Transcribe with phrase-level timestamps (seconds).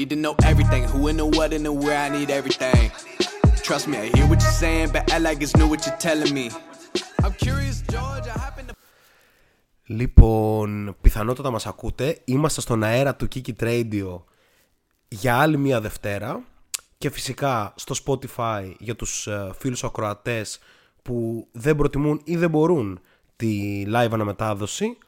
[0.00, 2.90] I need to know everything, who and the what and the where, I need everything.
[3.66, 6.32] Trust me, I hear what you're saying, but I like it's new what you're telling
[6.38, 6.46] me.
[7.24, 8.74] I'm curious, George, I happen to...
[9.84, 12.20] Λοιπόν, πιθανότατα μας ακούτε.
[12.24, 14.20] Είμαστε στον αέρα του Kiki Radio
[15.08, 16.42] για άλλη μία Δευτέρα
[16.98, 20.58] και φυσικά στο Spotify για τους ε, φίλους ακροατές
[21.02, 23.00] που δεν προτιμούν ή δεν μπορούν
[23.36, 24.98] τη live αναμετάδοση.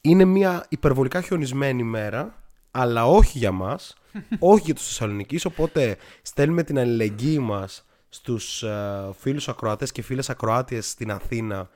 [0.00, 2.34] Είναι μια υπερβολικά χιονισμένη μέρα,
[2.70, 3.97] αλλά όχι για μας,
[4.38, 10.30] όχι για τους Θεσσαλονικείς, οπότε στέλνουμε την αλληλεγγύη μας στους ε, φίλους ακροατές και φίλες
[10.30, 11.68] ακροάτιες στην Αθήνα,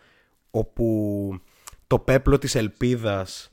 [0.50, 1.40] όπου
[1.86, 3.50] το πέπλο της ελπίδας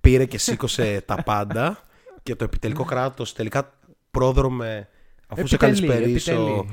[0.00, 1.78] πήρε και σήκωσε τα πάντα
[2.22, 3.74] και το επιτελικό κράτος τελικά
[4.10, 4.88] πρόδρομε
[5.28, 6.66] αφού σε Επιτελεί, καλησπερίσω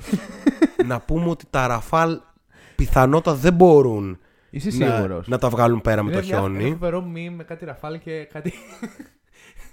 [0.86, 2.20] να πούμε ότι τα Ραφάλ
[2.76, 4.20] πιθανότατα δεν μπορούν
[4.50, 5.28] Είσαι να, σίγουρος.
[5.28, 6.64] να τα βγάλουν πέρα με το Είναι μια- χιόνι.
[6.64, 8.54] Ένα φοβερό meme με κάτι ραφάλ και κάτι.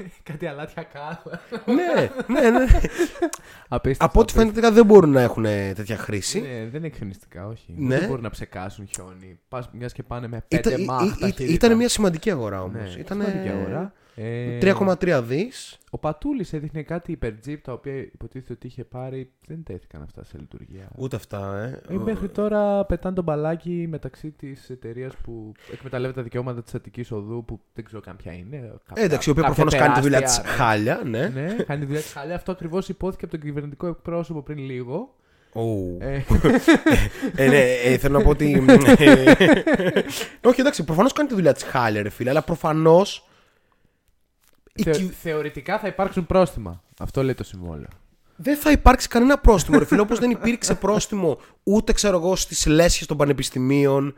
[0.30, 1.30] κάτι αλάτια κάτω.
[1.66, 2.66] ναι, ναι, ναι.
[3.68, 4.04] Απίστευτο.
[4.04, 6.40] Από ό,τι φαίνεται τελικά δεν μπορούν να έχουν ε, τέτοια χρήση.
[6.40, 7.74] Ναι, δεν είναι εκφωνιστικά, όχι.
[7.76, 7.98] Ναι.
[7.98, 9.38] Δεν μπορούν να ψεκάσουν χιόνι.
[9.48, 11.54] Πας μιας και πάνε με Ήταν, πέντε μάχ τα χέρια.
[11.54, 12.96] ήταν μια σημαντική αγορά ναι, όμως.
[12.96, 13.92] Ήταν σημαντική αγορά.
[14.22, 15.78] Ε, 3,3 δις.
[15.90, 19.30] Ο Πατούλη έδειχνε κάτι υπερτζίπ τα οποία υποτίθεται ότι είχε πάρει.
[19.46, 20.88] Δεν τέθηκαν αυτά σε λειτουργία.
[20.96, 21.56] Ούτε αυτά,
[21.88, 21.94] ε.
[21.94, 27.04] Ε, μέχρι τώρα πετάνε τον μπαλάκι μεταξύ τη εταιρεία που εκμεταλλεύεται τα δικαιώματα τη Αττική
[27.10, 28.56] Οδού που δεν ξέρω καν ποια είναι.
[28.56, 31.28] Κάποια- Ε, εντάξει, η οποία κάποια προφανώ κάνει τη δουλειά τη τεράστια, χάλια, ναι.
[31.28, 32.34] Ναι, κάνει τη δουλειά τη χάλια.
[32.34, 35.14] Αυτό ακριβώ υπόθηκε από τον κυβερνητικό εκπρόσωπο πριν λίγο.
[35.52, 35.96] Ου.
[36.00, 36.20] Ε,
[37.36, 38.64] Ε, ναι, ε, θέλω να πω ότι.
[38.98, 39.34] ε,
[40.44, 43.02] Όχι, εντάξει, προφανώ κάνει τη δουλειά τη χάλια, ρε φίλε, αλλά προφανώ.
[44.82, 46.82] Θε- θεωρητικά θα υπάρξουν πρόστιμα.
[46.98, 47.88] Αυτό λέει το συμβόλαιο.
[48.36, 50.00] Δεν θα υπάρξει κανένα πρόστιμο, ρε φίλε.
[50.00, 54.14] Όπως δεν υπήρξε πρόστιμο ούτε, ξέρω εγώ, στις λέσχες των πανεπιστημίων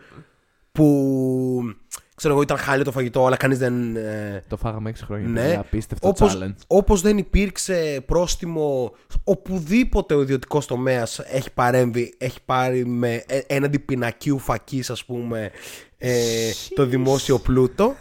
[0.72, 1.74] που.
[2.14, 3.96] ξέρω εγώ, ήταν χάλιο το φαγητό, αλλά κανείς δεν.
[3.96, 5.28] ε, Το φάγαμε 6 χρόνια.
[5.28, 6.54] Ναι, παιδιά, Απίστευτο όπως, challenge.
[6.66, 8.92] όπως δεν υπήρξε πρόστιμο
[9.24, 15.50] οπουδήποτε ο ιδιωτικός τομέας έχει παρέμβει, έχει πάρει με ε, έναντι πινακίου φακής ας πούμε
[15.98, 17.94] ε, το δημόσιο πλούτο.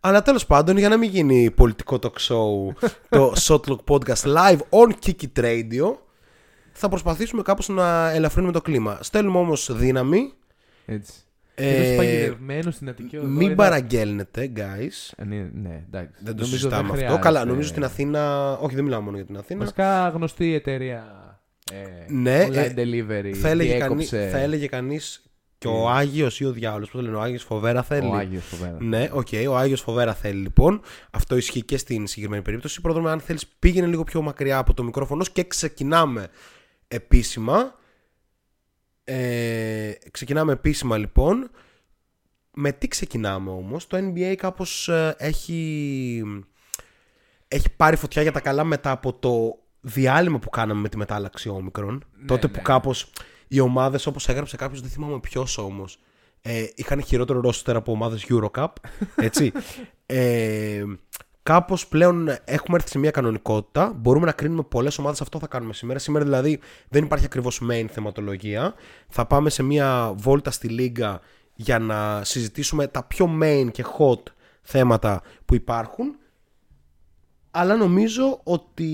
[0.00, 2.74] Αλλά τέλος πάντων για να μην γίνει πολιτικό talk show
[3.08, 5.94] το Shot Clock Podcast live on Kiki Radio
[6.72, 8.98] θα προσπαθήσουμε κάπως να ελαφρύνουμε το κλίμα.
[9.02, 10.32] Στέλνουμε όμως δύναμη.
[10.86, 11.12] Έτσι.
[11.54, 13.26] Ε, Ε, παγιδευμένο στην Αττική Οδό.
[13.28, 15.12] Μην είδα- παραγγέλνετε guys.
[15.16, 16.12] Ε, Ναι, ναι, εντάξει.
[16.22, 16.92] Δεν το Νομίζω συζητάμε αυτό.
[16.94, 17.20] χρειάζεται.
[17.20, 18.52] Καλά, νομίζω στην Αθήνα.
[18.58, 19.60] Όχι, δεν μιλάω μόνο για την Αθήνα.
[19.60, 21.04] Βασικά γνωστή εταιρεία
[21.72, 23.32] ε, Ναι, online ε, delivery.
[23.34, 25.22] θα, έλεγε κανεί, διέκοψε θα έλεγε κανείς
[25.62, 28.06] και ο Τι; Άγιος ή ο Διάολος, πώς το λένε, ο Άγιος Φοβέρα θέλει.
[28.06, 28.76] ο Άγιος φοβέρα.
[28.80, 30.80] Ναι, οκ, ο Άγιος Φοβέρα θέλει λοιπόν.
[31.10, 32.80] Αυτό ισχύει και στην συγκεκριμένη περίπτωση.
[32.80, 36.28] Πρόδρομε, αν θέλεις, πήγαινε λίγο πιο μακριά από το μικρόφωνο και ξεκινάμε
[36.88, 37.74] επίσημα.
[39.04, 41.50] Ε, ξεκινάμε επίσημα λοιπόν.
[42.54, 46.22] Με τι ξεκινάμε όμως, το NBA κάπως ε, έχει,
[47.48, 51.48] έχει πάρει φωτιά για τα καλά μετά από το διάλειμμα που κάναμε με τη μετάλλαξη
[51.48, 52.04] όμικρον.
[52.26, 52.62] Τότε που ναι.
[52.62, 53.12] κάπως
[53.52, 55.98] οι ομάδες όπως έγραψε κάποιος, δεν θυμάμαι ποιος όμως,
[56.42, 58.68] ε, είχαν χειρότερο ρόστερ από ομάδες Eurocup,
[59.16, 59.52] έτσι.
[60.06, 60.84] ε,
[61.42, 65.72] κάπως πλέον έχουμε έρθει σε μια κανονικότητα, μπορούμε να κρίνουμε πολλές ομάδες, αυτό θα κάνουμε
[65.72, 65.98] σήμερα.
[65.98, 68.74] Σήμερα δηλαδή δεν υπάρχει ακριβώς main θεματολογία,
[69.08, 71.20] θα πάμε σε μια βόλτα στη λίγα
[71.54, 74.22] για να συζητήσουμε τα πιο main και hot
[74.62, 76.16] θέματα που υπάρχουν
[77.50, 78.86] αλλά νομίζω ότι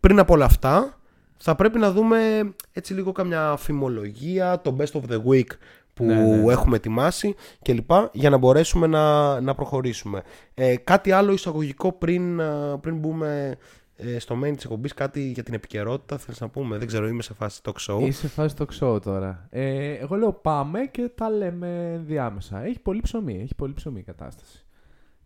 [0.00, 0.99] πριν από όλα αυτά
[1.42, 5.46] θα πρέπει να δούμε έτσι λίγο καμιά φημολογία, το best of the week
[5.94, 6.52] που Ναι, ναι.
[6.52, 7.90] έχουμε ετοιμάσει κλπ.
[8.12, 10.22] για να μπορέσουμε να, να προχωρήσουμε.
[10.54, 13.56] Ε, κάτι άλλο εισαγωγικό πριν, α, πριν μπούμε
[13.96, 17.22] ε, στο main της εκπομπής, κάτι για την επικαιρότητα θέλεις να πούμε, δεν ξέρω, είμαι
[17.22, 18.00] σε φάση talk show.
[18.00, 19.46] Είσαι φάση το show τώρα.
[19.50, 22.64] Ε, εγώ λέω πάμε και τα λέμε διάμεσα.
[22.64, 24.64] Έχει πολύ ψωμί, έχει πολύ ψωμί η κατάσταση.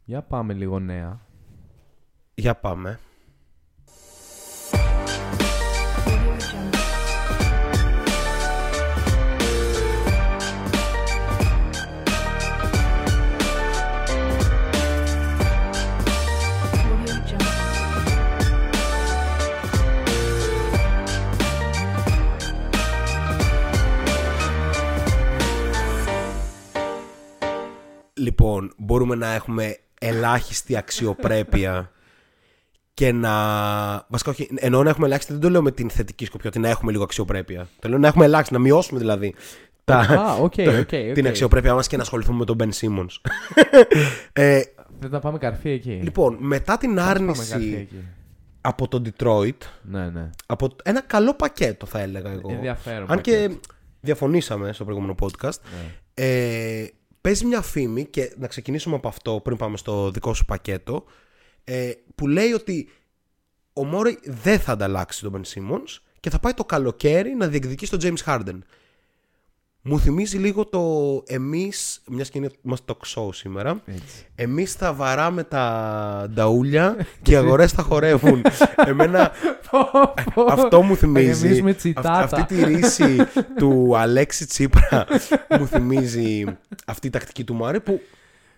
[0.04, 1.20] Για πάμε λίγο νέα.
[2.34, 2.98] Για πάμε.
[28.14, 31.90] Λοιπόν, μπορούμε να έχουμε ελάχιστη αξιοπρέπεια
[32.94, 33.30] και να.
[34.08, 36.68] Βασικά, όχι, εννοώ να έχουμε ελάχιστη, δεν το λέω με την θετική σκοπιά, ότι να
[36.68, 37.68] έχουμε λίγο αξιοπρέπεια.
[37.80, 39.34] Το λέω να έχουμε ελάχιστη, να μειώσουμε δηλαδή
[39.84, 41.12] τα, Α, οκ, το- οκ, οκ.
[41.14, 43.30] την αξιοπρέπειά μας και να ασχοληθούμε με τον Ben Simmons.
[44.32, 44.60] ε,
[44.98, 45.90] Δεν θα πάμε καρφί εκεί.
[46.02, 48.04] λοιπόν, μετά την Θα πάμε καρφί άρνηση εκεί.
[48.60, 50.30] από τον Detroit, Ναι, ναι.
[50.46, 52.50] από ένα καλό πακέτο θα έλεγα εγώ.
[52.52, 53.10] Ενδιαφέρον.
[53.10, 53.58] Αν και πακέτο.
[54.00, 55.40] διαφωνήσαμε στο προηγούμενο podcast.
[55.62, 55.92] Ναι.
[56.14, 56.88] Ε,
[57.24, 61.04] παίζει μια φήμη και να ξεκινήσουμε από αυτό πριν πάμε στο δικό σου πακέτο.
[61.64, 62.88] ε, που λέει ότι
[63.72, 67.90] ο Μόρεϊ δεν θα ανταλλάξει τον Ben Simmons και θα πάει το καλοκαίρι να διεκδικήσει
[67.90, 68.58] τον James Harden.
[69.86, 70.82] Μου θυμίζει λίγο το
[71.26, 74.26] εμείς, μιας και είναι είμαστε το show σήμερα, Έτσι.
[74.34, 78.42] εμείς θα βαράμε τα νταούλια και οι αγορές θα χορεύουν.
[78.86, 79.32] Εμένα
[80.48, 81.46] αυτό μου θυμίζει.
[81.46, 82.12] γεμίσουμε Αυ- τσιτάτα.
[82.18, 83.16] αυτή τη ρίση
[83.56, 85.06] του Αλέξη Τσίπρα
[85.58, 86.44] μου θυμίζει
[86.86, 88.00] αυτή η τακτική του Μάρε που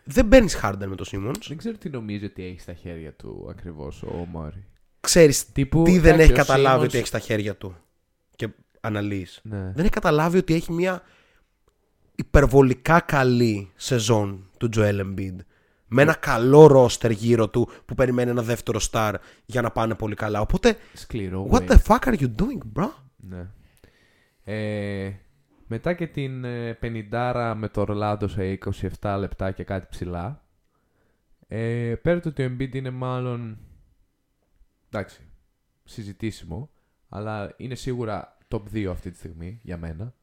[0.04, 1.48] δεν παίρνει Χάρντερ με το Σίμονς.
[1.48, 4.64] Δεν ξέρω τι νομίζει ότι έχει στα χέρια του ακριβώς ο Μόρι.
[5.00, 7.76] Ξέρεις Τύπου, τι δεν εντάξει, έχει ο καταλάβει Simmons- ότι έχει στα χέρια του.
[8.36, 8.48] Και
[8.80, 9.40] αναλύεις.
[9.42, 9.56] Ναι.
[9.74, 11.02] Δεν έχει καταλάβει ότι έχει μια
[12.16, 15.36] υπερβολικά καλή σεζόν του Joel Embiid.
[15.86, 19.14] Με ένα καλό ρόστερ γύρω του που περιμένει ένα δεύτερο star
[19.46, 20.40] για να πάνε πολύ καλά.
[20.40, 21.48] Οπότε, Σκληρό.
[21.50, 21.68] what win.
[21.68, 22.88] the fuck are you doing, bro?
[23.16, 23.46] Ναι.
[24.44, 25.12] Ε,
[25.66, 28.58] μετά και την ε, 50 με το Ορλάντο σε
[29.00, 30.44] 27 λεπτά και κάτι ψηλά.
[31.48, 33.58] Ε, πέρα το ότι ο Embiid είναι μάλλον
[34.90, 35.20] εντάξει,
[35.84, 36.70] συζητήσιμο,
[37.08, 40.14] αλλά είναι σίγουρα top 2 αυτή τη στιγμή για μένα.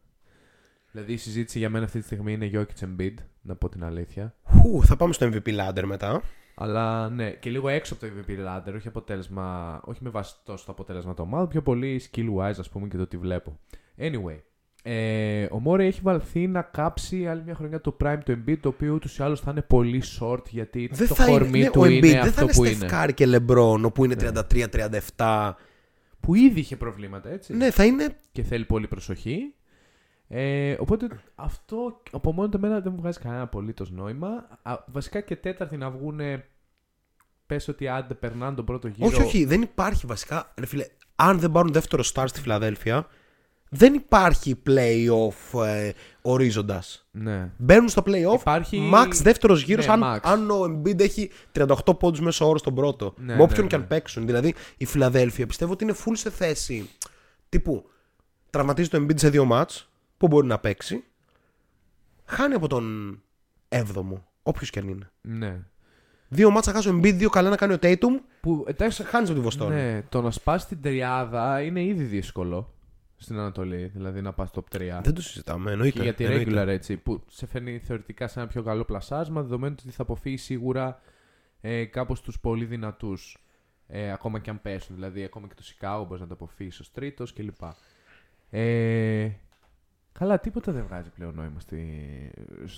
[0.93, 4.35] Δηλαδή η συζήτηση για μένα αυτή τη στιγμή είναι Jokic Embiid, να πω την αλήθεια.
[4.43, 6.21] Χου, θα πάμε στο MVP ladder μετά.
[6.55, 10.65] Αλλά ναι, και λίγο έξω από το MVP ladder, όχι, αποτέλεσμα, όχι με βάση τόσο
[10.65, 13.59] το αποτέλεσμα των ομάδων, πιο πολύ skill wise ας πούμε και το τι βλέπω.
[13.97, 14.39] Anyway,
[14.83, 18.69] ε, ο Μόρι έχει βαλθεί να κάψει άλλη μια χρονιά το prime του Embiid, το
[18.69, 21.69] οποίο ούτως ή άλλως θα είναι πολύ short γιατί Δεν το θα είναι, κορμί ναι,
[21.69, 22.87] του ο είναι Embiid δεν θα αυτό είναι που Steph είναι.
[22.91, 24.29] Curry και LeBron, όπου είναι Ναι.
[25.15, 25.51] 33-37.
[26.19, 27.53] Που ήδη είχε προβλήματα, έτσι.
[27.55, 28.15] Ναι, θα είναι.
[28.31, 29.53] Και θέλει πολύ προσοχή.
[30.35, 34.47] Ε, οπότε αυτό από μόνο του εμένα δεν μου βγάζει κανένα απολύτως νόημα.
[34.61, 36.19] Α, βασικά και τέταρτη να βγουν.
[37.45, 39.07] Πες ότι άντε περνάνε τον πρώτο γύρο.
[39.07, 40.53] Όχι, όχι, δεν υπάρχει βασικά.
[40.59, 40.85] Ρε φίλε,
[41.15, 43.07] αν δεν πάρουν δεύτερο star στη Φιλαδέλφια,
[43.69, 45.91] δεν υπάρχει playoff ε,
[46.21, 47.07] ορίζοντας.
[47.11, 47.51] Ναι.
[47.57, 48.39] Μπαίνουν στο playoff.
[48.39, 50.19] Υπάρχει- Max δεύτερος γύρος, Ναι, αν, max.
[50.21, 53.13] αν ο Embiid έχει 38 πόντους μέσω όρο στον πρώτο.
[53.17, 53.81] Ναι, με όποιον ναι, και ναι.
[53.81, 54.25] αν παίξουν.
[54.25, 56.89] Δηλαδή η Φιλαδέλφια πιστεύω ότι είναι full σε θέση.
[57.49, 57.89] Τύπου
[58.49, 59.87] τραυματίζει το Embiid σε δύο μάτς
[60.23, 61.03] που μπορεί να παίξει.
[62.25, 63.21] Χάνει από τον
[63.69, 64.03] 7ο,
[64.43, 65.11] όποιος και αν είναι.
[65.21, 65.65] ναι.
[66.27, 68.19] Δύο μάτσα χάσει ο Embiid, δύο καλά να κάνει ο Tatum.
[68.41, 69.03] Που εντάξει.
[69.03, 69.75] Χάνεις από τη Βοστόνη.
[69.75, 72.73] Ναι, το να σπάσει την τριάδα είναι ήδη δύσκολο
[73.15, 73.85] στην Ανατολή.
[73.93, 74.99] Δηλαδή να πας top 3.
[75.03, 75.97] Δεν το συζητάμε, εννοείται.
[75.97, 76.51] Και για τη εννοείται.
[76.51, 80.37] regular έτσι, που σε φέρνει θεωρητικά σε ένα πιο καλό πλασάσμα, δεδομένου ότι θα αποφύγει
[80.37, 81.01] σίγουρα
[81.61, 83.37] ε, κάπως τους πολύ δυνατούς.
[83.87, 86.91] Ε, ακόμα και αν πέσουν, δηλαδή ακόμα και το Σικάγο μπορείς να το αποφύγεις ως
[86.91, 87.61] τρίτος κλπ.
[88.49, 89.29] Ε,
[90.23, 91.85] καλά, τίποτα δεν βγάζει πλέον νόημα στη,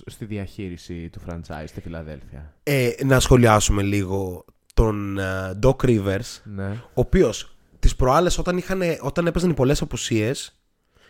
[0.06, 2.54] στη διαχείριση του franchise στη Φιλαδέλφια.
[2.62, 6.68] Ε, να σχολιάσουμε λίγο τον ε, Doc Rivers, Ναι.
[6.70, 10.60] ο οποίος τις προάλλες όταν, είχαν, όταν έπαιζαν οι πολλές απουσίες,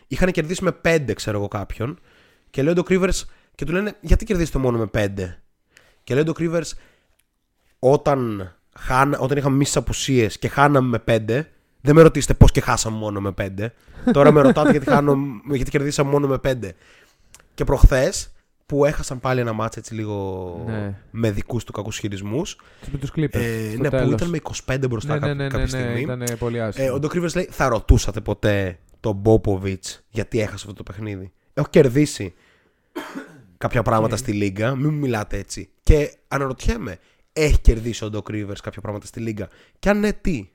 [0.07, 1.99] είχαν κερδίσει με 5, ξέρω εγώ κάποιον.
[2.51, 3.23] Και λέει ο Doc Rivers
[3.55, 5.09] και του λένε, Γιατί κερδίσετε μόνο με 5.
[6.05, 6.71] Και λέει ο Doc Rivers,
[7.79, 11.43] όταν, χάνα, όταν είχαμε εμεί τι απουσίες και χάναμε με 5,
[11.87, 13.67] δεν με ρωτήσετε πώς και χάσαμε μόνο με 5.
[14.13, 15.17] Τώρα με ρωτάτε γιατί, χάνω,
[15.51, 16.71] γιατί κερδίσαμε μόνο με 5.
[17.55, 18.31] Και προχθές
[18.67, 20.95] που έχασαν πάλι ένα μάτς έτσι λίγο Ναι.
[21.11, 22.57] με δικούς του κακούς χειρισμούς
[22.93, 23.35] Με τους Clippers.
[23.35, 24.13] ε, στο ναι, που τέλος.
[24.13, 26.01] ήταν με 25 μπροστά ναι, ναι, κάποια, ναι, ναι, κάποια ναι, στιγμή.
[26.01, 26.87] ήταν πολύ άσχημο.
[26.89, 31.33] Ε, ο Ντοκ Ρίβερς λέει, θα ρωτούσατε ποτέ τον Μπόποβιτς γιατί έχασε αυτό το παιχνίδι.
[31.55, 32.35] Έχω κερδίσει
[33.59, 35.69] κάποια πράγματα στη Λίγκα, μην μου μιλάτε έτσι.
[35.83, 36.99] Και αναρωτιέμαι,
[37.33, 39.49] έχει κερδίσει ο Ντοκ Ρίβερς κάποια πράγματα στη Λίγκα.
[39.79, 40.49] Και αν ναι, τι;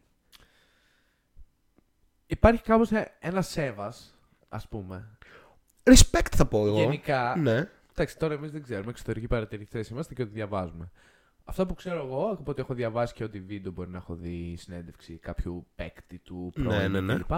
[2.32, 4.16] Υπάρχει κάπως ένας σέβας,
[4.50, 5.08] ας πούμε.
[5.84, 6.78] Respect θα πω εγώ.
[6.80, 7.70] Γενικά, Ναι.
[7.92, 8.90] Εντάξει, τώρα εμείς δεν ξέρουμε.
[8.90, 10.92] Εξωτερικοί παρατηρητές είμαστε και ότι διαβάζουμε.
[11.44, 14.56] Αυτό που ξέρω εγώ, από ό,τι έχω διαβάσει και ό,τι βίντεο μπορεί να έχω δει
[14.58, 17.14] συνέντευξη κάποιου παίκτη του Ναι, πρώην ναι, ναι.
[17.16, 17.32] κλπ.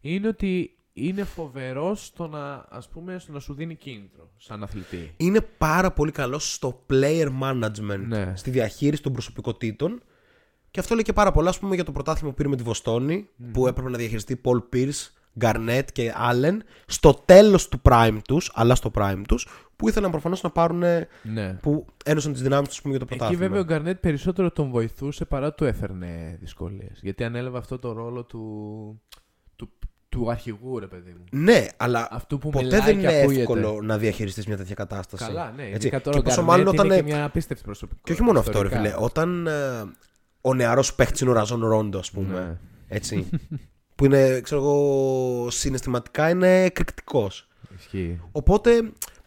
[0.00, 5.14] Είναι ότι είναι φοβερό στο να, ας πούμε, στο να σου δίνει κίνητρο σαν αθλητή.
[5.16, 8.32] Είναι πάρα πολύ καλό στο player management, Ναι.
[8.36, 10.02] στη διαχείριση των προσωπικότητων.
[10.76, 12.62] Και αυτό λέει και πάρα πολλά, ας πούμε, για το πρωτάθλημα που πήρε με τη
[12.62, 15.08] βοστονη που έπρεπε να διαχειριστεί Paul Pierce,
[15.40, 16.56] Garnett και Allen
[16.86, 20.82] στο τέλος του prime τους, αλλά στο prime τους, που ήθελαν προφανώς να πάρουν,
[21.22, 21.52] Ναι.
[21.62, 23.48] που ένωσαν τις δυνάμεις τους ας πούμε, για το Εκεί πρωτάθλημα.
[23.48, 26.98] βέβαια ο Γκαρνέτ περισσότερο τον βοηθούσε παρά του έφερνε δυσκολίες.
[27.02, 29.02] Γιατί ανέλαβε αυτό το ρόλο του,
[29.56, 29.70] του,
[30.08, 31.24] του αρχηγού, ρε παιδί μου.
[31.42, 33.40] Ναι, αλλά Αυτού που ποτέ μιλάει δεν και είναι ακούγεται.
[33.40, 35.24] εύκολο να διαχειριστείς μια τέτοια κατάσταση.
[35.24, 35.62] Καλά, ναι.
[35.62, 35.74] Έτσι.
[35.76, 38.06] Ειδικά τώρα Και ο πόσο Garnett μάλλον όταν είναι ε, και μια απίστευτη προσωπικότητα.
[38.06, 38.90] Και όχι μόνο αυτό, ρε ιστορικά.
[38.90, 39.04] φίλε.
[39.04, 39.52] Όταν ε,
[40.46, 42.38] ο νεαρός παίχτης είναι ο Ραζόν Ρόντο, ας πούμε.
[42.40, 42.56] Ναι.
[42.88, 43.28] Έτσι.
[43.94, 47.48] που είναι, ξέρω εγώ, συναισθηματικά είναι εκρηκτικός.
[47.78, 48.20] Ισχύει.
[48.32, 48.70] Οπότε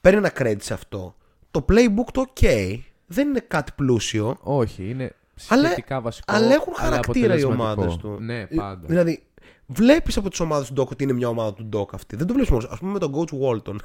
[0.02, 1.16] παίρνει ένα credit σε αυτό.
[1.52, 2.80] Το playbook το ok.
[3.08, 4.38] Δεν είναι κάτι πλούσιο.
[4.42, 5.16] Όχι, είναι
[5.48, 6.34] Αλλά- σχετικά βασικό.
[6.36, 7.64] Αλλά έχουν χαρακτήρα οι αποτελεσματικό.
[7.64, 8.18] ομάδες του.
[8.20, 8.88] Ναι, Ε, πάντα.
[8.88, 9.24] Δηλαδή,
[9.72, 12.16] βλέπεις από τις ομάδες του Doc ότι είναι μια ομάδα του Doc αυτή.
[12.16, 12.66] Δεν το βλέπεις μόνος.
[12.72, 13.76] Α πούμε με τον coach Walton.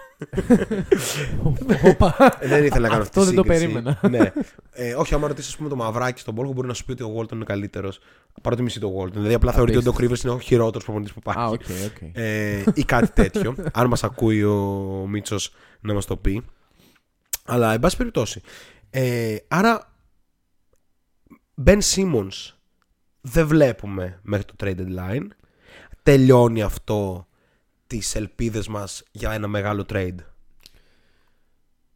[1.84, 2.36] Όπα.
[2.40, 3.66] Ε, δεν ήθελα να κάνω αυτή Αυτό τη δεν το σύγκριση.
[3.72, 3.98] περίμενα.
[4.10, 4.32] ναι.
[4.72, 7.16] Ε, όχι, άμα ρωτήσεις πούμε, το μαυράκι στον Πόλκο, μπορεί να σου πει ότι ο
[7.18, 7.98] Walton είναι καλύτερος.
[8.42, 9.12] Παρότι μισεί το Walton.
[9.12, 11.40] Δηλαδή απλά θεωρεί ότι ο Doc Rivers είναι ο χειρότερος προπονητής που υπάρχει.
[11.40, 12.08] Α, οκ, οκ.
[12.12, 13.54] ε, ή κάτι τέτοιο.
[13.72, 14.54] αν μας ακούει ο
[15.08, 16.42] Μίτσος να μας το πει.
[17.44, 18.40] Αλλά, εν πάση περιπτώσει.
[18.90, 19.92] Ε, άρα,
[21.64, 22.52] Ben Simmons
[23.20, 25.26] δεν βλέπουμε μέχρι το trade deadline.
[26.04, 27.26] Τελειώνει αυτό
[27.86, 30.14] τις ελπίδες μας για ένα μεγάλο trade.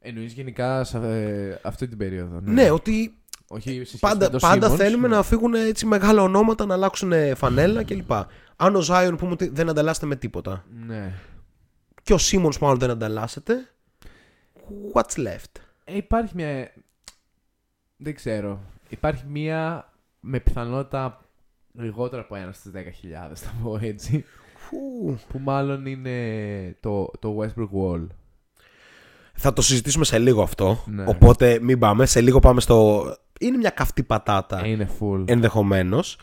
[0.00, 2.40] Εννοείς γενικά σε ε, αυτή την περίοδο.
[2.40, 5.16] Ναι, Ναι, ότι Όχι σε σχέση πάντα, με το πάντα Simmons, θέλουμε ναι.
[5.16, 8.12] να φύγουν έτσι μεγάλα ονόματα, να αλλάξουν φανέλα κλπ.
[8.56, 11.14] Αν ο Zion πούμε ότι δεν ανταλλάσσεται με τίποτα Ναι.
[12.02, 13.68] και ο Simmons μάλλον δεν ανταλλάσσεται,
[14.92, 16.72] what's left; Ε, υπάρχει μια.
[17.96, 18.60] Δεν ξέρω.
[18.88, 21.20] Υπάρχει μια με πιθανότητα
[21.82, 22.80] λιγότερο από ένα στις 10.000,
[23.34, 24.24] θα πω έτσι.
[24.56, 25.18] Φου.
[25.28, 28.06] Που μάλλον είναι το, το Westbrook Wall.
[29.40, 30.82] Θα το συζητήσουμε σε λίγο αυτό.
[30.86, 31.04] Ναι.
[31.06, 32.06] Οπότε μην πάμε.
[32.06, 33.06] Σε λίγο πάμε στο.
[33.40, 35.24] Είναι μια καυτή πατάτα Ε, Είναι full.
[35.26, 36.18] ενδεχομένως.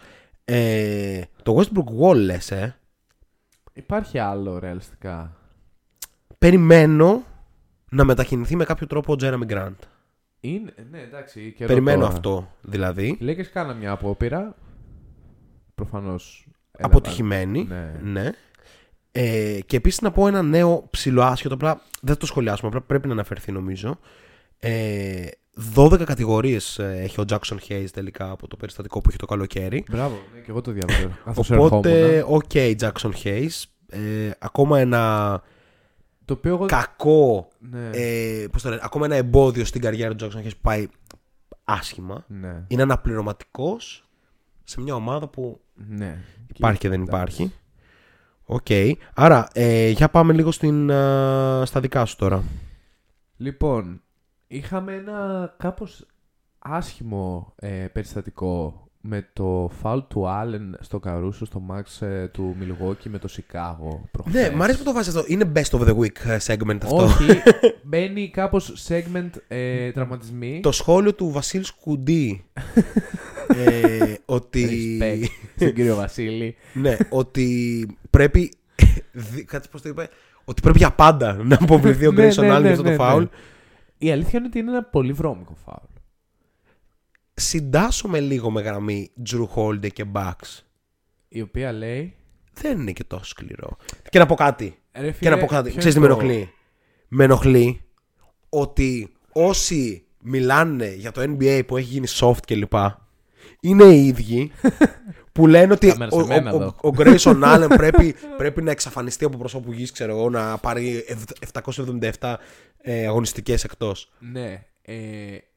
[0.46, 2.76] Ε, το Westbrook Wall λες, ε.
[3.74, 5.36] Υπάρχει άλλο ρεαλιστικά.
[6.38, 7.24] Περιμένω
[7.92, 9.76] να μετακινηθεί με κάποιο τρόπο ο Jeremy Grant.
[10.40, 11.54] Είναι, ναι, εντάξει.
[11.58, 12.14] καιρό Περιμένω τώρα.
[12.14, 13.08] αυτό δηλαδή.
[13.08, 14.56] Οι Lakers κάναν μια απόπειρα.
[15.76, 16.48] Προφανώς.
[16.80, 17.64] Αποτυχημένη.
[17.64, 17.92] Ναι.
[18.04, 18.32] Ναι.
[19.12, 21.54] Ε, και επίσης να πω ένα νέο ψηλό άσχετο.
[21.54, 22.68] Απλά δεν θα το σχολιάσουμε.
[22.68, 24.00] Απλά πρέπει να αναφερθεί νομίζω.
[24.60, 25.26] Ε,
[25.76, 29.84] 12 κατηγορίες έχει ο Jackson Hayes τελικά από το περιστατικό που είχε το καλοκαίρι.
[29.92, 31.10] Μπράβο, ναι, και εγώ το διαβάζω.
[31.26, 32.36] Καθώς Οπότε, ερχόμουν.
[32.44, 33.64] οκ, Jackson Hayes.
[33.90, 35.42] Ε, ακόμα ένα
[36.26, 36.66] Το οποίο εγώ.
[36.66, 37.48] κακό.
[37.60, 37.90] Ναι.
[37.92, 40.88] Ε, πώς το λένε, ακόμα ένα εμπόδιο στην καριέρα του Jackson Hayes που πάει
[41.64, 42.26] άσχημα.
[42.28, 42.64] ναι.
[42.68, 44.05] Είναι αναπληρωματικός
[44.66, 46.24] σε μια ομάδα που ναι.
[46.56, 47.54] Υπάρχει και δεν υπάρχει.
[48.46, 48.68] Οκ.
[49.14, 52.44] Άρα, ε, για πάμε λίγο στην, α, στα δικά σου τώρα.
[53.38, 54.02] Λοιπόν,
[54.48, 56.06] είχαμε ένα κάπως
[56.60, 63.10] άσχημο ε, περιστατικό με το φάουλ του Άλεν στο Καρούσο, στο ματς ε, του Μιλγουόκι
[63.10, 64.50] με το Σικάγο προχθές.
[64.50, 65.34] Ναι, μου αρέσει που το βάζεις αυτό.
[65.34, 66.96] Είναι best of the week ε, segment αυτό.
[66.96, 67.26] Όχι,
[67.84, 70.60] μπαίνει κάπως segment ε, τραυματισμοί.
[70.64, 72.46] Το σχόλιο του Βασίλη Σκουντή.
[73.66, 74.98] ε, ότι.
[75.02, 76.56] Respect στον κύριο Βασίλη.
[76.74, 78.52] ναι, ότι πρέπει.
[79.12, 80.10] δι- Κάτι πώς το είπε.
[80.46, 82.90] Ότι πρέπει για πάντα να αποβληθεί ο Ναι, Grayson ναι, Allen ναι, για αυτό το
[82.90, 82.96] ναι, ναι.
[82.96, 83.24] φάουλ.
[83.98, 85.86] Η αλήθεια είναι ότι είναι ένα πολύ βρώμικο φάουλ.
[87.36, 90.60] Συντάσσομαι λίγο με γραμμή Drew Holiday και Bucks.
[91.28, 92.16] Η οποία λέει.
[92.54, 93.78] Δεν είναι και τόσο σκληρό.
[94.10, 94.78] Και να πω κάτι.
[94.96, 95.64] Ρε, Και φίλε, να πω κάτι.
[95.70, 96.50] ποιος Ξέρεις τι με είναι το- ενοχλεί;
[97.08, 97.82] Με ενοχλεί
[98.50, 102.74] ότι όσοι μιλάνε για το NBA που έχει γίνει soft κλπ.
[103.60, 104.52] Είναι οι ίδιοι
[105.32, 106.76] που λένε ότι Κάμερα σε ο, μένα ο, εδώ.
[106.82, 111.04] ο, ο Grayson Allen πρέπει, πρέπει να εξαφανιστεί από προσώπου γης, ξέρω εγώ, να πάρει
[111.08, 111.32] ευ-
[112.20, 112.36] 777
[112.82, 114.12] ε, αγωνιστικές εκτός.
[114.20, 114.66] Ναι.
[114.82, 114.96] Ε,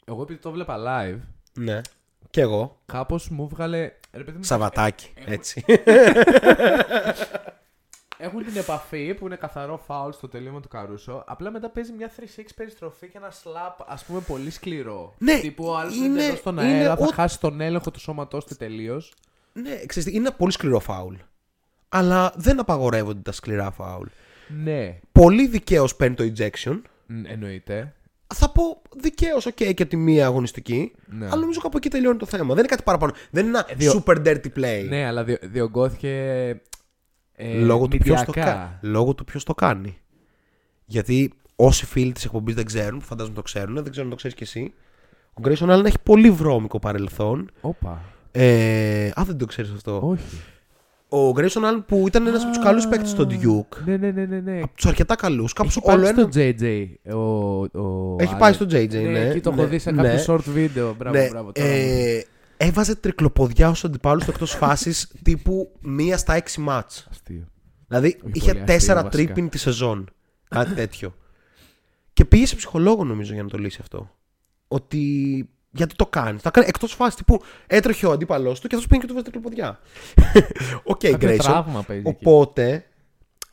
[0.05, 1.19] εγώ επειδή το βλέπα live,
[1.59, 1.81] Ναι.
[2.31, 2.81] Και εγώ.
[2.87, 3.91] κάπως μου βγάλε.
[4.13, 5.13] Ρε, παιδί μου, Σαβατάκι.
[5.25, 5.65] Έτσι.
[8.21, 11.25] Έχουν την επαφή που είναι καθαρό φάουλ στο τελείωμα του Καρούσο.
[11.27, 12.23] Απλά μετά παίζει μια 3-6
[12.57, 15.15] περιστροφή και ένα slap, α πούμε, πολύ σκληρό.
[15.19, 17.91] Ναι, Τύπου ο άλλο είναι- είναι εντελώ στον είναι αέρα, θα ό- χάσει τον έλεγχο
[17.91, 19.03] του σώματό του τελείω.
[19.53, 21.15] ναι, ξέρεις τι, είναι ένα πολύ σκληρό φάουλ.
[21.89, 24.07] Αλλά δεν απαγορεύονται τα σκληρά φάουλ.
[24.49, 26.81] Ναι, Πολύ δικαίω παίρνει το ejection.
[27.07, 27.95] μ, εννοείται.
[28.35, 30.93] Θα πω δικαίως, ok, και τη μία αγωνιστική.
[31.07, 31.27] Ναι.
[31.27, 32.49] Αλλά νομίζω κάπου εκεί τελειώνει το θέμα.
[32.49, 33.13] Δεν είναι κάτι παραπάνω.
[33.31, 34.87] Δεν είναι ένα δύο- super dirty play.
[34.89, 36.11] Ναι, αλλά διο, διωγγώθηκε.
[37.33, 38.53] Ε, λόγω, του ποιος το μηδιακά.
[38.53, 38.79] κα...
[38.83, 39.99] λόγω του ποιος το κάνει.
[40.85, 44.17] Γιατί όσοι φίλοι της εκπομπής δεν ξέρουν, που φαντάζομαι το ξέρουν, δεν ξέρω αν το
[44.17, 44.75] ξέρεις κι εσύ.
[45.35, 47.51] Ο Grayson Allen έχει πολύ βρώμικο παρελθόν.
[47.61, 48.03] Όπα.
[48.31, 50.01] Ε, α, δεν το ξέρεις αυτό.
[50.03, 50.41] Όχι.
[51.11, 53.77] Ο Grayson Allen που ήταν ένας από τους καλούς παίκτες στο Duke.
[53.85, 54.41] Ναι, ναι, ναι, ναι.
[54.41, 54.61] ναι.
[54.63, 55.53] Από τους αρκετά καλούς.
[55.53, 56.21] Κάπω Έχει όλο πάει ένα.
[56.21, 56.87] στο JJ.
[57.15, 58.39] Ο, ο Έχει Allen.
[58.39, 59.19] πάει στο JJ, ναι.
[59.29, 60.03] εκεί το ναι, έχω δει σε ναι.
[60.03, 60.95] κάποιο short video.
[60.99, 61.29] Μπράβο, ναι, μπράβο.
[61.29, 62.21] τώρα μου- ε,
[62.57, 67.07] έβαζε τρικλοποδιά σε αντιπάλους του εκτός φάσης τύπου μία στα έξι μάτς.
[67.11, 67.45] Αστείο.
[67.89, 69.23] Δηλαδή Όχι είχε πολύ αστείο, τέσσερα βασικά.
[69.25, 70.09] tripping τη σεζόν.
[70.49, 71.15] Κάτι τέτοιο.
[72.13, 74.11] Και πήγε σε ψυχολόγο νομίζω για να το λύσει αυτό.
[74.69, 75.49] Ότι.
[75.71, 76.39] Γιατί το κάνει.
[76.39, 79.25] Το κάνει εκτός φάσης τύπου έτρεχε ο αντίπαλός του και αυτός πήγε και του βάζει
[79.25, 79.79] τρικλοποδιά.
[80.83, 81.39] Οκ, Κάποιο Grayson.
[81.39, 82.17] τραύμα παίζει εκεί.
[82.29, 82.85] Οπότε,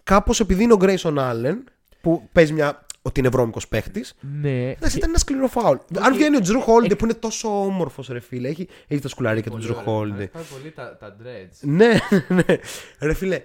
[0.03, 1.55] κάπως επειδή είναι ο Grayson Allen,
[2.01, 2.86] που παίζει μια.
[3.01, 4.69] ότι είναι βρώμικος παίχτης, Ναι.
[4.69, 5.77] Εντάξει, ήταν ένα σκληρό φάουλ.
[6.00, 9.51] Αν βγαίνει ο Τζρου Χόλντε που είναι τόσο όμορφος, ρε φίλε, έχει, έχει τα σκουλαρίκια
[9.51, 9.91] του Πολύ Τζρου ωραία.
[9.91, 10.15] Μου Χόλντε.
[10.15, 11.57] αρέσει πάρα πολύ τα, τα dreads.
[11.62, 11.93] Ναι,
[12.45, 12.57] ναι.
[13.00, 13.41] Ρε φίλε,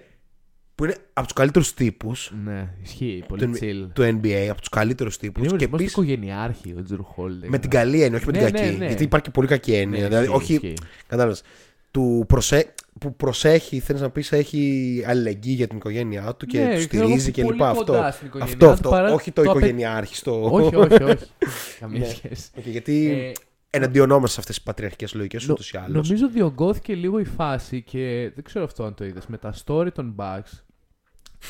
[0.81, 3.23] που είναι από τους καλύτερους τύπους Ναι, ισχύει.
[3.27, 3.89] Πολύ του, chill.
[3.93, 5.37] του NBA, από τους καλύτερους τύπους.
[5.47, 7.47] Είναι Και ορισμός του επίσης οικογενειάρχη ο Τζουρ Χόλντε.
[7.49, 8.63] με την καλή έννοια, όχι με την Ναι, κακή.
[8.71, 8.85] ναι, ναι.
[8.85, 10.07] Γιατί υπάρχει και πολύ κακή έννοια.
[10.07, 10.73] δηλαδή, όχι.
[11.07, 11.43] Κατάλαβες.
[11.91, 12.73] του προσε...
[12.99, 17.03] που προσέχει, θέλεις να πεις, έχει αλληλεγγύη για την οικογένειά του και Ναι, του ξέρω
[17.07, 17.63] εγώ, στηρίζει πολύ κλπ.
[17.63, 18.89] Αυτό, κοντά στην οικογένειά αυτό, του, αυτό.
[18.89, 20.43] παρά όχι το, το απαι- οικογενειάρχιστο.
[20.51, 21.25] όχι, όχι, όχι.
[21.79, 22.05] Καμία Ναι.
[22.05, 22.49] σχέση.
[22.57, 23.31] Οκ, γιατί Ε,
[23.77, 25.91] εναντιωνόμαστε σε αυτές τις πατριαρχικές λογικές Νο- ούτως ή άλλως.
[26.09, 29.87] Νομίζω διογκώθηκε λίγο η φάση και δεν ξέρω αυτό αν το είδες με τα story
[29.93, 30.59] των Bucks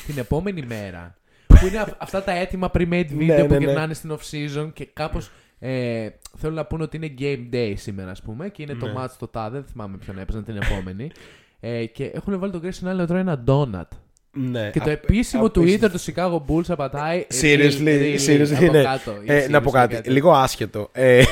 [0.06, 1.16] την επόμενη μέρα
[1.48, 3.66] που είναι αυ- αυτά τα έτοιμα pre-made video Ναι, που ναι, ναι.
[3.66, 6.08] γυρνάνε στην off-season και κάπως ε,
[6.38, 8.94] θέλουν να πούνε ότι είναι game day σήμερα ας πούμε και είναι το Ναι.
[8.98, 11.12] match το τάδε, δεν θυμάμαι ποιον έπαιζαν την επόμενη
[11.60, 13.88] ε, και έχουν βάλει τον Grayson Allen να τρώει ένα donut
[14.32, 14.70] Ναι.
[14.70, 15.88] και το Α- επίσημο απίστευτο.
[15.88, 18.84] Twitter του Chicago Bulls απατάει Seriously, really, seriously, από ναι.
[18.84, 19.14] κάτω.
[19.26, 20.90] Ε, να πω Seriously, κάτι, λίγο άσχετο.
[20.92, 21.24] Ε,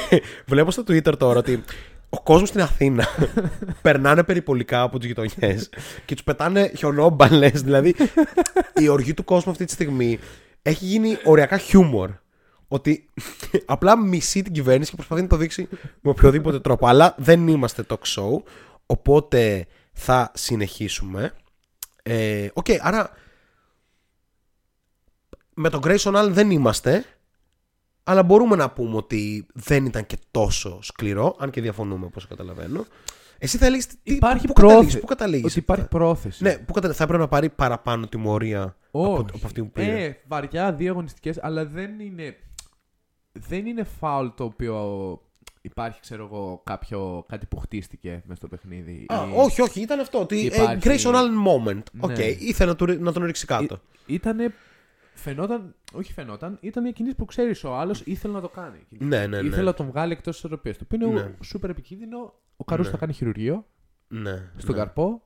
[0.46, 1.64] βλέπω στο Twitter τώρα ότι
[2.10, 3.08] ο κόσμος στην Αθήνα
[3.82, 5.70] περνάνε περιπολικά από τις γειτονιές
[6.06, 7.62] και τους πετάνε χιονόμπαλες.
[7.62, 7.96] δηλαδή
[8.76, 10.20] η οργή του κόσμου αυτή τη στιγμή
[10.62, 12.12] έχει γίνει οριακά χιούμορ.
[12.68, 13.10] Ότι
[13.66, 15.68] απλά μισεί την κυβέρνηση και προσπαθεί να το δείξει
[16.02, 16.88] με οποιοδήποτε τρόπο.
[16.88, 18.44] Αλλά δεν είμαστε talk show.
[18.86, 21.34] Οπότε θα συνεχίσουμε.
[22.04, 23.12] Ε, Οκ, άρα
[25.54, 27.06] με τον Grayson Allen δεν είμαστε.
[28.10, 32.86] Αλλά μπορούμε να πούμε ότι δεν ήταν και τόσο σκληρό, αν και διαφωνούμε όπως καταλαβαίνω.
[33.38, 35.00] Εσύ θα έλεγες, τι, Υπάρχει πού καταλήγεις, πρόθεση.
[35.00, 36.44] πού καταλήγεις; Ότι υπάρχει πρόθεση.
[36.44, 36.94] Ναι, πού κατα...
[36.94, 39.22] θα έπρεπε να πάρει παραπάνω τιμωρία από, Όχι.
[39.34, 40.04] από αυτή που πήρε.
[40.04, 42.36] Ε, βαριά δύο αγωνιστικές, αλλά δεν είναι.
[43.32, 45.22] Δεν είναι φάουλ το οποίο
[45.62, 49.06] υπάρχει, ξέρω εγώ, κάποιο, κάτι που χτίστηκε μέσα στο παιχνίδι.
[49.08, 50.20] Α, Ή- όχι, όχι, ήταν αυτό.
[50.20, 51.84] Ότι, ε, Υπάρχει- Grayson Allen moment.
[52.00, 52.24] Οκ, Ναι.
[52.26, 53.80] ήθελε να, του, ρι- να τον ρίξει κάτω.
[54.06, 54.54] Ήτανε.
[55.14, 55.76] Φαινόταν.
[55.94, 56.58] Όχι φαινόταν.
[56.62, 58.78] Ήταν μια κίνηση που ξέρεις ο άλλος ήθελε να το κάνει.
[58.90, 59.48] Ναι, ναι, ναι.
[59.48, 60.74] Ήθελε να τον βγάλει εκτός της ισορροπία.
[60.74, 61.32] Το οποίο είναι Ναι.
[61.44, 62.34] σούπερ επικίνδυνο.
[62.58, 62.92] Ο Καρούσο Ναι.
[62.92, 63.66] θα κάνει χειρουργείο
[64.08, 64.82] ναι, στον ναι.
[64.82, 65.22] καρπό.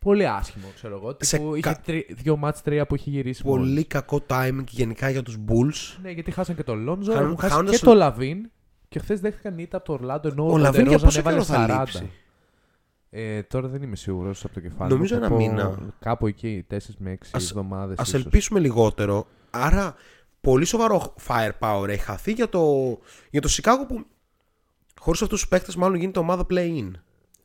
[0.00, 1.16] Πολύ άσχημο, ξέρω εγώ.
[1.20, 3.42] Σε Τύπου κα- Είχε τρι- δύο μάτς τρία που είχε γυρίσει.
[3.46, 3.66] μόλις.
[3.68, 5.98] Πολύ κακό timing γενικά για τους Bulls.
[6.02, 8.50] Ναι, γιατί χάσαν και τον Λόνζο, Χάνουν- έχουν χάσει χάνοντας και το- το Λαβίν.
[8.88, 11.34] Και χθες δέχτηκαν ήττα από το Ορλάντο ενώ Ο ο, Λαβίν για Ντερόζαν πόσο έβαλε
[11.36, 11.78] καιρό θα 40.
[11.78, 12.10] λείψει;
[13.10, 14.92] Ε, τώρα δεν είμαι σίγουρος από το κεφάλι.
[14.92, 15.20] Νομίζω μου.
[15.20, 15.78] Θα ένα πω μήνα.
[16.00, 17.98] Κάπου εκεί, 4 με 6 Ας- εβδομάδες.
[17.98, 19.26] Ας ελπίσουμε λιγότερο.
[19.56, 19.94] Άρα,
[20.40, 22.98] πολύ σοβαρό firepower έχει χαθεί για το,
[23.30, 24.06] για το Chicago που
[25.00, 26.90] χωρίς αυτούς τους παίχτες μάλλον γίνεται ομάδα play-in.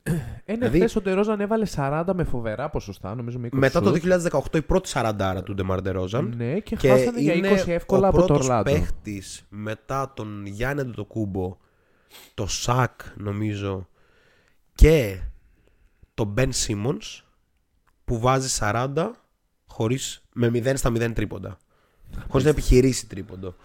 [0.45, 3.81] Ε, ναι, δηλαδή- χθες ο Ντερόζαν έβαλε 40 με φοβερά ποσοστά, νομίζω με 20 Μετά
[3.81, 4.03] το σουτ.
[4.51, 6.29] 2018 η πρώτη 40 του DeMar DeRozan.
[6.35, 8.71] Ναι, και, Και χάσανε για είναι 20 εύκολα ο από το πρώτος Ορλάντο.
[8.71, 11.57] παίχτης μετά τον Γιάννη Αντετοκούμπο,
[12.33, 13.87] το Σακ νομίζω
[14.75, 15.19] και
[16.13, 17.21] τον Ben Simmons
[18.05, 19.11] που βάζει 40
[19.67, 21.57] χωρίς, με 0 στα 0 τρίποντα.
[22.27, 23.55] Χωρίς να επιχειρήσει τρίποντο.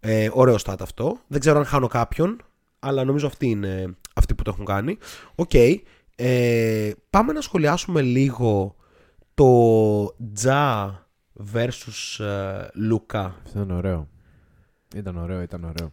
[0.00, 1.18] Ε, ωραίο stat αυτό.
[1.26, 2.42] Δεν ξέρω αν χάνω κάποιον,
[2.78, 4.98] αλλά νομίζω αυτοί είναι αυτοί που το έχουν κάνει.
[5.34, 5.54] Οκ.
[6.16, 8.76] Ε, πάμε να σχολιάσουμε λίγο
[9.34, 11.06] το Τζα
[11.52, 13.40] versus ε, Λούκα.
[13.44, 14.08] Αυτό ήταν ωραίο.
[14.94, 15.92] Ήταν ωραίο, ήταν ωραίο.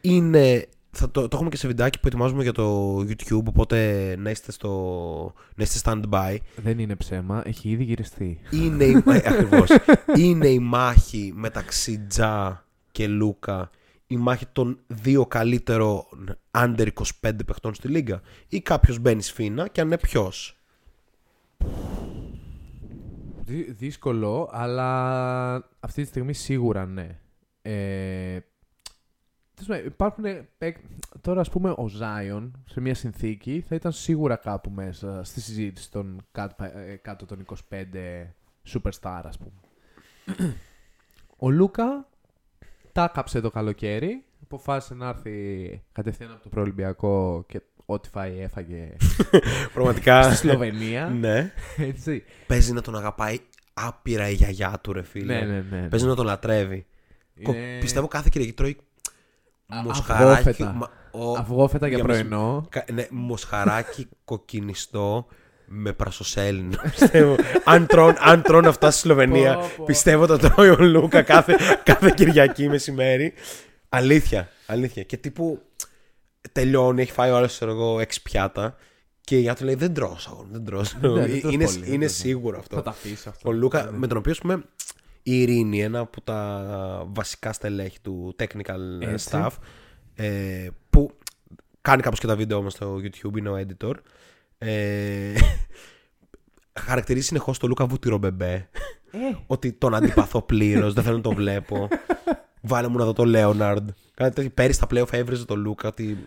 [0.00, 0.68] Είναι.
[0.96, 4.52] Θα το, το έχουμε και σε βιντεάκι που ετοιμάζουμε για το YouTube, οπότε να είστε,
[4.52, 6.36] στο, να είστε stand-by.
[6.56, 8.40] Δεν είναι ψέμα, έχει ήδη γυριστεί.
[8.50, 9.70] Είναι η, ε, ακριβώς.
[10.16, 13.70] είναι η μάχη μεταξύ Τζα και Λούκα.
[14.06, 16.04] Η μάχη των δύο καλύτερων
[16.50, 16.88] under
[17.22, 18.20] 25 παιχτών στη λίγα.
[18.48, 20.56] Ή κάποιος μπαίνει σφίνα και αν είναι ποιος.
[23.44, 27.18] Δύ- δύσκολο, αλλά αυτή τη στιγμή σίγουρα ναι.
[27.62, 28.53] Ε, τέλος πάντων,
[29.86, 30.24] υπάρχουν
[30.58, 30.78] παίκ-
[31.20, 35.90] τώρα ας πούμε ο Zion σε μια συνθήκη θα ήταν σίγουρα κάπου μέσα στη συζήτηση
[35.90, 38.34] των κάτω, ε, κάτω των 25
[38.72, 39.52] superstar ας πούμε.
[41.38, 42.08] ο Λούκα
[42.92, 48.96] τα κάψε το καλοκαίρι, αποφάσισε να έρθει κατευθείαν από το προολυμπιακό και ό,τι φάει έφαγε
[49.74, 50.22] Πραγματικά.
[50.22, 51.06] στη Σλοβενία.
[51.08, 51.52] ναι.
[51.76, 52.24] Έτσι.
[52.46, 53.38] Παίζει να τον αγαπάει
[53.74, 55.44] άπειρα η γιαγιά του, ρε φίλε.
[55.44, 55.88] Ναι, ναι, ναι.
[55.88, 56.86] Παίζει να τον λατρεύει.
[57.42, 58.82] Κο- Είναι- Πιστεύω κάθε Κυριακή τρώει Α-
[59.66, 60.48] μοσχαράκι.
[60.48, 60.72] αυγόφετα.
[60.72, 62.66] μα- ο- Αυγόφετα για για μεσ- πρωινό.
[62.68, 65.26] κα- ναι, μοσχαράκι κοκκινιστό
[65.66, 66.76] με πρασοσέλινο.
[66.90, 67.36] πιστεύω.
[67.64, 69.84] αν, τρών, αν τρώνε αυτά στη Σλοβενία, Πω, πω.
[69.84, 73.32] πιστεύω το τρώει ο Λούκα κάθε, κάθε Κυριακή μεσημέρι.
[73.88, 75.02] Αλήθεια, αλήθεια.
[75.02, 75.62] Και τύπου
[76.52, 78.76] τελειώνει, έχει φάει ο άλλος, ξέρω εγώ, έξι πιάτα.
[79.20, 80.80] Και η γιαγιά του λέει: Δεν τρώω, αγόρι, δεν τρώω.
[80.80, 82.16] Ναι, δεν τρως είναι πολύ, δεν είναι τρως.
[82.16, 82.76] σίγουρο αυτό.
[82.76, 83.48] Θα τα αφήσει αυτό.
[83.48, 83.98] Ο Λούκα, Ναι.
[83.98, 84.62] με τον οποίο ας πούμε,
[85.26, 89.28] η Ειρήνη, ένα από τα βασικά στελέχη του technical Έτσι.
[89.32, 89.50] staff,
[90.14, 91.10] ε, που
[91.80, 93.94] κάνει κάπως και τα βίντεο μας στο YouTube, είναι ο editor,
[94.58, 95.32] ε,
[96.86, 98.68] χαρακτηρίζει συνεχώς τον Λούκα βούτυρο-μπεμπέ,
[99.10, 101.88] Ε, ότι τον αντιπαθώ πλήρως, δεν θέλω να τον βλέπω.
[102.66, 103.88] Βάλε μου να δω το Λέοναρντ.
[104.14, 104.50] Κάτι τέτοιο.
[104.50, 105.88] Πέρυσι στα playoff έβριζε το Λούκα.
[105.88, 106.26] Ότι...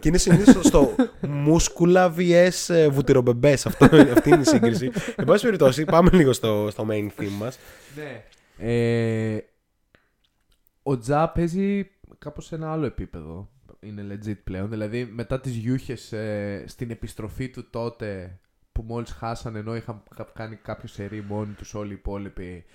[0.00, 0.94] και είναι συνήθως στο
[1.28, 3.52] μούσκουλα vs ες, βούτυρο-μπεμπέ.
[3.52, 4.90] Αυτή είναι η σύγκριση.
[5.16, 7.58] Εν πάση περιπτώσει, πάμε λίγο στο, στο main theme μας.
[7.96, 8.22] ναι.
[8.60, 9.38] Ε,
[10.82, 13.48] ο Τζα παίζει κάπως σε ένα άλλο επίπεδο.
[13.80, 14.70] είναι legit πλέον.
[14.70, 18.38] Δηλαδή μετά τις γιούχες ε, στην επιστροφή του τότε
[18.72, 22.72] που μόλις χάσανε ενώ είχαν κα- κάνει κάποιο σερί μόνοι τους όλοι οι υπόλοιποι ε,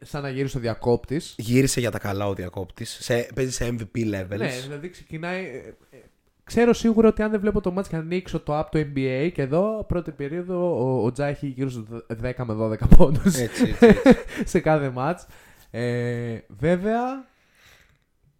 [0.00, 1.34] σαν να γύρισε ο διακόπτης.
[1.38, 3.10] Γύρισε για τα καλά ο διακόπτης.
[3.34, 4.38] Παίζει σε MVP levels.
[4.38, 5.44] Ναι, δηλαδή ξεκινάει.
[5.44, 5.98] ε, ε,
[6.44, 9.42] Ξέρω σίγουρα ότι αν δεν βλέπω το μάτς και ανοίξω το app το NBA και
[9.42, 11.84] εδώ πρώτη περίοδο ο, ο Τζα έχει γύρω στους
[12.22, 14.12] 10 με 12 πόντους Έτσι, έτσι, έτσι.
[14.50, 15.26] σε κάθε μάτς.
[15.70, 17.26] Ε, βέβαια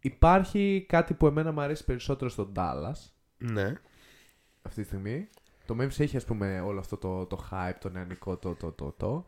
[0.01, 3.73] υπάρχει κάτι που εμένα μου αρέσει περισσότερο στον Dallas ναι.
[4.63, 5.29] αυτή τη στιγμή.
[5.67, 8.95] Το Memphis έχει ας πούμε όλο αυτό το, το hype, το νεανικό, το, το, το,
[8.97, 9.27] το.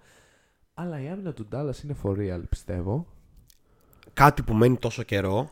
[0.80, 3.06] Αλλά η άμυνα του Dallas είναι for real, πιστεύω.
[4.12, 5.50] Κάτι που μένει τόσο καιρό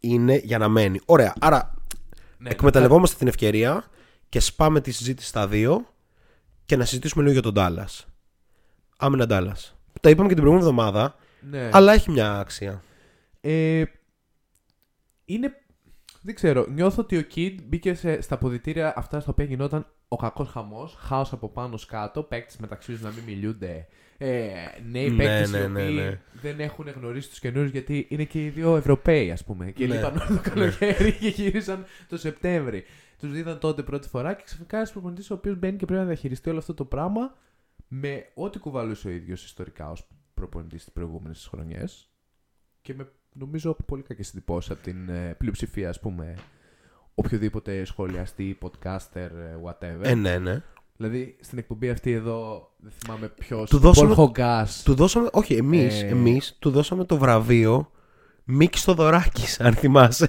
[0.00, 1.00] είναι για να μένει.
[1.04, 1.34] Ωραία.
[1.40, 1.74] Άρα
[2.38, 3.84] Ναι, εκμεταλλευόμαστε την ευκαιρία
[4.28, 5.86] και σπάμε τη συζήτηση στα δύο
[6.64, 8.04] και να συζητήσουμε λίγο για τον Dallas.
[8.96, 9.72] Άμυνα Dallas.
[10.00, 11.70] Τα είπαμε και την προηγούμενη εβδομάδα, ναι.
[11.72, 12.82] αλλά έχει μια άξια.
[13.40, 13.84] Ε,
[15.24, 15.65] είναι.
[16.26, 16.66] Δεν ξέρω.
[16.68, 20.94] Νιώθω ότι ο Kid μπήκε σε, στα ποδητήρια αυτά στα οποία γινόταν ο κακός χαμός.
[20.98, 22.22] Χάος από πάνω σκάτω.
[22.22, 23.86] Παίκτες μεταξύ τους να μην μιλούνται.
[24.18, 24.50] Ε,
[24.90, 26.20] νέοι Ναι, παίκτες ναι, οι ναι, οποίοι ναι.
[26.42, 29.70] δεν έχουν γνωρίσει τους καινούριους γιατί είναι και οι δύο Ευρωπαίοι, ας πούμε.
[29.70, 29.94] Και Ναι.
[29.94, 32.84] λείπαν όλο το καλοκαίρι και γύρισαν το Σεπτέμβρη.
[33.18, 36.06] Τους είδαν τότε πρώτη φορά και ξαφνικά ένας προπονητής ο οποίος μπαίνει και πρέπει να
[36.06, 37.34] διαχειριστεί όλο αυτό το πράγμα
[37.88, 42.10] με ό,τι κουβαλούσε ο ίδιος ιστορικά ως προπονητής τις προηγούμενες χρονιές
[42.82, 46.34] και με νομίζω πολύ κακέ εντυπώσει από την ε, πλειοψηφία, ας πούμε,
[47.14, 50.02] οποιοδήποτε σχολιαστή, podcaster, ε, whatever.
[50.02, 50.62] Ε, ναι, ναι.
[50.96, 53.70] Δηλαδή στην εκπομπή αυτή εδώ, δεν θυμάμαι ποιος.
[53.70, 54.82] Του δώσαμε- Χογκάς.
[54.82, 56.06] Του δώσαμε, όχι, εμείς, Ε.
[56.06, 57.90] εμείς του δώσαμε το βραβείο
[58.44, 60.28] Μίκης Θοδωράκης, αν θυμάσαι.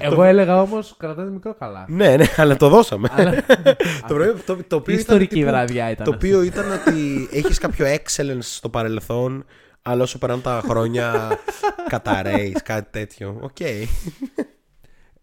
[0.00, 1.86] Εγώ έλεγα όμως κρατάτε μικρό καλά.
[1.88, 3.08] ναι, ναι, αλλά το δώσαμε.
[3.12, 3.34] Αλλά-
[4.08, 6.04] το, βραβείο, το, το οποίο ήταν Ιστορική τύπου- βραδιά ήταν.
[6.04, 6.26] Το αυτή.
[6.26, 9.44] οποίο ήταν ότι έχεις κάποιο excellence στο παρελθόν,
[9.82, 11.38] αλλά όσο περνάνε τα χρόνια
[11.88, 13.38] καταρρέεις, κάτι τέτοιο.
[13.42, 13.60] Οκ.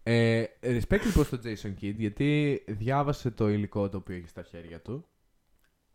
[0.02, 4.80] Ε, respect λοιπόν στον Jason Kidd γιατί διάβασε το υλικό το οποίο έχει στα χέρια
[4.80, 5.04] του.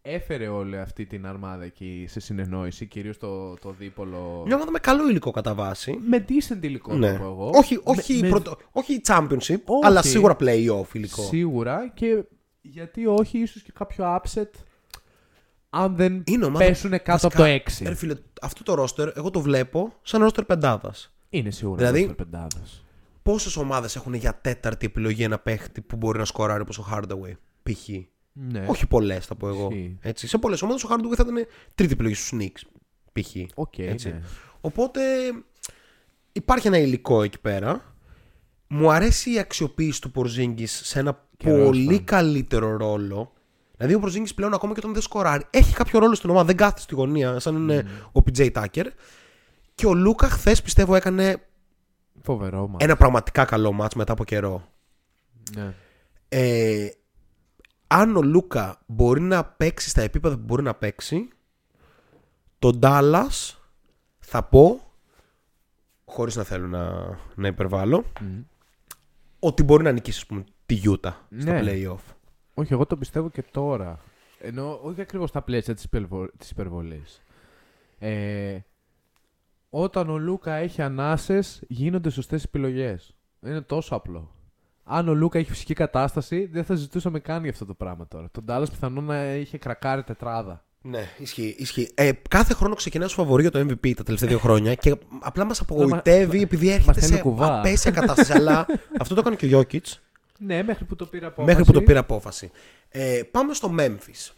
[0.01, 4.43] Έφερε όλη αυτή την αρμάδα εκεί σε συνεννόηση, κυρίως το, το δίπολο.
[4.45, 5.99] Μια ομάδα με καλό υλικό κατά βάση.
[6.07, 7.11] Με decent υλικό Ναι.
[7.11, 7.49] θα πω εγώ.
[7.53, 9.81] Όχι, Με- όχι, με- πρωτο- όχι championship, Όχι.
[9.85, 11.21] αλλά σίγουρα play-off υλικό.
[11.21, 12.23] Σίγουρα και
[12.61, 14.49] γιατί όχι, ίσως και κάποιο upset
[15.75, 17.87] αν δεν Είναι ομάδα- πέσουν κάτω βασικά, από το 6.
[17.87, 21.13] Ρε φίλε, αυτό το roster, εγώ το βλέπω σαν roster πεντάδας.
[21.29, 22.15] Είναι σίγουρα Δηλαδή- δηλαδή...
[22.15, 22.83] πεντάδες.
[23.23, 27.33] Πόσες ομάδες έχουν για τέταρτη επιλογή ένα παίχτη που μπορεί να σκοράρει όπως ο Hardaway,
[27.63, 27.87] π.χ.
[28.33, 28.65] Ναι.
[28.67, 29.67] Όχι πολλές, θα πω εγώ.
[29.71, 29.97] Ισχύει.
[30.01, 30.27] Έτσι.
[30.27, 32.61] Σε πολλές ομάδες ο Hardaway θα ήταν τρίτη επιλογή στους Knicks,
[33.13, 33.35] π.χ.
[33.55, 34.09] Οκ, Έτσι.
[34.09, 34.21] ναι.
[34.61, 35.01] Οπότε
[36.31, 37.95] υπάρχει ένα υλικό εκεί πέρα.
[38.67, 42.03] Μου αρέσει η αξιοποίηση του Porzingis σε ένα Καιρός πολύ ήταν.
[42.03, 43.32] καλύτερο ρόλο.
[43.85, 46.55] Δηλαδή ο Porzingis πλέον ακόμα και όταν δεν σκοράρει έχει κάποιο ρόλο στην ομάδα, δεν
[46.55, 48.85] κάθεται στη γωνία σαν είναι ο PJ Tucker.
[49.75, 51.35] Και ο Λούκα χθες πιστεύω έκανε
[52.21, 52.77] Φοβερό μα.
[52.79, 54.67] ένα πραγματικά καλό μάτς μετά από καιρό.
[55.55, 55.73] Ναι.
[56.29, 56.89] Ε,
[57.87, 61.27] αν ο Λούκα μπορεί να παίξει στα επίπεδα που μπορεί να παίξει,
[62.59, 63.55] τον Dallas
[64.19, 64.81] θα πω,
[66.05, 66.91] χωρίς να θέλω να,
[67.35, 68.39] να υπερβάλλω, Μμ.
[69.39, 71.61] ότι μπορεί να νικήσει ας πούμε, τη Utah στα Ναι.
[71.63, 72.13] play-off.
[72.53, 73.99] Όχι, εγώ το πιστεύω και τώρα.
[74.39, 76.29] Ενώ όχι ακριβώς στα πλαίσια της, υπερβο...
[76.37, 77.21] της υπερβολής.
[77.99, 78.59] Ε,
[79.69, 83.15] όταν ο Λούκα έχει ανάσες, γίνονται σωστές επιλογές.
[83.45, 84.31] Είναι τόσο απλό.
[84.83, 88.29] Αν ο Λούκα έχει φυσική κατάσταση, δεν θα ζητούσαμε καν για αυτό το πράγμα τώρα.
[88.31, 90.65] Τον Dallas πιθανόν να είχε κρακάρει τετράδα.
[90.81, 91.55] Ναι, ισχύει.
[91.57, 91.91] ισχύει.
[91.93, 95.45] Ε, κάθε χρόνο ξεκινάει ως φαβορή για το MVP τα τελευταία δύο χρόνια και απλά
[95.45, 97.49] μας απογοητεύει επειδή έρχεται στέλνει σε κουβάς.
[97.49, 98.33] απέσια κατάσταση.
[98.33, 98.65] αλλά
[98.99, 99.79] αυτό το έκανε και ο Jokic.
[100.39, 102.51] Ναι, μέχρι που το πήρα από Μέχρι που το πήρε απόφαση.
[102.89, 104.31] Ε, πάμε στο Memphis.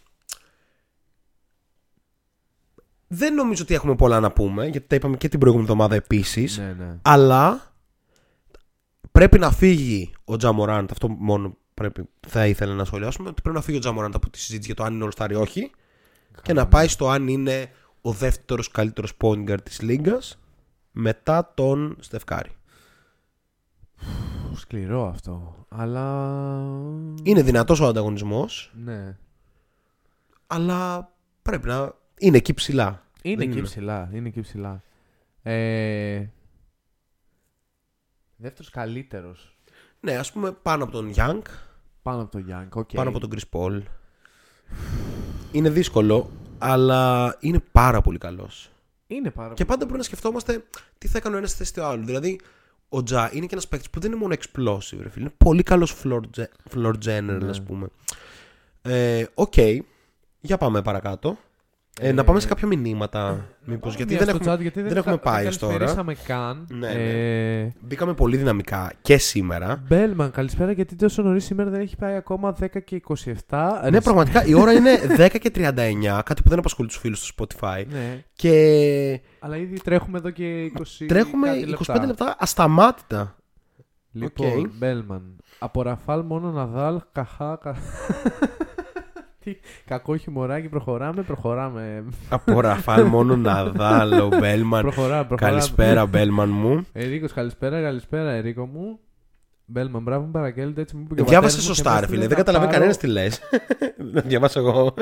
[3.08, 6.58] Δεν νομίζω ότι έχουμε πολλά να πούμε, γιατί τα είπαμε και την προηγούμενη εβδομάδα επίσης.
[6.58, 6.98] Ναι, ναι.
[7.02, 7.74] Αλλά
[9.12, 10.90] πρέπει να φύγει ο Τζαμοράντ.
[10.90, 13.28] Αυτό μόνο πρέπει, θα ήθελα να σχολιάσουμε.
[13.28, 15.30] Ότι πρέπει να φύγει ο Τζαμοράντ από τη συζήτηση για το αν είναι All Star
[15.30, 15.70] ή όχι.
[16.42, 20.18] Και να πάει στο αν είναι ο δεύτερος καλύτερος point guard της Λίγκα
[20.92, 22.50] μετά τον Στεφκάρη.
[24.56, 25.66] Σκληρό αυτό.
[25.68, 26.04] Αλλά.
[27.22, 29.16] Είναι δυνατός ο ανταγωνισμός, Ναι.
[30.46, 33.02] αλλά πρέπει να είναι εκεί ψηλά.
[33.22, 33.66] Είναι Δεν εκεί είναι.
[33.66, 34.10] ψηλά.
[34.12, 34.82] Είναι εκεί ψηλά.
[35.42, 36.26] Ε...
[38.36, 39.56] Δεύτερος καλύτερος.
[40.00, 41.42] Ναι, ας πούμε πάνω από τον Young,
[42.02, 42.78] Πάνω από τον Young.
[42.78, 42.94] Okay.
[42.94, 43.82] πάνω από τον Chris Paul.
[45.52, 48.70] Είναι δύσκολο, αλλά είναι πάρα πολύ καλός.
[49.06, 50.64] Είναι πάρα Και πάντα πρέπει να σκεφτόμαστε
[50.98, 52.04] τι θα έκανε ο ένας στη θέση του άλλου.
[52.04, 52.40] Δηλαδή,
[52.88, 55.24] ο Τζα είναι και ένας παίκτης που δεν είναι μόνο explosive, ρε φίλε.
[55.24, 57.50] Είναι πολύ καλός floor, ge- floor general, Ναι.
[57.50, 57.86] ας πούμε.
[58.82, 59.54] Ε, Οκ,
[60.40, 61.38] για πάμε παρακάτω.
[62.00, 63.44] Ε, να πάμε σε κάποια μηνύματα.
[63.64, 65.94] Μήπως, γιατί Μία δεν στο έχουμε, chat, γιατί δεν έχουμε πάει ως τώρα.
[65.94, 66.66] Δεν καν.
[66.70, 69.82] Ναι, Ε, Μπήκαμε πολύ δυναμικά και σήμερα.
[69.88, 73.00] Μπέλμαν, καλησπέρα γιατί τόσο νωρίς σήμερα δεν έχει πάει ακόμα 10 και
[73.48, 73.88] 27.
[73.90, 77.46] Ναι, πραγματικά η ώρα είναι 10 και 39, κάτι που δεν απασχολεί τους φίλους του
[77.46, 77.84] Spotify.
[77.90, 83.36] Ναι, Και αλλά ήδη τρέχουμε εδώ και 20 τρέχουμε κάτι 25 λεπτά ασταμάτητα.
[84.12, 84.68] Λοιπόν, Οκ.
[84.78, 85.36] Μπέλμαν.
[85.58, 87.58] Από Ραφάλ μόνο Ναδάλ, καχά.
[87.62, 88.75] κα- Τι
[89.86, 92.04] κακό χιουμοράκι, προχωράμε, προχωράμε.
[92.28, 94.82] Από Ραφάλ μόνο Ναδάλ, ο Μπέλμαν.
[94.82, 95.56] προχωράμε, προχωράμε.
[95.58, 96.86] Καλησπέρα, Μπέλμαν μου.
[96.92, 98.98] Ερίκος, καλησπέρα, καλησπέρα, Ερίκο μου.
[99.68, 102.00] Μπέλμαν, μπράβο, μου παραγγέλνετε έτσι μου είπε και ο Διάβασε πατέρας μου σωστά, και ρε
[102.00, 102.18] με φίλε.
[102.24, 103.40] έστειλε Δεν καταλαβαίνει να κανένας τι λες.
[104.12, 104.94] Να διαβάσω εγώ.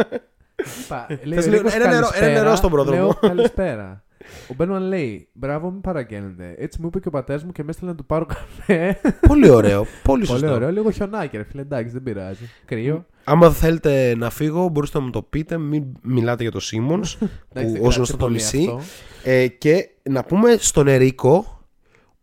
[0.84, 2.42] Είπα, λέει, Θες ο λίγο- Ερίκος, ένα νερό- ένα καλησπέρα.
[2.42, 3.00] νερό στον πρόδρομο.
[3.02, 4.04] Λέω, καλησπέρα.
[4.50, 6.54] Ο Μπέλμαν λέει, μπράβο, μην παραγγέλνετε.
[6.58, 9.00] Έτσι μου είπε και ο πατέρας μου και με έστειλε να του πάρω καφέ.
[9.28, 9.86] Πολύ ωραίο.
[10.02, 10.40] Πολύ σωστό.
[10.46, 11.62] Πολύ ωραίο, λίγο χιονάκι, ρε φίλε.
[11.62, 12.48] Εντάξει, δεν πειράζει.
[12.64, 13.06] Κρύο.
[13.24, 15.58] Άμα θέλετε να φύγω, μπορείτε να μου το πείτε.
[15.58, 18.58] Μην μιλάτε για το Σίμονς, Εντάξει, που δεν ως κράτησε γνωστό το πολύ νησί.
[18.58, 18.80] αυτό.
[19.22, 21.58] Ε, και να πούμε στον Ερίκο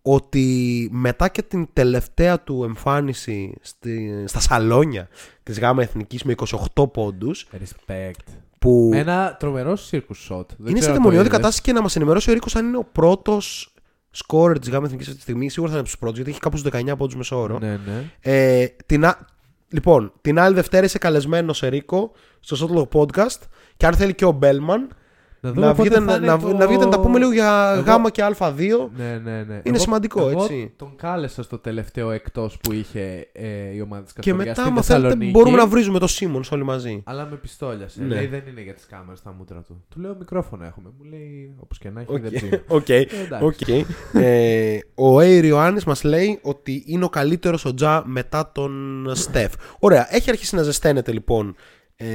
[0.01, 5.07] ότι μετά και την τελευταία του εμφάνιση στη, στα σαλόνια
[5.43, 6.33] της ΓΑΜΑ Εθνικής με
[6.75, 8.33] 28 πόντους Respect.
[8.59, 10.45] που Με ένα τρομερό circus shot.
[10.57, 11.27] Δεν είναι σε ξέρω αν το δαιμονιώδη είδες.
[11.37, 13.73] κατάσταση και να μας ενημερώσει ο Ερίκος αν είναι ο πρώτος
[14.11, 16.39] σκόρερ της ΓΑΜΑ Εθνικής αυτή τη στιγμή σίγουρα θα είναι από τους πρώτους γιατί έχει
[16.39, 18.03] κάπου στους 19 πόντους μεσόωρο Ναι, ναι.
[18.19, 19.25] ε, την, α-
[19.71, 23.39] λοιπόν, την άλλη Δευτέρα είσαι καλεσμένος Ερίκο στο Σότλο Podcast.
[23.77, 24.95] Και αν θέλει και ο Μπέλμαν
[25.43, 27.17] Να, δούμε να πότε βγείτε θα να, είναι να, το- να βγείτε να τα πούμε
[27.19, 29.62] λίγο για Εγώ- Γ και Α2 Ναι, ναι, ναι.
[29.63, 30.73] Είναι σημαντικό, εγώ έτσι.
[30.75, 34.69] τον κάλεσα στο τελευταίο εκτός που είχε ε, η ομάδα της Και Καστοριά μετά, στη
[34.69, 37.01] άμα θέλετε, Θεσσαλονίκη, μπορούμε να βρίζουμε το Σίμονς όλοι μαζί.
[37.06, 38.01] Αλλά με πιστόλιασε.
[38.04, 38.15] Ναι.
[38.15, 39.84] Λέει δεν είναι για τις κάμερες τα μούτρα του.
[39.89, 40.89] Του λέω μικρόφωνο έχουμε.
[40.97, 42.60] Μου λέει όπως και να έχει Οκ, δεν ψήνω.
[42.77, 43.45] οκ, εντάξει.
[43.45, 43.86] οκ.
[44.13, 49.54] Ε, Ο Άι Ιωάννης μας λέει ότι είναι ο καλύτερος ο Τζα μετά τον Στεφ.
[49.80, 51.56] Ωραία, έχει αρχίσει να ζεσταίνεται λοιπόν
[51.95, 52.06] ε,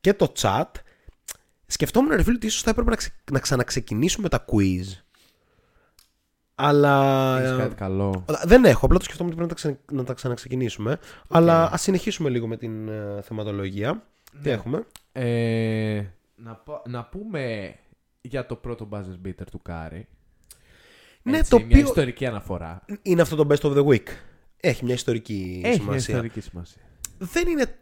[0.00, 0.64] και το chat.
[1.72, 4.84] Σκεφτόμουν ρε φίλε ότι ίσως θα έπρεπε να, ξε- να ξαναξεκινήσουμε τα quiz.
[6.54, 7.36] Αλλά...
[7.40, 8.24] Έχεις ε, κάτι καλό.
[8.44, 10.98] Δεν έχω, απλά το σκεφτόμουν ότι πρέπει να, τα ξε- να τα ξαναξεκινήσουμε.
[11.28, 14.02] Αλλά ας συνεχίσουμε λίγο με την ε, θεματολογία.
[14.42, 14.50] Τι Ναι.
[14.50, 16.02] έχουμε; Ε,
[16.34, 17.74] να, πω- να πούμε
[18.20, 20.08] για το πρώτο buzzer beater του Κάρι.
[21.22, 22.84] Ναι, Έτσι, το μια οποίο ιστορική αναφορά.
[23.02, 24.06] είναι αυτό το best of the week.
[24.56, 26.14] Έχει μια ιστορική Έχει μια σημασία.
[26.14, 26.82] ιστορική σημασία.
[27.18, 27.78] Δεν είναι.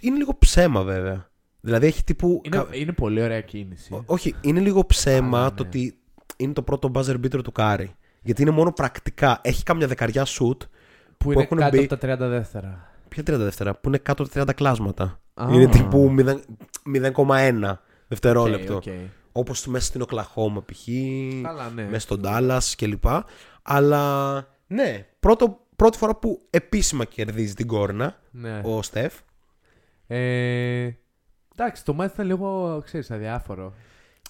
[0.00, 1.30] Είναι λίγο ψέμα βέβαια.
[1.68, 2.40] Δηλαδή έχει τύπου.
[2.44, 3.94] Είναι, κα- είναι πολύ ωραία κίνηση.
[3.94, 5.68] Ό- Όχι, είναι λίγο ψέμα Αλλά, το ναι.
[5.68, 5.98] ότι
[6.36, 7.94] είναι το πρώτο buzzer beater του Κάρι.
[8.22, 9.40] Γιατί είναι μόνο πρακτικά.
[9.42, 10.56] Έχει καμιά δεκαριά shoot.
[11.18, 12.92] που είναι έχουν κάτω μπει- από τα 30 δεύτερα.
[13.08, 15.20] Ποια 30 δεύτερα, που είναι κάτω από τα 30 κλάσματα.
[15.34, 15.46] Α.
[15.52, 16.34] Είναι τύπου 0
[16.84, 17.72] 0,1
[18.08, 18.74] δευτερόλεπτο.
[18.74, 18.92] OK, OK.
[19.32, 20.84] Όπως μέσα στην Οκλαχώμα π.χ.
[21.42, 21.82] Καλά, ναι.
[21.82, 23.04] μέσα στον Dallas κλπ.
[23.62, 24.34] Αλλά
[24.66, 28.60] ναι, πρώτο, πρώτη φορά που επίσημα κερδίζει την κόρνα ναι.
[28.64, 29.14] ο Στεφ.
[30.06, 30.88] Ε,
[31.58, 33.74] εντάξει, το μάτι ήταν λίγο, ξέρεις, αδιάφορο.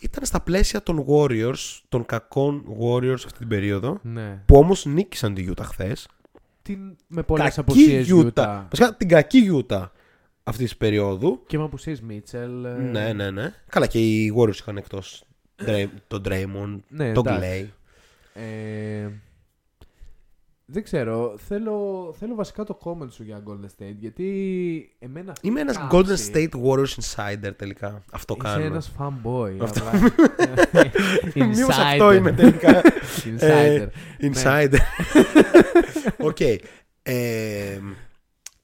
[0.01, 4.43] Ήταν στα πλαίσια των Warriors, των κακών Warriors αυτή την περίοδο, Ναι.
[4.47, 6.09] που όμως νίκησαν τη Utah χθες.
[6.63, 8.63] Την, με πολλές απουσίες Utah.
[8.71, 9.89] Βασικά την κακή Utah
[10.43, 11.43] αυτής της περίοδου.
[11.47, 12.65] Και με απουσίες Μίτσελ.
[12.65, 13.53] ε, Ναι, ναι, ναι.
[13.69, 15.25] Καλά και οι Warriors είχαν εκτός
[15.67, 17.73] Dray- τον Draymond, Ναι, τον εντάξει.
[17.73, 18.41] Clay.
[18.41, 19.09] Ε,
[20.71, 21.35] δεν ξέρω.
[21.39, 23.95] Θέλω, θέλω βασικά το comment σου για Golden State.
[23.99, 28.03] Γιατί εμένα αυτή Είμαι η ένας κάμψη- Golden State Warriors insider τελικά.
[28.13, 28.65] Αυτό Είσαι κάνω.
[28.65, 29.57] ένας fanboy.
[29.63, 29.81] Αυτό.
[29.87, 30.01] απλά.
[31.47, 31.83] Μήπως Insider.
[31.93, 32.81] αυτό είμαι τελικά.
[33.27, 33.41] Insider.
[33.41, 34.31] Ε, Ναι.
[34.35, 34.79] Insider.
[36.19, 36.41] OK.
[37.03, 37.79] Ε,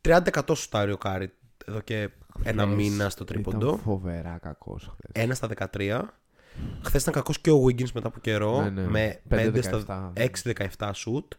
[0.09, 1.31] 30% σουτάρει ο Κάρι
[1.67, 2.09] εδώ και
[2.43, 3.77] ένα Χθες μήνα στο Ήταν τρίποντο.
[3.77, 5.23] φοβερά κακός χθες.
[5.25, 6.01] Ένα στα 13.
[6.85, 8.63] Χθες ήταν κακός και ο Wiggins μετά από καιρό.
[8.63, 8.89] Ναι, ναι.
[8.89, 9.51] Με 5-17.
[9.53, 10.13] 5 στα
[10.79, 11.33] 6-17 σουτ.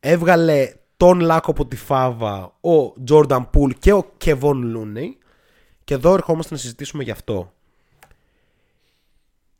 [0.00, 5.08] Έβγαλε τον Λάκο από τη Φάβα, ο Jordan Poole και ο Kevon Looney.
[5.84, 7.52] Και εδώ ερχόμαστε να συζητήσουμε γι' αυτό.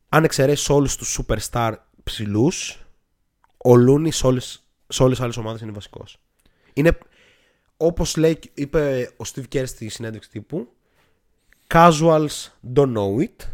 [0.08, 2.86] Αν εξαιρέσεις όλους τους superstar ψηλούς,
[3.56, 6.18] ο Looney σε όλες σε όλες τις άλλες ομάδες είναι βασικός.
[6.72, 6.98] Είναι,
[7.76, 10.72] όπως λέει, είπε ο Steve Kerr στη συνέντευξη τύπου,
[11.66, 13.46] casuals don't know it,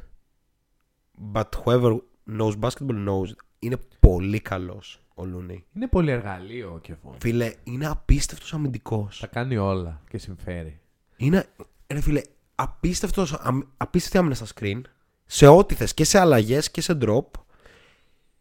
[1.32, 1.98] but whoever
[2.38, 3.36] knows basketball knows it.
[3.58, 5.58] Είναι πολύ καλός ο Looney.
[5.74, 7.14] Είναι πολύ εργαλείο ο Kevon.
[7.18, 9.18] Φίλε, είναι απίστευτος αμυντικός.
[9.20, 10.80] Τα κάνει όλα και συμφέρει.
[11.16, 11.46] Είναι,
[11.86, 12.22] ρε φίλε,
[12.54, 14.80] απίστευτος, αμ, απίστευτη άμυνα στα screen,
[15.26, 17.24] σε ό,τι θες, και σε αλλαγές και σε drop.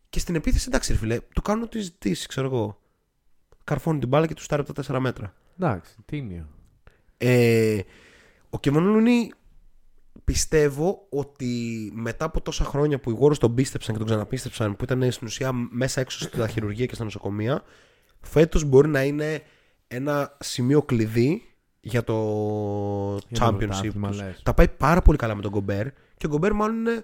[0.10, 2.80] Και στην επίθεση, εντάξει ρε φίλε, του κάνουν ό,τι ζητήσει, ξέρω εγώ.
[3.64, 5.34] Καρφώνει την μπάλα και του στάρει από τα 4 μέτρα.
[5.60, 6.48] Εντάξει, τίμιο.
[7.18, 7.80] Ε,
[8.50, 9.36] ο Kevin Looney
[10.26, 14.84] πιστεύω ότι μετά από τόσα χρόνια που οι Warriors τον πίστεψαν και τον ξαναπίστεψαν που
[14.84, 17.64] ήταν στην ουσία μέσα έξω στα χειρουργεία και στα νοσοκομεία
[18.22, 19.42] φέτος μπορεί να είναι
[19.88, 21.42] ένα σημείο κλειδί
[21.80, 22.14] για το
[23.28, 24.18] Για το championship πρωτάθλημα, τους.
[24.22, 24.42] λες.
[24.44, 27.04] Τα πάει πάρα πολύ καλά με τον Gobert και ο Γκομπέρ μάλλον είναι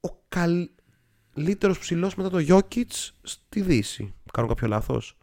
[0.00, 2.90] ο καλύτερο ψηλός μετά το Jokic
[3.22, 4.14] στη Δύση.
[4.32, 5.16] Κάνω κάποιο λάθος;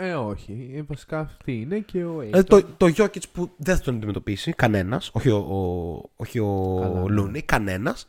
[0.00, 0.70] Ε, όχι.
[0.74, 4.52] Ε, βασικά αυτή είναι και ο Δηλαδή το, το Jokic που δεν θα τον αντιμετωπίσει
[4.52, 7.08] κανένας, όχι ο, ο, όχι ο Καλά, ναι.
[7.08, 8.08] Λούνι, κανένας.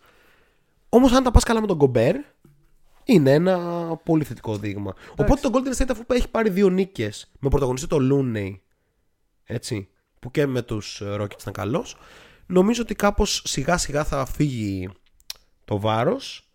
[0.90, 2.16] Όμως αν τα πας καλά με τον Γκομπέρ,
[3.04, 3.58] είναι ένα
[4.04, 4.94] πολύ θετικό δείγμα.
[5.12, 8.60] Οπότε το Golden State αφού έχει πάρει δύο νίκες με πρωταγωνιστή το Looney,
[9.44, 11.98] έτσι, που και με τους Rockets ήταν καλός,
[12.46, 14.90] νομίζω ότι κάπως σιγά σιγά θα φύγει
[15.66, 16.49] το βάρος.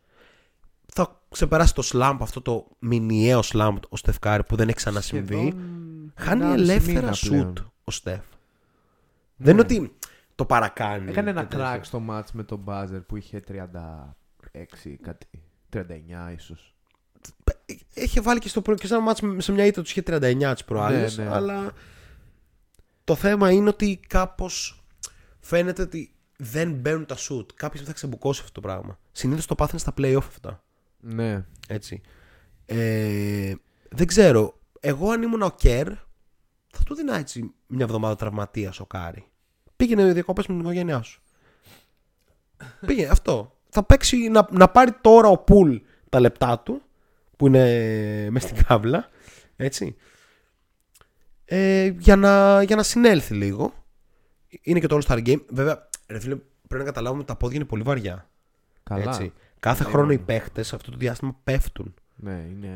[1.37, 5.35] Θα ξεπεράσει το slump, αυτό το μηνιαίο slump ο Στεφκάρη που δεν έχει ξανασυμβεί.
[5.37, 7.73] Σχεδόν Χάνει 1,5 ελεύθερα μήνα σουτ πλέον.
[7.85, 8.17] ο Στεφ.
[8.17, 8.25] Ναι.
[9.37, 9.93] Δεν είναι ότι
[10.35, 11.11] το παρακάνει.
[11.11, 11.77] Έκανε ένα και τέτοια.
[11.77, 15.27] crack στο match με τον Buzzer που είχε 36, κάτι,
[15.73, 15.83] 39
[16.37, 16.75] ίσως.
[17.95, 20.51] Είχε βάλει και στο πρώτο και σε ένα μάτς σε μια ήττα τους είχε 39
[20.53, 21.31] τις προάλλες, Ναι, ναι.
[21.31, 21.73] αλλά
[23.05, 24.85] το θέμα είναι ότι κάπως
[25.41, 27.47] φαίνεται ότι δεν μπαίνουν τα shoot.
[27.55, 28.99] Κάποιος θα ξεμπουκώσει αυτό το πράγμα.
[29.13, 30.64] Συνήθως το πάθαινε στα play-off αυτά.
[31.05, 31.45] Ναι.
[31.69, 32.01] Έτσι.
[32.67, 33.55] Ε,
[33.89, 34.59] δεν ξέρω.
[34.81, 35.89] Εγώ αν ήμουν ο Κέρ,
[36.73, 39.29] θα του δίνα έτσι μια εβδομάδα τραυματία ο Κάρι.
[39.77, 41.23] Πήγαινε διακοπές με την οικογένειά σου.
[42.87, 43.59] Πήγαινε αυτό.
[43.69, 45.77] Θα παίξει να, να πάρει τώρα ο Πουλ
[46.09, 46.83] τα λεπτά του,
[47.37, 49.09] που είναι μες στην κάβλα.
[49.57, 49.97] Έτσι.
[51.45, 53.85] Ε, για, να, για να συνέλθει λίγο.
[54.63, 55.45] Είναι και το All Star Game.
[55.49, 58.31] Βέβαια, ρε φίλε, πρέπει να καταλάβουμε ότι τα πόδια είναι πολύ βαριά.
[58.83, 59.03] Καλά.
[59.03, 59.33] Έτσι.
[59.65, 60.27] Κάθε Ναι, χρόνο οι μόνο.
[60.27, 61.95] παίχτες σε αυτό το διάστημα πέφτουν.
[62.17, 62.69] Ναι, είναι,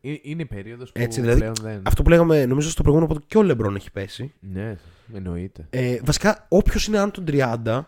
[0.00, 1.82] ε- είναι η περίοδος που Έτσι, δηλαδή, πλέον δεν...
[1.86, 4.32] Αυτό που λέγαμε, νομίζω στο προηγούμενο podcast και ο Λεμπρόν έχει πέσει.
[4.40, 4.76] Ναι,
[5.14, 5.66] εννοείται.
[5.70, 7.80] Ε, βασικά, όποιος είναι άνω των 30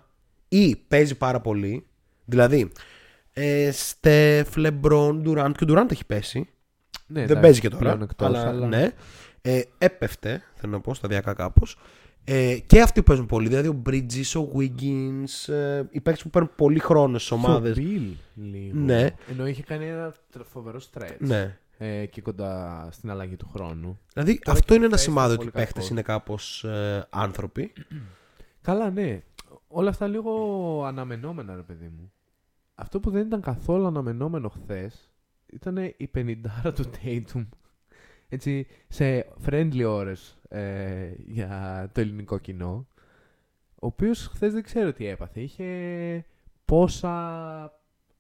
[0.49, 1.87] ή παίζει πάρα πολύ,
[2.25, 2.73] δηλαδή
[3.33, 6.39] ε, Στεφ, Λεμπρόν, Ντουράντ και ο Ντουράντ έχει πέσει.
[6.39, 6.47] Ναι,
[7.15, 7.83] δεν εντάξει, παίζει και τώρα.
[7.83, 8.67] πλέον εκτός, αλλά, αλλά...
[8.67, 8.91] ναι.
[9.43, 11.77] Ε, έπεφτε, θέλω να πω, σταδιακά κάπως.
[12.29, 16.31] Ε, και αυτοί που παίζουν πολύ, δηλαδή ο Bridges, ο Wiggins, ε, οι παίκτες που
[16.31, 17.75] παίρνουν πολύ χρόνο στις ομάδες.
[17.77, 18.79] Και ο Bill, λίγο.
[18.79, 19.09] Ναι.
[19.31, 21.17] Ενώ είχε κάνει ένα τρα- φοβερό stretch.
[21.19, 21.59] Ναι.
[21.79, 23.99] Ε, και κοντά στην αλλαγή του χρόνου.
[24.13, 25.91] Δηλαδή Τώρα αυτό και είναι ένα πέσει σημάδι ότι πολύ οι παίχτε κακός.
[25.91, 27.73] είναι κάπως ε, άνθρωποι.
[28.63, 29.23] Καλά, ναι.
[29.69, 30.33] Όλα αυτά λίγο
[30.87, 32.13] αναμενόμενα, ρε παιδί μου.
[32.75, 35.11] Αυτό που δεν ήταν καθόλου αναμενόμενο χθες
[35.47, 37.47] ήταν η 50 του Tatum.
[38.29, 42.87] Έτσι, σε friendly ώρες ε, για το ελληνικό κοινό.
[43.75, 45.41] Ο οποίος χθες δεν ξέρω τι έπαθε.
[45.41, 46.25] Είχε
[46.65, 47.73] πόσα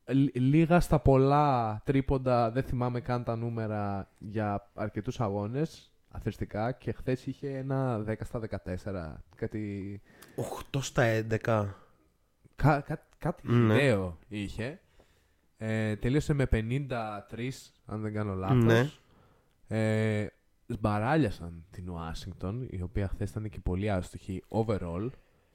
[0.06, 6.92] λ- λίγα στα πολλά τρίποντα, δεν θυμάμαι καν τα νούμερα για αρκετούς αγώνες αθρηστικά και
[6.92, 9.22] χθες είχε ένα 10 στα 14.
[9.36, 10.02] Κάτι
[10.72, 11.66] 8 στα 11.
[12.56, 13.74] Κά, κά, κάτι Ναι.
[13.74, 14.80] ιδέο είχε.
[15.58, 18.64] Ε, τελείωσε με 53, αν δεν κάνω λάθος.
[18.64, 18.90] Ναι.
[19.68, 20.26] Ε,
[20.66, 25.10] σμπαράλιασαν την Ουάσιγκτον, η οποία χθες ήταν και πολύ άστοχη overall.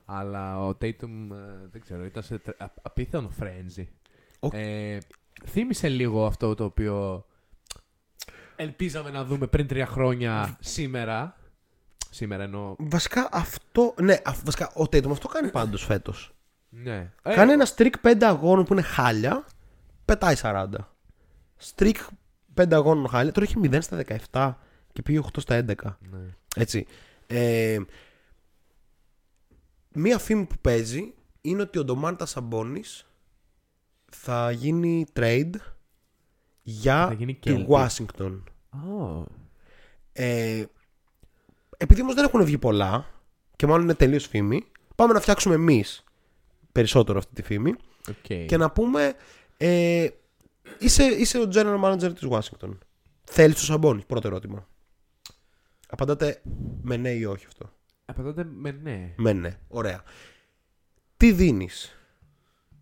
[0.05, 3.85] Αλλά ο Tatum, ε, δεν ξέρω, ήταν σε τρε- α- απίθανο frenzy.
[4.39, 4.97] Ο- Ε,
[5.45, 7.25] θύμισε λίγο αυτό το οποίο
[8.55, 11.35] ελπίζαμε να δούμε πριν τρία χρόνια σήμερα.
[12.09, 12.75] Σήμερα εννοώ.
[12.79, 13.93] Βασικά αυτό.
[14.01, 16.33] Ναι, αφ- βασικά ο Tatum αυτό κάνει πάντως φέτος.
[16.69, 17.11] Ναι.
[17.21, 19.45] Κάνει ένα streak 5 αγώνων που είναι χάλια,
[20.05, 20.67] πετάει 40.
[21.75, 21.95] Streak
[22.55, 24.53] 5 αγώνων χάλια, τώρα έχει 0 στα 17
[24.93, 25.73] και πήγε 8 στα 11.
[26.11, 26.19] ναι.
[26.55, 26.85] Έτσι.
[27.27, 27.79] Ε,
[29.93, 32.83] μία φήμη που παίζει είναι ότι ο Ντομάντα Σαμπόνι
[34.11, 35.51] θα γίνει trade
[36.61, 37.67] για Θα γίνει τη Celtic.
[37.67, 38.41] Washington.
[38.71, 39.23] Oh.
[40.13, 40.63] Ε,
[41.77, 43.05] επειδή όμως δεν έχουν βγει πολλά
[43.55, 44.63] και μάλλον είναι τελείως φήμη,
[44.95, 46.03] πάμε να φτιάξουμε εμείς
[46.71, 47.75] περισσότερο αυτή τη φήμη
[48.07, 48.45] Okay.
[48.47, 49.13] και να πούμε.
[49.57, 50.07] Ε,
[50.79, 52.77] είσαι, είσαι ο general manager της Washington.
[53.23, 54.67] Θέλεις το Σαμπόνι, πρώτο ερώτημα.
[55.87, 56.41] Απαντάτε
[56.81, 57.69] με ναι ή όχι αυτό.
[58.05, 59.13] Απαντάτε με ναι.
[59.17, 60.03] Με ναι, ωραία.
[61.17, 61.95] Τι δίνεις;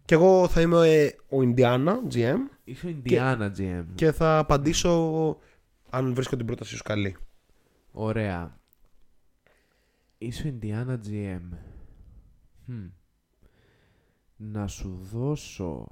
[0.06, 3.86] Και εγώ θα είμαι ε, ο Indiana GM Είσαι ο Indiana GM.
[3.96, 5.38] και θα απαντήσω
[5.90, 7.18] αν βρίσκω την πρότασή σου καλή.
[7.92, 8.60] Ωραία.
[10.18, 11.42] Είσαι ο Indiana GM.
[12.68, 12.90] Hm.
[14.36, 15.88] Να σου δώσω...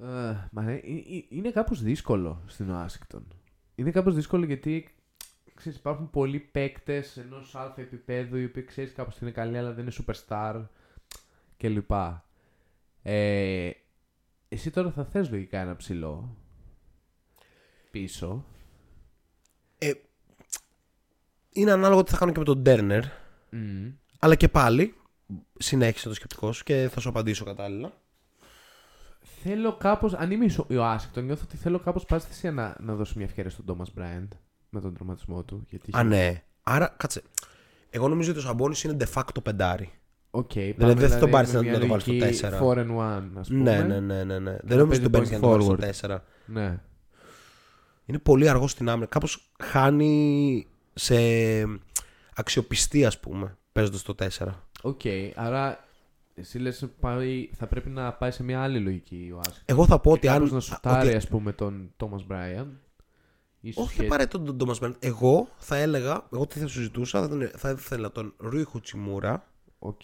[0.00, 3.26] Ε, μα ε, ε, ε, είναι κάπως δύσκολο στην Ουάσιγκτον.
[3.74, 4.88] Είναι κάπως δύσκολο γιατί
[5.54, 9.72] ξέρεις, υπάρχουν πολλοί παίκτες ενός αλφα επίπεδου οι οποίοι ξέρεις κάπως ότι είναι καλοί αλλά
[9.72, 10.64] δεν είναι superstar
[11.56, 11.90] κλπ.
[13.02, 13.70] Ε,
[14.48, 16.36] εσύ τώρα θα θες λογικά ένα ψηλό
[17.90, 18.44] πίσω.
[19.78, 19.92] Ε,
[21.52, 23.02] είναι ανάλογο τι θα κάνω και με τον Turner.
[23.50, 23.92] Μμμ.
[24.18, 24.94] Αλλά και πάλι,
[25.58, 27.92] συνέχισε το σκεπτικό σου και θα σου απαντήσω κατάλληλα.
[29.42, 32.94] Θέλω κάπως, αν είμαι ισο- ο Άσικτον, νιώθω ότι θέλω κάπως πάση θυσία να, να
[32.94, 34.28] δώσω μια ευκαιρία στον Thomas Bryant
[34.68, 35.64] με τον τραυματισμό του.
[35.70, 36.42] Γιατί Α, ναι.
[36.62, 37.22] Άρα, κάτσε.
[37.90, 39.90] Εγώ νομίζω ότι ο Σαμπόνις είναι de facto πεντάρι.
[40.30, 42.36] Οκ, Δηλαδή, πάμε δεν θα τον πάρεις με να- μια να το βάλεις στο λογική
[42.40, 42.50] 4.
[42.58, 43.62] 4 and 1, ας πούμε.
[43.62, 44.56] Ναι, ναι, ναι, ναι, ναι.
[44.62, 46.16] Δεν να νομίζω ότι παίζει τον παίρνει point για να το βάλει στο forward.
[46.16, 46.24] 4.
[46.46, 46.78] Ναι.
[48.06, 49.06] Είναι πολύ αργός στην άμυνα.
[49.06, 51.14] Κάπως χάνει σε
[52.34, 54.64] αξιοπιστία, ας πούμε, παίζοντας το 4.
[54.82, 55.00] Οκ,
[55.34, 55.84] άρα
[56.38, 59.70] εσύ λες πάει, θα πρέπει να πάει σε μια άλλη λογική ο asset.
[59.70, 60.48] Εγώ θα πω ότι αν.
[60.52, 62.80] να σουτάρει, ότι- ας πούμε, τον Τόμας Μπράιαντ.
[63.60, 64.94] Ίσως Όχι και- απαραίτητο τον Τόμας Μπράιαντ.
[64.98, 69.46] Εγώ θα έλεγα, εγώ τι θα συζητούσα, θα, τον, θα ήθελα τον Ρούι Χατσιμούρα,
[69.78, 70.00] Οκ.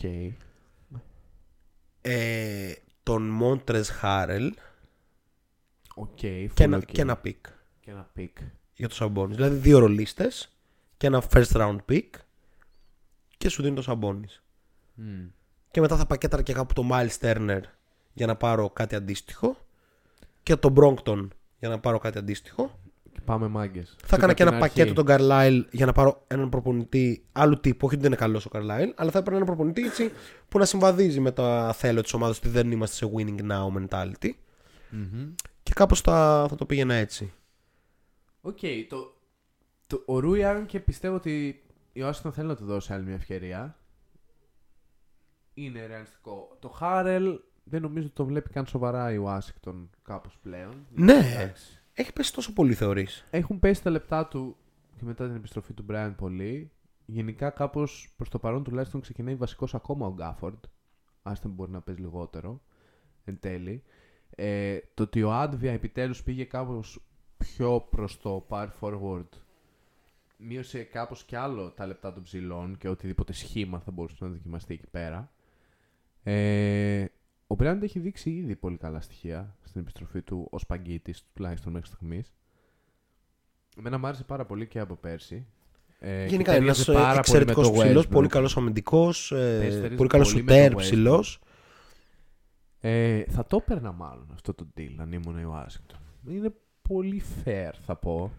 [2.01, 2.73] ε,
[3.03, 4.55] τον Μόντρεζ Χάρελ
[5.95, 6.85] Οκ, και, full ένα, οκ.
[6.85, 7.37] και ένα pick
[7.81, 8.33] Και ένα pick.
[8.75, 9.35] για το Σαμπόνι.
[9.35, 10.49] Δηλαδή δύο ρολίστες
[10.97, 12.09] και ένα first round pick
[13.37, 14.27] και σου δίνει το Σαμπόνι.
[14.95, 15.27] Μμ.
[15.75, 17.61] Και μετά θα πακέταρα και κάπου το Miles Turner
[18.13, 19.57] για να πάρω κάτι αντίστοιχο.
[20.43, 21.29] Και το Brogdon
[21.59, 22.79] για να πάρω κάτι αντίστοιχο.
[23.13, 23.97] Και πάμε μάγκες.
[24.05, 25.19] Θα έκανα και ένα Ξεκινά πακέτο αρχή.
[25.19, 27.87] τον Carlisle για να πάρω έναν προπονητή άλλου τύπου.
[27.87, 30.13] Όχι ότι δεν είναι καλός ο Carlisle, αλλά θα έπαιρνα έναν προπονητή έτσι,
[30.49, 34.31] που να συμβαδίζει με τα θέλω της ομάδας ότι δεν είμαστε σε winning now mentality.
[34.91, 35.35] Μμμ.
[35.63, 37.33] Και κάπως θα, θα το πήγαινα έτσι.
[38.41, 38.59] Οκ,
[38.89, 39.17] το,
[39.87, 41.63] το, ο Ρούι αν και πιστεύω ότι
[41.93, 43.79] η Ουάσιγκτον θέλει να του δώσει άλλη μια ευκαιρία.
[45.55, 46.57] Είναι ρεαλιστικό.
[46.59, 50.87] Το Χάρελ δεν νομίζω ότι το βλέπει καν σοβαρά η Ουάσιγκτον κάπως πλέον.
[50.95, 51.13] Ναι.
[51.13, 51.83] Εντάξει.
[51.93, 53.25] Έχει πέσει τόσο πολύ θεωρείς.
[53.31, 54.57] Έχουν πέσει τα λεπτά του
[54.97, 56.71] και μετά την επιστροφή του Μπράιν πολύ.
[57.07, 60.65] Γενικά κάπως προς το παρόν τουλάχιστον ξεκινάει βασικός ακόμα ο Γκάφορντ.
[61.23, 62.61] Άστον μπορεί να παίζει λιγότερο
[63.25, 63.83] εν τέλει.
[64.31, 67.01] Ε, το ότι ο Άντβια επιτέλους πήγε κάπως
[67.37, 69.29] πιο προς το power forward
[70.37, 74.75] μείωσε κάπως κι άλλο τα λεπτά των ψηλών και οτιδήποτε σχήμα θα μπορούσε να δοκιμαστεί
[74.75, 75.33] εκεί πέρα.
[76.27, 77.05] Ε,
[77.47, 81.87] ο Bryant έχει δείξει ήδη πολύ καλά στοιχεία στην επιστροφή του ως παγκίτης, τουλάχιστον μέχρι
[81.87, 82.33] στιγμής.
[83.79, 85.47] Εμένα μου άρεσε πάρα πολύ και από πέρσι.
[85.99, 88.11] Ε, Γενικά και είναι ταιριάζει ένας πάρα πολύ με εξαιρετικό το ψηλός, Westbrook.
[88.11, 90.81] πολύ καλός αμυντικός, Ταιριάζει πολύ καλός πολύ με σουτέρ το Westbrook.
[90.81, 91.41] ψηλός.
[92.81, 96.31] Ε, θα το έπαιρνα μάλλον αυτό το deal αν ήμουν η Washington.
[96.31, 96.53] Είναι
[96.89, 98.33] πολύ fair θα πω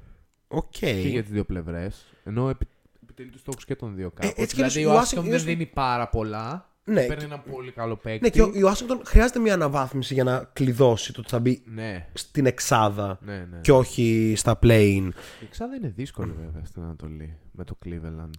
[0.48, 0.70] Οκ.
[0.72, 2.06] και για τις δύο πλευρές.
[2.24, 2.68] Ενώ επι,
[3.04, 4.30] επιτελεί τους στόχους και των δύο κάπως.
[4.30, 6.70] Ε, έτσι κι δηλαδή η αλλιώς η Washington Washington- δεν δίνει πάρα πολλά.
[6.88, 8.20] Ναι, παίρνει ένα πολύ καλό παίκτη.
[8.24, 11.62] Ναι, και ο- η Ουάσιγκτον χρειάζεται μια αναβάθμιση για να κλειδώσει το ότι θα μπει
[11.66, 13.60] ναι, στην εξάδα ναι, ναι.
[13.62, 15.10] και όχι στα play-in.
[15.42, 18.30] Η Ξάδα είναι δύσκολη βέβαια στην Ανατολή με το Cleveland.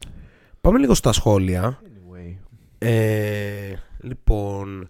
[0.61, 1.81] Πάμε λίγο στα σχόλια.
[1.83, 2.37] Anyway.
[2.79, 4.89] Ε, λοιπόν,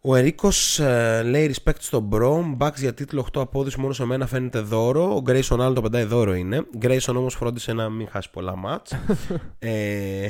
[0.00, 4.26] ο Ερίκος ε, λέει respect στον Brom, backs για τίτλο 8 απόδοση μόνο σε μένα
[4.26, 5.14] φαίνεται δώρο.
[5.16, 6.66] Ο Grayson άλλο το πεντάει δώρο είναι.
[6.82, 8.92] Grayson όμως φρόντισε να μην χάσει πολλά μάτς.
[9.58, 10.28] ε,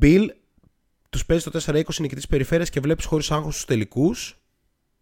[0.00, 0.26] Bill,
[1.12, 4.38] τους παίζεις το 4-20 νικητής περιφέρειας και βλέπεις χωρίς άγχος στους τελικούς.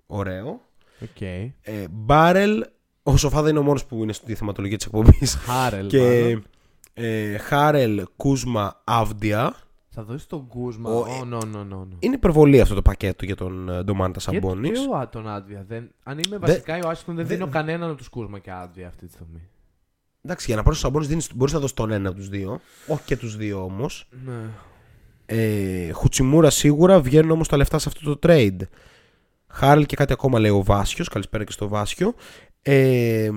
[0.06, 0.60] Ωραίο.
[1.02, 1.20] Οκ.
[1.20, 1.48] Ε,
[1.90, 2.64] Μπάρελ,
[3.02, 5.34] ο Σοφάδα είναι ο μόνος που είναι στη θεματολογία της εκπομπής.
[5.34, 5.86] Χάρελ.
[5.86, 6.44] και μάλλον.
[6.94, 9.54] ε, Χάρελ, Κούσμα, Αύδια.
[9.88, 10.90] Θα δώσεις τον Κούσμα.
[10.90, 11.86] Ο- Oh, no, no, no, no.
[11.98, 14.70] Είναι υπερβολή αυτό το πακέτο για τον ε, Ντομάντα Γιατί Σαμπόνι.
[14.70, 15.64] και ο, τον Άντβια.
[15.68, 18.86] Δεν, αν είμαι βασικά η Washington δεν δεν- δίνω κανέναν από τους Κούσμα και Άντβια
[18.88, 19.48] αυτή τη στιγμή.
[20.22, 22.60] Εντάξει, για να πάρεις τους Σαμπόνι μπορείς να δώσεις τον ένα από τους δύο.
[22.86, 24.08] Όχι και τους δύο όμως.
[24.26, 24.32] Ναι.
[25.32, 28.58] Ε, Χουτσιμούρα σίγουρα βγαίνουν όμως τα λεφτά σε αυτό το trade.
[29.46, 31.08] Χάρελ και κάτι ακόμα λέει ο Βάσιος.
[31.08, 32.14] Καλησπέρα και στο Βάσιο.
[32.62, 33.30] Ε,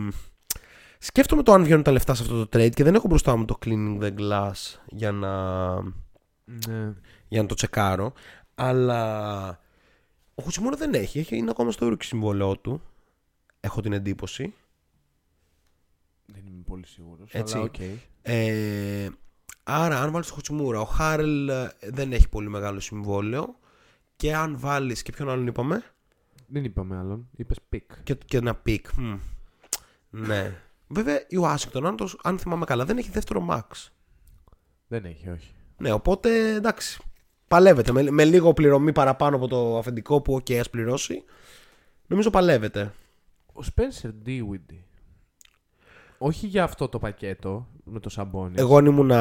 [0.98, 3.46] σκέφτομαι το αν βγαίνουν τα λεφτά σε αυτό το trade και δεν έχω μπροστά μου
[3.46, 5.74] το cleaning the glass για να,
[6.46, 6.94] ναι.
[7.28, 8.14] για να το τσεκάρω.
[8.56, 9.48] Αλλά
[10.36, 11.20] ο Χουτσιμούρα δεν έχει.
[11.20, 12.82] έχει είναι ακόμα στο rookie συμβόλαιό του.
[13.60, 14.54] Έχω την εντύπωση.
[16.26, 17.30] Δεν είμαι πολύ σίγουρος.
[17.32, 17.56] Έτσι.
[17.56, 17.76] Αλλά οκ.
[18.22, 19.10] Ε,
[19.64, 23.56] άρα, αν βάλεις το Χουτσιμούρα, ο Χάρελ ε, δεν έχει πολύ μεγάλο συμβόλαιο.
[24.16, 25.02] Και αν βάλεις.
[25.02, 25.84] και ποιον άλλον είπαμε;
[26.48, 27.28] Δεν είπαμε άλλον.
[27.36, 27.92] Είπες pick.
[28.04, 28.86] Και, και ένα pick.
[28.98, 29.18] Μμ.
[30.10, 30.56] Ναι.
[30.88, 33.90] Βέβαια η Ουάσιγκτον, αν, το- αν θυμάμαι καλά, δεν έχει δεύτερο max.
[34.88, 35.52] Δεν έχει, όχι.
[35.78, 37.02] Ναι, οπότε εντάξει.
[37.48, 37.92] Παλεύεται.
[37.92, 41.24] Με, με λίγο πληρωμή παραπάνω από το αφεντικό που, OK, ας πληρώσει.
[42.08, 42.94] Νομίζω παλεύεται.
[43.54, 44.84] Ο Spencer Dinwiddie.
[46.18, 48.54] Όχι για αυτό το πακέτο με το Σαμπόνι.
[48.58, 49.12] Εγώ αν ήμουν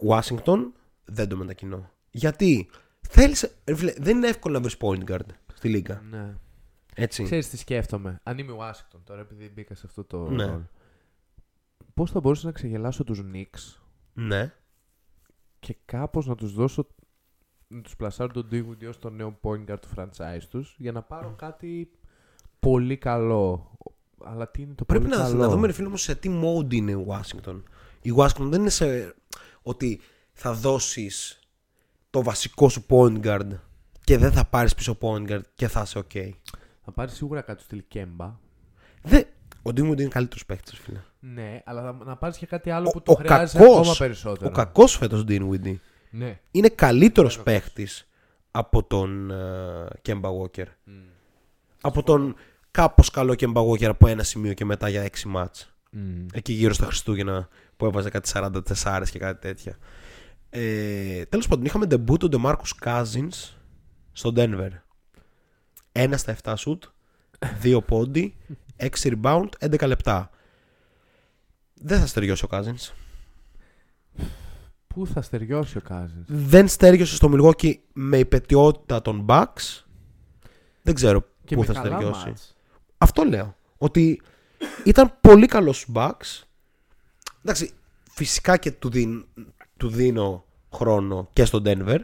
[0.00, 0.72] Ουάσιγκτον,
[1.04, 1.90] δεν το μετακινώ.
[2.10, 2.68] Γιατί;
[3.08, 6.02] Θέλεις, ρε φίλε, δεν είναι εύκολο να βρεις point guard στη λίγα.
[6.10, 6.34] Ναι.
[6.94, 7.22] Έτσι.
[7.24, 8.20] Ξέρεις τι σκέφτομαι.
[8.22, 10.44] Αν είμαι Washington τώρα, επειδή μπήκα σε αυτό το Ναι.
[10.44, 10.68] ρόλο.
[11.94, 13.80] Πώς θα μπορούσα να ξεγελάσω τους Knicks
[14.12, 14.52] Ναι.
[15.58, 16.86] και κάπως να τους δώσω
[17.68, 21.02] να τους πλασάρω τον Dinwiddie ως το νέο point guard του franchise τους για να
[21.02, 21.90] πάρω κάτι
[22.58, 23.72] πολύ καλό.
[24.24, 26.40] Αλλά τι είναι το Πρέπει πολύ να, καλό; να δούμε, ρε φίλε, όμως, σε τι
[26.42, 27.62] mode είναι η Washington.
[28.02, 29.14] Η Washington δεν είναι σε
[29.62, 30.00] ότι
[30.32, 31.38] θα δώσεις
[32.10, 33.48] το βασικό σου point guard
[34.04, 36.30] και δεν θα πάρεις πίσω point guard και θα είσαι ok.
[36.84, 38.32] Θα πάρεις σίγουρα κάτι στο στυλ Kemba.
[39.02, 39.26] Δεν...
[39.62, 41.00] Ο Ντίμουντ είναι καλύτερος παίκτης, φίλε.
[41.18, 43.94] Ναι, αλλά θα- να πάρεις και κάτι άλλο Ο- που το ο χρειάζεσαι κακός- ακόμα
[43.98, 44.50] περισσότερο.
[44.50, 45.74] Ο κακός φέτος Dinwiddie.
[46.10, 46.40] Ναι.
[46.50, 48.08] είναι καλύτερος παίχτης
[48.50, 50.64] από τον uh, Kemba Walker.
[51.80, 52.34] Από τον
[52.70, 55.74] κάπως καλό Kemba Walker από ένα σημείο και μετά για 6 μάτς.
[55.94, 56.26] Μμ.
[56.32, 59.76] Εκεί γύρω στα Χριστούγεννα που έβαζε κάτι 44 και κάτι τέτοια.
[60.50, 63.54] Ε, τέλος πάντων, είχαμε debut τον DeMarcus Cousins
[64.12, 64.70] στο Denver.
[65.92, 66.78] Ένα στα 7 shoot,
[67.62, 68.36] 2 πόντι,
[68.76, 70.30] 6 rebound, 11 λεπτά.
[71.74, 72.92] Δεν θα στεριώσει ο Cousins.
[74.86, 79.82] Πού θα στεριώσει ο Cousins; Δεν στέριωσε στο Milwaukee με υπετιότητα των Bucks.
[80.82, 82.26] Δεν ξέρω Και πού με θα καλά στεριώσει.
[82.26, 82.56] μάτς.
[82.98, 83.56] Αυτό λέω.
[83.78, 84.22] Ότι
[84.84, 86.42] ήταν πολύ καλός στου Bucks.
[87.44, 87.70] Εντάξει,
[88.10, 89.24] φυσικά και του, δίν,
[89.76, 91.98] του δίνω χρόνο και στον Denver.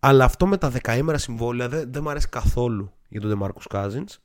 [0.00, 4.18] Αλλά αυτό με τα δεκαήμερα συμβόλαια δεν, δεν μου αρέσει καθόλου για τον DeMarcus Cousins.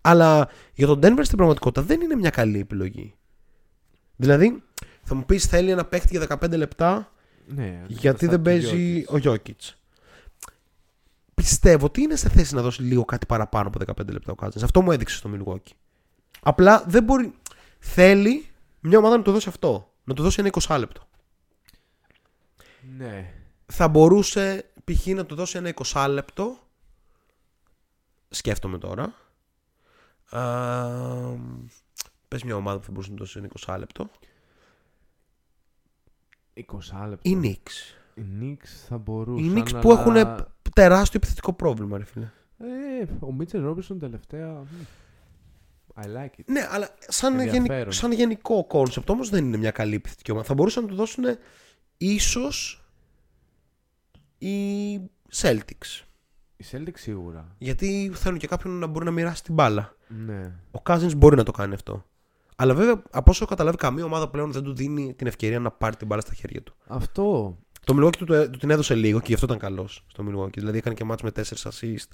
[0.00, 3.14] Αλλά για τον Denver στην πραγματικότητα δεν είναι μια καλή επιλογή.
[4.16, 4.62] Δηλαδή,
[5.02, 7.12] θα μου πεις θέλει ένα παίχτη για 15 λεπτά
[7.46, 9.20] Ναι, γιατί θα δεν του παίζει Jokic.
[9.20, 9.74] ο Jokic.
[11.34, 14.62] Πιστεύω ότι είναι σε θέση να δώσει λίγο κάτι παραπάνω από 15 λεπτά ο Cousins.
[14.62, 15.72] Αυτό μου έδειξε στο Milwaukee.
[16.44, 17.34] Απλά δεν μπορεί.
[17.78, 18.46] Θέλει
[18.80, 19.92] μια ομάδα να του δώσει αυτό.
[20.04, 21.02] Να του δώσει ένα 20 λεπτό.
[22.96, 23.34] Ναι.
[23.66, 25.06] Θα μπορούσε π.χ.
[25.06, 26.58] να του δώσει ένα 20 λεπτό.
[28.28, 29.14] Σκέφτομαι τώρα.
[30.30, 30.40] Α,
[32.28, 34.10] πες μια ομάδα που θα μπορούσε να του δώσει ένα 20 λεπτό.
[36.54, 36.62] 20
[37.08, 37.30] λεπτά.
[37.30, 37.96] Οι Knicks.
[38.14, 39.56] Οι Knicks θα μπορούσαν.
[39.56, 39.80] Οι Knicks αλλά...
[39.80, 40.14] που έχουν
[40.74, 42.30] τεράστιο επιθετικό πρόβλημα, ρε φίλε.
[42.58, 44.62] Ε, ο Μίτσελ Ρόμπινσον τελευταία.
[45.96, 46.44] Μ, I like it.
[46.46, 47.66] Ναι, αλλά σαν, Ενδιαφέρον.
[47.66, 50.46] γενικ- σαν γενικό concept όμως δεν είναι μια καλή επιθετική ομάδα.
[50.46, 51.24] Θα μπορούσαν να του δώσουν
[51.96, 52.84] ίσως
[54.38, 54.96] οι
[55.34, 56.04] Celtics.
[56.56, 57.54] Η Celtics σίγουρα.
[57.58, 59.96] Γιατί θέλουν και κάποιον να μπορεί να μοιράσει την μπάλα.
[60.08, 60.52] Ναι.
[60.70, 62.04] Ο Cousins μπορεί να το κάνει αυτό.
[62.56, 65.70] Αλλά βέβαια, από όσο έχω καταλάβει, καμία ομάδα πλέον δεν του δίνει την ευκαιρία να
[65.70, 66.74] πάρει την μπάλα στα χέρια του.
[66.86, 67.58] Αυτό.
[67.86, 70.54] Το Milwaukee του, του, του την έδωσε λίγο και γι' αυτό ήταν καλός στο Milwaukee.
[70.54, 72.06] Δηλαδή έκανε και μάτς με 4 assist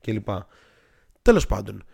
[0.00, 0.28] κλπ.
[1.22, 1.84] Τέλος πάντων.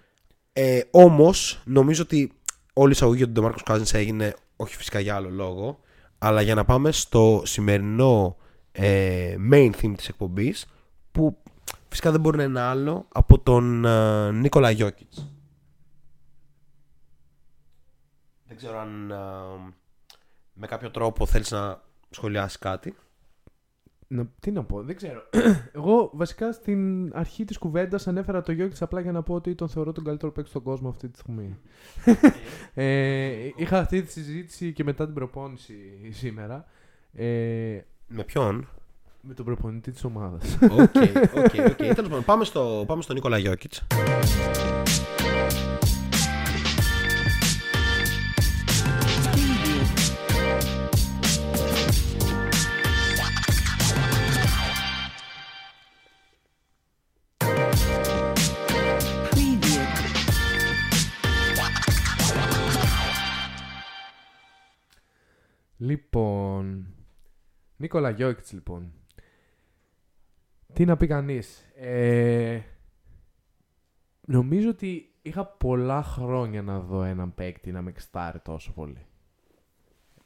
[0.53, 2.33] Ε, Όμως, νομίζω ότι
[2.73, 5.81] όλη η εισαγωγή για τον DeMarcus Cousins έγινε όχι φυσικά για άλλο λόγο,
[6.19, 8.37] αλλά για να πάμε στο σημερινό
[8.73, 10.67] ε, main theme της εκπομπής
[11.13, 11.43] που
[11.89, 15.29] φυσικά δεν μπορεί να είναι άλλο από τον ε, Νίκολα Γιώκητς.
[18.47, 19.73] Δεν ξέρω αν ε,
[20.53, 22.97] με κάποιο τρόπο θέλεις να σχολιάσεις κάτι.
[24.13, 25.23] Να, τι να πω, δεν ξέρω.
[25.79, 29.69] Εγώ βασικά στην αρχή της κουβέντας ανέφερα το Γιώκητ απλά για να πω ότι τον
[29.69, 31.59] θεωρώ τον καλύτερο παίκτη στον κόσμο αυτή τη στιγμή.
[32.75, 35.75] ε, είχα αυτή τη συζήτηση και μετά την προπόνηση
[36.11, 36.65] σήμερα.
[37.13, 37.25] Ε,
[38.09, 38.69] Με ποιον;
[39.21, 40.59] με τον προπονητή της ομάδας.
[40.63, 40.97] OK,
[41.37, 41.77] OK, OK.
[41.95, 43.87] Τέλος πάντων, πάμε στο, πάμε στον Νίκολα Γιόκιτς.
[65.83, 66.87] Λοιπόν.
[67.77, 68.93] Νίκολα Γιώκητς, λοιπόν.
[70.73, 71.71] Τι να πει κανείς.
[71.75, 72.61] Ε,
[74.27, 79.07] νομίζω ότι είχα πολλά χρόνια να δω έναν παίκτη να με εξτάρει τόσο πολύ.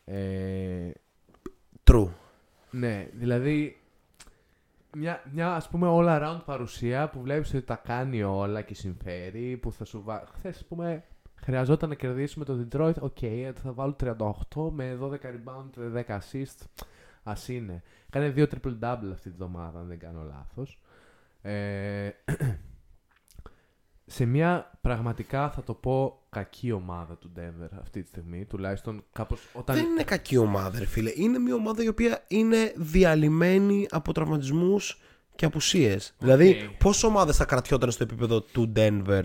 [0.05, 0.91] Ε,
[1.85, 2.09] True.
[2.71, 3.81] Ναι, δηλαδή
[4.97, 9.57] μια, μια ας πούμε all around παρουσία που βλέπεις ότι τα κάνει όλα και συμφέρει,
[9.57, 10.27] που θα σου βάλει...
[10.33, 11.05] Χθες, ας πούμε,
[11.47, 16.84] χρειαζόταν να κερδίσουμε το Detroit, OK, okay, θα βάλω 38 με 12 rebound, 10 assist,
[17.22, 17.82] ας είναι.
[18.11, 20.80] Κάνε δύο triple-double αυτή τη βδομάδα, αν δεν κάνω λάθος.
[21.42, 22.11] Ε,
[24.16, 29.49] σε μια πραγματικά θα το πω κακή ομάδα του Denver αυτή τη στιγμή, τουλάχιστον κάπως
[29.53, 29.76] όταν...
[29.76, 31.12] Δεν είναι κακή ομάδα, ρε φίλε.
[31.14, 35.01] Είναι μια ομάδα η οποία είναι διαλυμένη από τραυματισμούς
[35.36, 36.14] και απουσίες.
[36.18, 39.24] Δηλαδή, πόσες ομάδες θα κρατιόταν στο επίπεδο του Denver;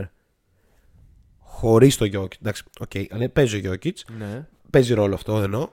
[1.62, 2.34] Χωρίς το Jokic.
[2.42, 3.92] Εντάξει, οκ, αλλά παίζει ο Jokic.
[4.18, 4.48] Ναι.
[4.70, 5.70] Παίζει ρόλο αυτό, εννοώ.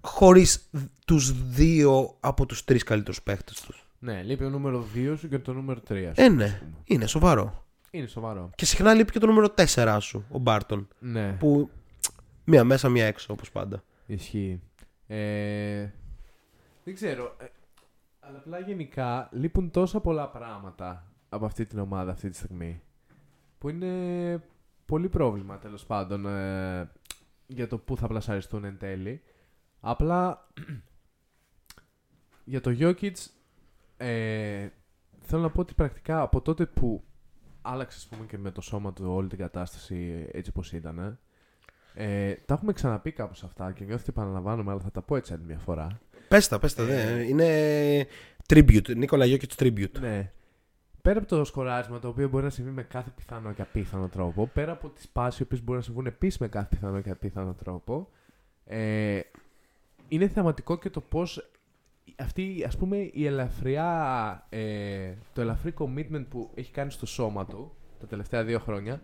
[0.00, 0.70] Χωρίς
[1.06, 3.86] τους δύο από τους τρεις καλύτερους παίχτες τους.
[3.98, 5.94] Ναι, λείπει ο νούμερο 2 σου και το νούμερο 3 σου.
[5.94, 6.28] Ε, ας ναι.
[6.28, 6.72] πούμε.
[6.84, 7.64] Είναι σοβαρό.
[7.90, 8.50] Είναι σοβαρό.
[8.54, 10.88] Και συχνά λείπει και το νούμερο 4 σου, ο Μπάρτον.
[10.98, 11.70] Ναι, Που
[12.44, 13.82] μία μέσα, μία έξω, όπως πάντα.
[14.06, 14.60] ισχύει.
[15.06, 15.88] Ε,
[16.84, 17.36] δεν ξέρω.
[17.40, 17.44] ε,
[18.20, 22.80] αλλά απλά γενικά λείπουν τόσα πολλά πράγματα από αυτή την ομάδα αυτή τη στιγμή.
[23.62, 24.42] Που είναι
[24.86, 26.90] πολύ πρόβλημα τέλος πάντων ε,
[27.46, 29.22] για το πού θα πλασαριστούν εν τέλει.
[29.80, 30.48] Απλά
[32.52, 33.12] για το Jokic
[33.96, 34.68] ε,
[35.20, 37.04] θέλω να πω ότι πρακτικά από τότε που
[37.62, 41.18] άλλαξε ας πούμε, και με το σώμα του όλη την κατάσταση έτσι όπως ήταν
[41.94, 45.32] ε, τα έχουμε ξαναπεί κάπως αυτά και νιώθω ότι επαναλαμβάνομαι αλλά θα τα πω έτσι
[45.32, 46.82] άλλη μια φορά Πες τα, πες τα.
[46.82, 46.86] Ε.
[46.86, 47.22] δε.
[47.22, 48.06] Είναι
[48.46, 48.96] tribute.
[48.96, 50.00] Νίκολα Γιώκητς tribute.
[50.00, 50.32] Ναι.
[51.02, 54.46] Πέρα από το σκοράρισμα το οποίο μπορεί να συμβεί με κάθε πιθανό και απίθανο τρόπο,
[54.46, 57.54] πέρα από τις πάσεις οι οποίες μπορεί να συμβούν επίσης με κάθε πιθανό και απίθανο
[57.54, 58.08] τρόπο,
[58.64, 59.20] ε,
[60.08, 61.50] είναι θεαματικό και το πώς
[62.18, 67.72] αυτή, ας πούμε, η ελαφριά, ε, το ελαφρύ commitment που έχει κάνει στο σώμα του
[68.00, 69.00] τα τελευταία δύο χρόνια,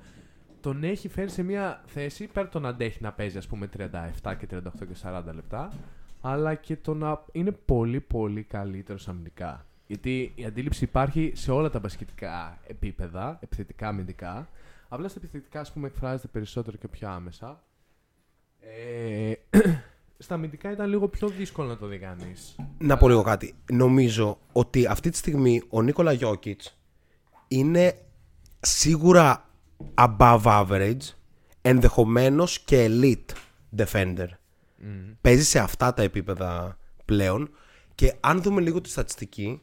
[0.61, 4.35] τον έχει φέρει σε μια θέση πέρα το να αντέχει να παίζει, ας πούμε, 37
[4.35, 5.73] και 38 και 40 λεπτά,
[6.21, 9.68] αλλά και το να είναι πολύ πολύ καλύτερος αμυντικά.
[9.89, 14.49] Γιατί η αντίληψη υπάρχει σε όλα τα μπασκετικά επίπεδα, επιθετικά, αμυντικά.
[14.89, 17.63] Απλά στα επιθετικά, ας πούμε, εκφράζεται περισσότερο και πιο άμεσα.
[18.61, 19.33] Ε,
[20.19, 22.57] στα αμυντικά ήταν λίγο πιο δύσκολο να το δει κανείς.
[22.79, 23.55] Να πω λίγο κάτι.
[23.73, 26.79] Νομίζω ότι αυτή τη στιγμή ο Νίκολα Γιώκητς
[27.49, 27.99] είναι
[28.61, 29.49] σίγουρα
[29.95, 31.15] above average,
[31.63, 33.35] ενδεχομένως και elite
[33.77, 34.29] defender.
[35.21, 37.51] Παίζει σε αυτά τα επίπεδα πλέον
[37.95, 39.63] και αν δούμε λίγο τη στατιστική,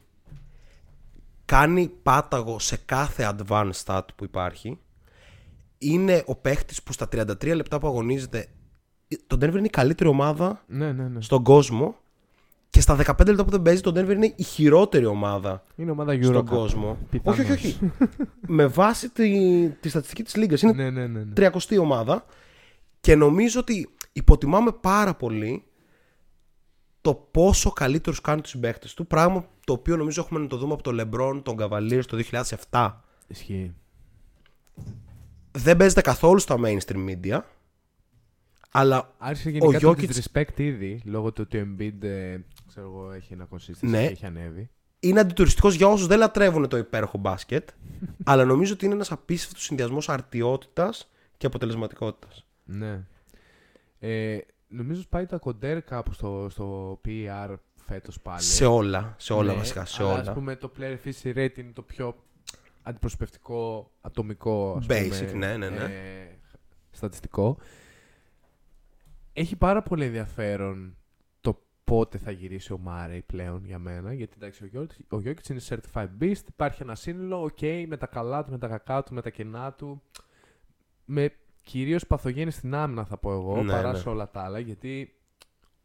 [1.45, 4.79] κάνει πάταγο σε κάθε advanced stat που υπάρχει.
[5.77, 8.47] Είναι ο παίχτης που στα 33 λεπτά που αγωνίζεται,
[9.27, 11.21] το Denver είναι η καλύτερη ομάδα Ναι, ναι, ναι.
[11.21, 11.95] στον κόσμο
[12.69, 16.13] και στα 15 λεπτά που δεν παίζει, το Denver είναι η χειρότερη ομάδα Είναι ομάδα
[16.13, 16.45] Euro στον Cup.
[16.45, 16.97] κόσμο.
[17.09, 17.39] Πιθανώς.
[17.39, 17.91] Όχι, όχι, όχι.
[18.47, 20.61] Με βάση τη, τη στατιστική της Λίγκας.
[20.61, 21.49] Είναι ναι, ναι, ναι, ναι.
[21.51, 22.25] 30η ομάδα
[22.99, 25.63] και νομίζω ότι υποτιμάμε πάρα πολύ
[27.01, 29.07] το πόσο καλύτερους κάνει τους συμπαίχτες του.
[29.07, 32.17] Πράγμα το οποίο νομίζω έχουμε να το δούμε από τον LeBron, τον Cavaliers το
[32.69, 32.91] 2007.
[33.27, 33.73] Ισχύει.
[35.51, 37.39] Δεν παίζεται καθόλου στα mainstream media.
[38.71, 42.37] Αλλά Άρχισε Ο γενικά το Jokic- disrespect ήδη, λόγω του ότι ο Embiid, ε,
[42.67, 44.05] ξέρω εγώ, έχει ένα consistency Ναι.
[44.05, 44.69] και έχει ανέβει.
[44.99, 47.69] είναι αντιτουριστικός για όσους δεν λατρεύουν το υπέροχο μπάσκετ.
[48.23, 52.45] αλλά νομίζω ότι είναι ένας απίστευτος συνδυασμός αρτιότητας και αποτελεσματικότητας.
[52.63, 53.03] Ναι.
[53.99, 54.37] Ε,
[54.67, 57.55] νομίζω πάει τα κοντέρ κάπου στο, στο PER
[57.85, 58.41] φέτος πάλι.
[58.41, 60.21] Σε όλα, σε όλα Ναι, βασικά, σε αλλά, όλα.
[60.21, 62.15] Ας πούμε το player efficiency rate είναι το πιο
[62.83, 65.83] αντιπροσωπευτικό ατομικό ας Βασικά, πούμε, ναι, ναι, ναι.
[65.83, 66.37] ε,
[66.91, 67.57] στατιστικό.
[69.33, 70.97] Έχει πάρα πολύ ενδιαφέρον
[71.41, 74.13] το πότε θα γυρίσει ο Μάρεϊ πλέον για μένα.
[74.13, 76.41] Γιατί εντάξει, ο Γιόκιτς, ο Γιόκιτς είναι certified beast.
[76.47, 79.73] Υπάρχει ένα σύνολο, οκ, με τα καλά του, με τα κακά του, με τα κενά
[79.73, 80.01] του.
[81.05, 81.33] Με
[81.63, 83.97] κυρίως παθογένει στην άμυνα θα πω εγώ, Ναι, παρά ναι.
[83.97, 84.59] σε όλα τα άλλα.
[84.59, 85.15] Γιατί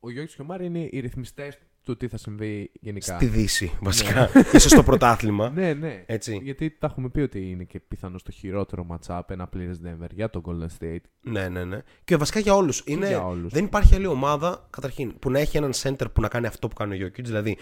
[0.00, 3.14] ο Γιώργης και ο Μάρεϊ είναι οι ρυθμιστές του τι θα συμβεί γενικά.
[3.14, 4.30] Στη Δύση, βασικά.
[4.52, 5.50] Ίσως στο πρωτάθλημα.
[5.60, 6.02] Ναι, ναι.
[6.06, 6.40] Έτσι.
[6.42, 10.30] Γιατί τα έχουμε πει ότι είναι και πιθανό το χειρότερο matchup ένα πλήρες Denver για
[10.30, 11.00] τον Golden State.
[11.20, 11.82] Ναι, ναι, ναι.
[12.04, 12.82] Και βασικά για όλους.
[12.86, 13.08] Είναι...
[13.08, 13.52] για όλους.
[13.52, 16.74] Δεν υπάρχει άλλη ομάδα, καταρχήν, που να έχει έναν center που να κάνει αυτό που
[16.74, 17.24] κάνει ο Jokic.
[17.24, 17.56] Δηλαδή,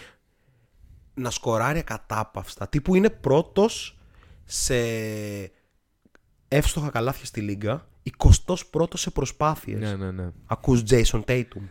[1.15, 2.69] να σκοράρει ακατάπαυστα.
[2.69, 3.99] Τύπου είναι πρώτος
[4.45, 4.77] σε
[6.49, 7.87] εύστοχα καλάθια στη λίγα.
[8.19, 9.81] 21ο σε προσπάθειες.
[9.81, 10.31] Ναι, ναι, ναι.
[10.47, 11.63] Ακούς Jason Tatum.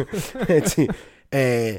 [0.46, 0.88] Έτσι.
[1.28, 1.76] Ε,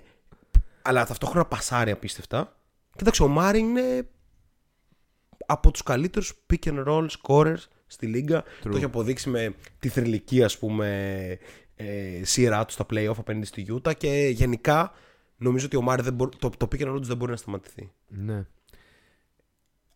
[0.83, 2.57] αλλά ταυτόχρονα πασάρει απίστευτα.
[2.95, 4.07] Κοίταξε, ο Μάρι είναι
[5.45, 8.43] από τους καλύτερους pick and roll scorers στη λίγα.
[8.61, 11.37] Το έχει αποδείξει με τη θρηλυκή, ας πούμε,
[11.75, 14.91] ε, σειρά του στα playoff απέναντι στη Utah και γενικά
[15.37, 17.37] νομίζω ότι ο Μάρι δεν μπορεί, το, το pick and roll τους δεν μπορεί να
[17.37, 17.91] σταματηθεί.
[18.07, 18.45] ναι.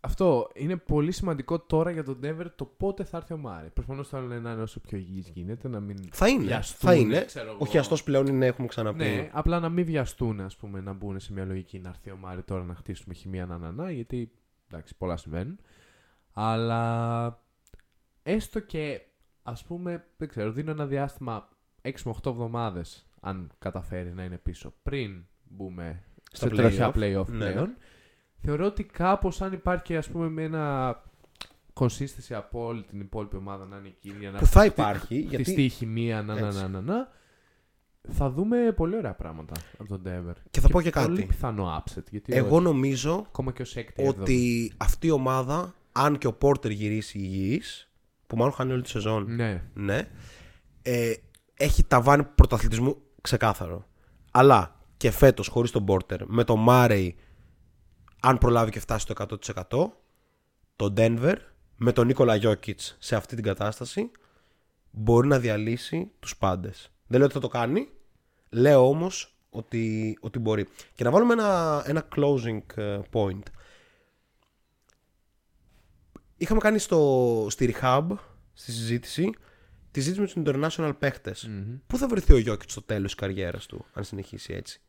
[0.07, 3.69] Αυτό είναι πολύ σημαντικό τώρα για τον Denver το πότε θα έρθει ο Μάρι.
[3.69, 5.97] Προφανώς θέλουν να είναι όσο πιο υγιής γίνεται, να μην.
[6.11, 7.25] Θα είναι, βιαστούν, θα είναι.
[7.25, 7.57] ξέρω εγώ.
[7.59, 8.97] Ο χιαστός πλέον είναι, έχουμε ξαναπεί.
[8.97, 12.15] Ναι, απλά να μην βιαστούν, ας πούμε, να μπουν σε μια λογική να έρθει ο
[12.15, 14.31] Μάρι τώρα να χτίσουμε χημεία να να, να γιατί
[14.71, 15.59] εντάξει, πολλά συμβαίνουν.
[16.31, 17.43] Αλλά
[18.23, 19.01] έστω και
[19.43, 21.49] ας πούμε, δεν ξέρω, δίνω ένα διάστημα
[21.81, 26.97] 6 με 8 εβδομάδες αν καταφέρει να είναι πίσω πριν μπούμε Στα σε τροχιά play-off.
[26.97, 27.51] play-off Ναι.
[27.51, 27.75] πλέον.
[28.41, 30.95] Θεωρώ ότι κάπως αν υπάρχει ας πούμε με ένα
[31.73, 35.15] consistency από όλη την υπόλοιπη ομάδα να είναι εκεί για να Που θα χτιστεί- υπάρχει,
[35.19, 36.61] γιατί- χτιστεί η χημεία, να, να, Έτσι.
[36.61, 37.07] να, να, να,
[38.09, 40.33] θα δούμε πολύ ωραία πράγματα από τον Denver.
[40.51, 41.25] Και θα πω και Πολύ κάτι.
[41.25, 42.03] πιθανό upset.
[42.11, 44.21] Γιατί Εγώ όχι, νομίζω ακόμα και ως έκτη έβδομη.
[44.21, 47.91] ότι αυτή η ομάδα, αν και ο Πόρτερ γυρίσει υγιής,
[48.27, 49.63] που μάλλον χάνει όλη τη σεζόν, Ναι.
[49.73, 50.07] ναι,
[50.81, 51.13] ε,
[51.53, 53.85] έχει ταβάνι πρωταθλητισμού ξεκάθαρο.
[54.31, 57.15] Αλλά και φέτος χωρίς τον Πόρτερ, με τον Μάρεϊ,
[58.19, 59.13] αν προλάβει και φτάσει στο
[59.53, 59.89] 100%,
[60.75, 61.35] το Denver,
[61.75, 64.11] με τον Νίκολα Γιώκητς σε αυτή την κατάσταση,
[64.91, 66.91] μπορεί να διαλύσει τους πάντες.
[67.07, 67.89] Δεν λέω ότι θα το κάνει,
[68.49, 70.67] λέω όμως ότι, ότι μπορεί.
[70.95, 73.43] Και να βάλουμε ένα, ένα closing ε, point.
[76.37, 78.07] Είχαμε κάνει στο, στη Rehab,
[78.53, 79.29] στη συζήτηση,
[79.91, 81.49] τη συζήτηση με τους international παιχτες
[81.87, 84.81] Πού θα βρεθεί ο Γιώκητς στο τέλος της καριέρας του, αν συνεχίσει έτσι;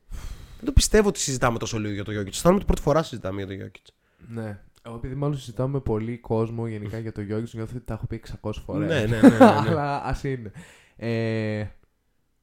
[0.59, 2.37] Δεν το πιστεύω ότι συζητάμε τόσο λίγο για το Γιώκητς.
[2.37, 3.95] Αισθάνομαι ότι πρώτη φορά συζητάμε για το Γιώκητς.
[4.29, 4.61] ναι.
[4.83, 8.07] Εγώ επειδή μάλλον συζητάω με πολύ κόσμο γενικά για το Γιώργη, νιώθω ότι τα έχω
[8.07, 8.89] πει 600 φορές.
[8.89, 9.45] Ναι, ναι, ναι, ναι, ναι.
[9.69, 10.53] Αλλά ας είναι.
[10.97, 11.67] Ε,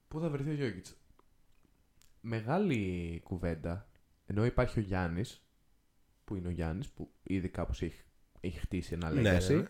[0.08, 0.82] πού θα βρεθεί ο Γιώργη.
[2.20, 3.86] μεγάλη κουβέντα.
[4.26, 5.42] Ενώ υπάρχει ο Γιάννης,
[6.24, 8.00] που είναι ο Γιάννης, που ήδη κάπως έχει,
[8.40, 9.54] έχει χτίσει ένα Ναι, ναι, legacy.
[9.54, 9.62] ναι.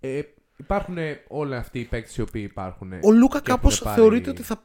[0.00, 0.22] Ε,
[0.56, 0.96] υπάρχουν
[1.28, 2.92] όλοι αυτοί οι παίκτες οι οποίοι υπάρχουν.
[2.92, 4.62] Ο Λούκα και έχουν κάπως πάρει- θεωρείται ότι θα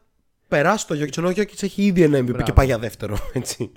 [0.47, 1.17] περάσει το Γιόκιτς.
[1.17, 2.43] Ενώ ο Γιόκιτς έχει ήδη ένα MVP Μπράβο.
[2.43, 3.17] και πάει για δεύτερο.
[3.33, 3.71] Έτσι.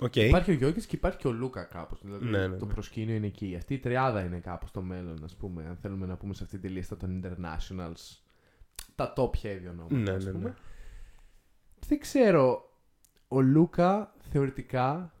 [0.00, 0.16] Οκ.
[0.16, 1.98] Υπάρχει ο Γιόκιτς και υπάρχει και ο Λούκα κάπως.
[2.02, 2.72] Δηλαδή Ναι, ναι, το ναι.
[2.72, 3.54] προσκήνιο είναι εκεί.
[3.56, 5.64] Αυτή η τριάδα είναι κάπως το μέλλον, ας πούμε.
[5.68, 8.18] Αν θέλουμε να πούμε σε αυτή τη λίστα των internationals.
[8.94, 9.94] Τα top heavy ονόματα.
[9.96, 10.44] Ναι, ας ναι, πούμε.
[10.48, 10.54] ναι.
[11.86, 12.68] Δεν ξέρω.
[13.28, 15.12] Ο Λούκα θεωρητικά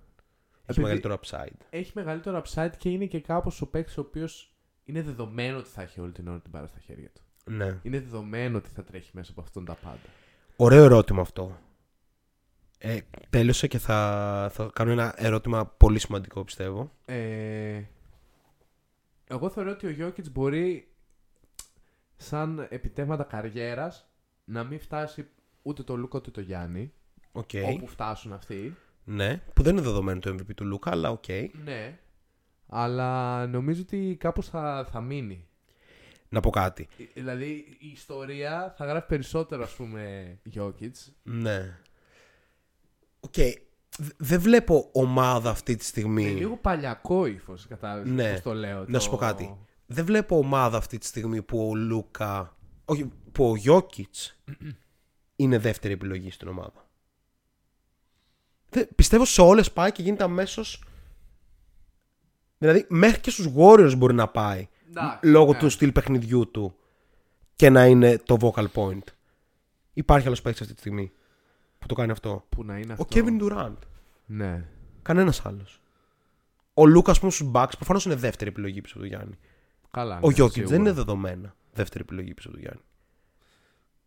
[0.66, 1.56] Έχει επειδή μεγαλύτερο upside.
[1.70, 5.82] έχει μεγαλύτερο upside και είναι και κάπως ο παίκτης ο οποίος είναι δεδομένο ότι θα
[5.82, 7.22] έχει όλη την ώρα την μπάρα στα χέρια του.
[7.52, 7.78] Ναι.
[7.82, 9.98] Είναι δεδομένο ότι θα τρέχει μέσα από αυτόν τα πάντα.
[10.56, 11.58] Ωραίο ερώτημα αυτό.
[12.78, 12.98] Ε,
[13.30, 16.90] τέλειωσε και θα, θα κάνω ένα ερώτημα πολύ σημαντικό πιστεύω.
[17.04, 17.82] Ε,
[19.26, 20.88] εγώ θεωρώ ότι ο Γιώκητς μπορεί
[22.16, 24.08] σαν επιτεύγματα καριέρας
[24.44, 25.28] να μην φτάσει
[25.62, 26.92] ούτε το Λούκα ούτε το Γιάννη
[27.32, 27.50] Οκ.
[27.72, 28.76] όπου φτάσουν αυτοί.
[29.04, 29.42] Ναι.
[29.54, 31.28] Που δεν είναι δεδομένο το MVP του Λούκα, αλλά οκ.
[31.64, 31.98] Ναι.
[32.66, 35.48] Αλλά νομίζω ότι κάπως θα, θα μείνει.
[36.28, 36.88] Να πω κάτι.
[36.98, 41.12] Ε, Δηλαδή η ιστορία θα γράφει περισσότερο ας πούμε Γιόκιτς.
[41.22, 41.78] Ναι.
[43.20, 43.34] Οκ.
[43.98, 46.24] Δ- Δεν βλέπω ομάδα αυτή τη στιγμή.
[46.24, 48.32] Με λίγο παλιακό ύφος, κατάλαβες Ναι.
[48.32, 48.84] πώς το λέω.
[48.88, 49.56] Να σου το- πω κάτι.
[49.86, 52.56] Δεν βλέπω ομάδα αυτή τη στιγμή που ο Λούκα.
[52.84, 54.14] Όχι, που ο Γιώκητ
[55.36, 56.88] είναι δεύτερη επιλογή στην ομάδα.
[58.70, 60.82] Δεν- πιστεύω σε όλες πάει και γίνεται αμέσως.
[62.58, 64.68] Δηλαδή, μέχρι και στους Warriors μπορεί να πάει.
[65.02, 65.58] Εντάξει, λόγω ναι.
[65.58, 66.74] του στυλ παιχνιδιού του
[67.56, 69.02] και να είναι το vocal point.
[69.92, 71.12] Υπάρχει άλλος παίκτης αυτή τη στιγμή
[71.78, 72.44] που το κάνει αυτό.
[72.48, 73.20] Που να είναι Ο αυτό.
[73.20, 73.76] Kevin Durant.
[74.26, 74.68] Ναι.
[75.02, 75.80] Κανένας άλλος.
[76.74, 79.38] Ο Λούκας, ας πούμε, στους Bucks προφανώς είναι δεύτερη επιλογή πίσω από τον Γιάννη.
[79.90, 80.18] Καλά.
[80.22, 80.72] Ο ναι, Γιώκητ σίγουρα.
[80.72, 82.82] δεν είναι δεδομένα δεύτερη επιλογή πίσω από τον Γιάννη.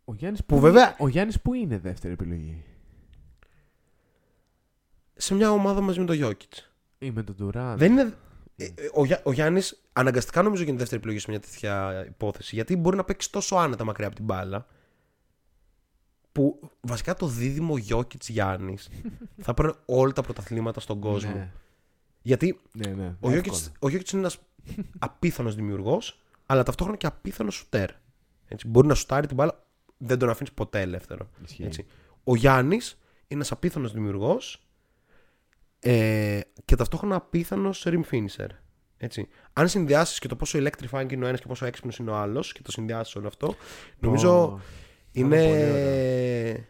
[0.05, 2.63] Ο Γιάννης Που που βέβαια- Ο Γιάννης που είναι δεύτερη επιλογή;
[5.15, 6.53] Σε μια ομάδα μαζί με τον Γιώκητ.
[6.97, 7.77] Ή με τον Τουράν.
[7.77, 8.13] Δεν είναι.
[8.59, 12.55] Ε, ε, Ο, Γιά- ο Γιάννης αναγκαστικά νομίζω γίνεται δεύτερη επιλογή σε μια τέτοια υπόθεση.
[12.55, 14.67] Γιατί μπορεί να παίξει τόσο άνετα μακριά από την μπάλα.
[16.31, 18.89] Που βασικά το δίδυμο Γιώκητ Γιάννης
[19.45, 21.31] θα παίρνει όλα τα πρωταθλήματα στον κόσμο.
[21.31, 21.51] Ναι,
[22.21, 22.89] Γιατί ναι.
[22.89, 23.15] ναι.
[23.19, 23.71] ο Γιώκητ εύκολα.
[23.79, 24.37] ο Jokic είναι ένας
[24.99, 27.89] απίθανος δημιουργός, αλλά ταυτόχρονα και απίθανος σουτέρ.
[28.47, 29.65] Έτσι, μπορεί να σουτάρει την μπάλα,
[29.97, 31.29] δεν τον αφήνεις ποτέ ελεύθερο.
[31.45, 31.63] Ισχύει.
[31.63, 31.85] Έτσι.
[32.23, 34.61] Ο Γιάννης είναι ένας απίθανος δημιουργός
[35.79, 38.49] ε, και ταυτόχρονα απίθανος rim finisher.
[38.97, 39.27] Έτσι.
[39.53, 42.51] Αν συνδυάσεις και το πόσο electrifying είναι ο ένας και πόσο έξυπνος είναι ο άλλος
[42.51, 43.55] και το συνδυάσεις όλο αυτό,
[43.99, 44.59] νομίζω Ω,
[45.11, 45.37] είναι.
[45.37, 46.67] πολύ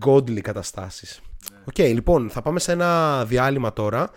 [0.06, 1.20] godly καταστάσεις.
[1.64, 4.10] Οκ, λοιπόν, θα πάμε σε ένα διάλειμμα τώρα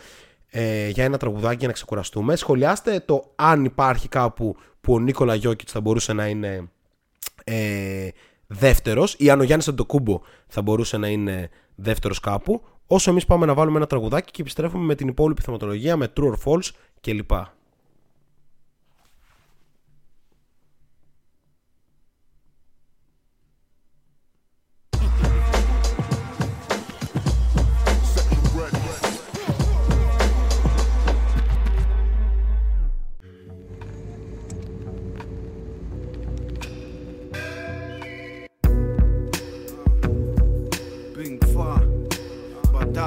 [0.49, 2.35] ε, για ένα τραγουδάκι για να ξεκουραστούμε.
[2.35, 6.69] Σχολιάστε το αν υπάρχει κάπου που ο Νίκολα Γιόκιτς θα μπορούσε να είναι
[7.43, 8.07] ε,
[8.47, 12.63] δεύτερος ή αν ο Γιάννης Αντετοκούνμπο θα μπορούσε να είναι δεύτερος κάπου.
[12.91, 16.31] Όσο εμείς πάμε να βάλουμε ένα τραγουδάκι και επιστρέφουμε με την υπόλοιπη θεματολογία, με true
[16.31, 16.69] or false
[17.01, 17.31] κλπ.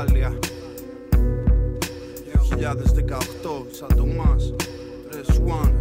[0.02, 0.38] Μπατάλια
[2.48, 4.54] 2018, σαν το μας.
[5.08, 5.76] Press One.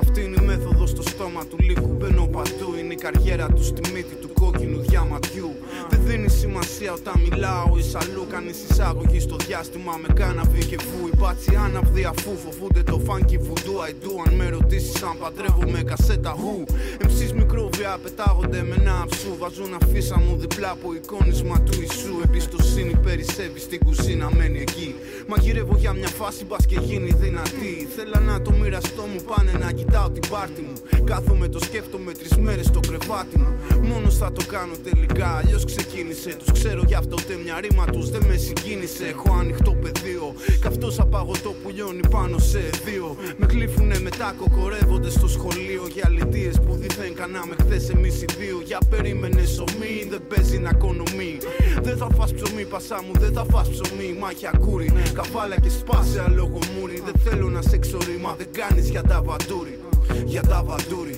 [0.00, 1.96] Αυτή είναι η μέθοδος στο στόμα του λύκου.
[2.00, 2.68] Μπαίνω παντού.
[2.78, 5.50] Είναι η καριέρα τους στη μύτη του κόκκινου διαματιού.
[5.90, 8.26] Δεν δίνει σημασία όταν μιλάω ή αλλού.
[8.30, 11.06] Κάνεις εισαγωγή στο διάστημα με κάναβι και βου.
[11.06, 13.78] Οι μπάτσι άναυδοι αφού φοβούνται το funky voodoo.
[13.88, 14.12] I do.
[14.26, 19.36] Αν με ρωτήσεις αν παντρεύομαι κασέτα who; Εμψείς μικρόβια πετάγονται με ένα αψού.
[19.38, 22.14] Βάζουν αφίσα μου διπλά από εικόνισμα του Ιησού.
[22.24, 24.94] Εμπιστοσύνη περισσεύει στην κουζίνα, μένει εκεί.
[25.26, 27.88] Μαγειρεύω για μια φάση, μπας και γίνει δυνατή.
[27.96, 31.04] Θέλα να το μοιραστώ μου, πάνε να κοιτάω την πάρτη μου.
[31.04, 33.54] Κάθομαι, το σκέφτομαι τρει μέρε στο κρεβάτι μου.
[33.82, 36.36] Μόνο θα το κάνω τελικά, αλλιώς ξεκίνησε.
[36.38, 39.04] Τους ξέρω γι' αυτό ούτε μια ρήμα τους δεν με συγκίνησε.
[39.06, 40.34] Έχω ανοιχτό πεδίο.
[40.60, 43.16] Καυτός απαγωτό που λιώνει πάνω σε δύο.
[43.36, 45.82] Με κλείφουνε μετά, κοκορεύονται στο σχολείο.
[45.94, 48.60] Για λιτίε που δίθεν κάναμε χθες εμείς οι δύο.
[48.64, 51.38] Για περίμενες σωμή, δεν παίζει να κονομεί.
[51.82, 54.16] Δεν θα φας ψωμί, πασά μου, δεν θα φας ψωμί.
[54.20, 57.02] Μάχια κούρι, καβάλα και σπάσε αλόγο μούρι.
[57.04, 59.78] Δεν θέλω να σε ξορί, μα δεν κάνεις για τα βαντούρι.
[60.24, 61.14] Για τα βαντούρι,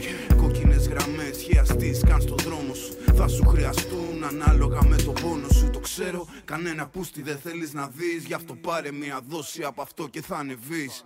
[0.95, 2.93] κόκκινε Κόκκινες γραμμές χιαστείς καν στο δρόμο σου.
[3.17, 5.71] Θα σου χρειαστούν ανάλογα με το πόνο σου.
[5.71, 8.25] Το ξέρω κανένα πούστη δεν θέλεις να δεις.
[8.25, 11.05] Γι' αυτό πάρε μια δόση από αυτό και θα ανεβείς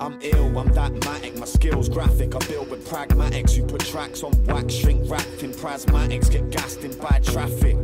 [0.00, 0.92] I'm ill, I'm that
[1.38, 2.34] my skills graphic.
[2.36, 6.84] I build with pragmatics who put tracks on wax, shrink wrapped in prismatics, get gassed
[6.84, 7.76] in bad traffic.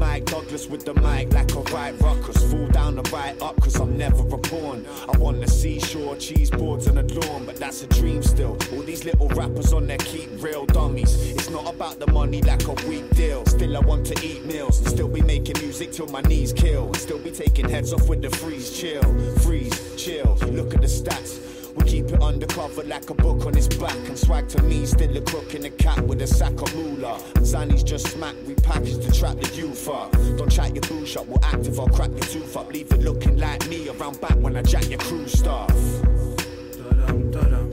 [0.00, 2.42] Mike Douglas with the mic like a right ruckus.
[2.50, 4.86] Fall down the right up cause I'm never a pawn.
[5.06, 8.56] I want the seashore, cheese boards and a lawn, but that's a dream still.
[8.72, 11.30] All these little rappers on there keep real dummies.
[11.30, 13.44] It's not about the money like a weak deal.
[13.44, 16.86] Still I want to eat meals and still be making music till my knees kill.
[16.86, 19.02] And still be taking heads off with the freeze chill.
[19.40, 21.49] Freeze, chill, look at the stats.
[21.86, 23.96] Keep it undercover like a book on his back.
[24.08, 27.18] And swag to me, still a crook in a cap with a sack of moolah.
[27.38, 30.12] Zanny's just smack, we package to trap the youth up.
[30.36, 32.72] Don't chat your bullshit, up, we'll active, I'll crack your tooth up.
[32.72, 35.68] Leave it looking like me around back when I jack your crew stuff.
[35.68, 37.72] Da-dum, da-dum,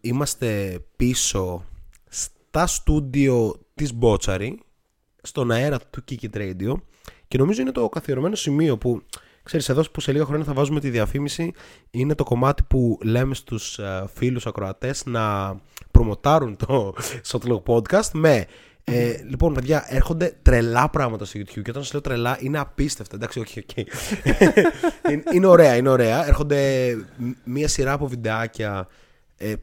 [0.00, 1.64] Είμαστε πίσω
[2.08, 4.58] στα στούντιο της Μπότσαρη
[5.22, 6.72] στον αέρα του Kiki Radio
[7.28, 9.02] και νομίζω είναι το καθιερωμένο σημείο που
[9.42, 11.52] ξέρεις εδώ που σε λίγα χρόνια θα βάζουμε τη διαφήμιση
[11.90, 15.56] είναι το κομμάτι που λέμε στους ε, φίλους ακροατές να
[15.90, 16.94] προμοτάρουν το
[17.30, 18.46] Shotclock Podcast με
[18.84, 21.62] ε, λοιπόν, παιδιά, έρχονται τρελά πράγματα στο YouTube.
[21.62, 23.16] Και όταν σας λέω τρελά, είναι απίστευτα.
[23.16, 23.76] Εντάξει, όχι, οκ.
[25.10, 26.26] είναι, είναι ωραία, είναι ωραία.
[26.26, 28.94] Έρχονται μ- μία σειρά από βιντεάκια ε,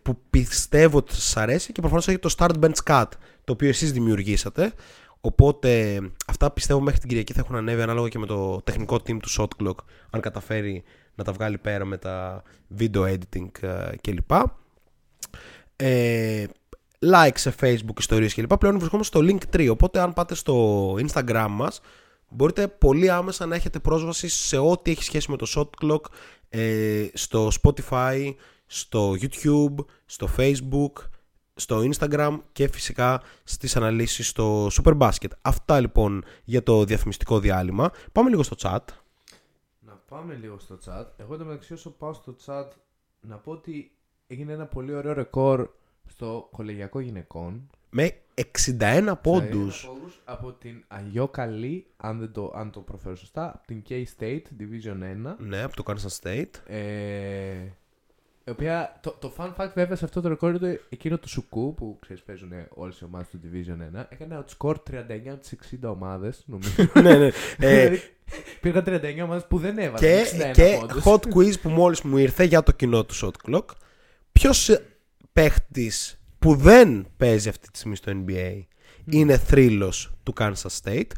[0.01, 3.05] που πιστεύω ότι σας αρέσει και προφανώς έχει το Start Bench Cut
[3.43, 4.73] το οποίο εσείς δημιουργήσατε.
[5.21, 9.17] Οπότε αυτά πιστεύω μέχρι την Κυριακή θα έχουν ανέβει ανάλογα και με το τεχνικό team
[9.21, 9.75] του Shot Clock
[10.09, 10.83] αν καταφέρει
[11.15, 12.43] να τα βγάλει πέρα με τα
[12.79, 14.31] video editing ε, κλπ.
[15.75, 16.45] Ε,
[16.99, 18.57] like σε facebook ιστορίες κλπ.
[18.57, 21.81] Πλέον βρισκόμαστε στο link 3 οπότε αν πάτε στο instagram μας
[22.29, 26.01] μπορείτε πολύ άμεσα να έχετε πρόσβαση σε ό,τι έχει σχέση με το shot clock
[26.49, 28.33] ε, στο spotify
[28.67, 30.91] στο youtube στο facebook
[31.55, 38.29] στο instagram και φυσικά στις αναλύσεις στο superbasket αυτά λοιπόν για το διαφημιστικό διάλειμμα πάμε
[38.29, 38.79] λίγο στο chat
[39.79, 41.05] Να πάμε λίγο στο chat.
[41.17, 42.67] Εγώ εντωμεταξύ όσο πάω στο chat
[43.19, 43.91] να πω ότι
[44.27, 45.69] έγινε ένα πολύ ωραίο ρεκόρ
[46.07, 47.69] στο κολεγιακό γυναικών.
[47.89, 48.11] με
[48.79, 53.65] 61 πόντους πόντους από την Αγιό Καλή, αν, δεν το, αν το προφέρω σωστά, από
[53.65, 55.35] την K-State Division 1.
[55.37, 57.67] ναι από το Kansas State Ε,
[58.47, 61.73] η οποία, το, το fun fact βέβαια σε αυτό το ρεκόρ είναι εκείνο του Σουκού
[61.73, 65.89] που ξέρεις παίζουν όλες οι ομάδες του Division 1 έκανε outscore 39 από τις 60
[65.89, 66.71] ομάδες νομίζω.
[67.03, 67.25] ναι, ναι.
[67.25, 67.31] Ε,
[67.89, 68.01] Δηλαδή,
[68.57, 71.03] Υπήρχαν 39 ομάδες που δεν έβαλαν και, 61 και πόντους.
[71.05, 73.65] hot quiz που μόλις μου ήρθε για το κοινό του shot clock
[74.31, 74.85] ποιος ε,
[75.33, 78.61] παίχτης που δεν παίζει αυτή τη στιγμή στο NBA
[79.09, 81.09] είναι θρύλος του Kansas State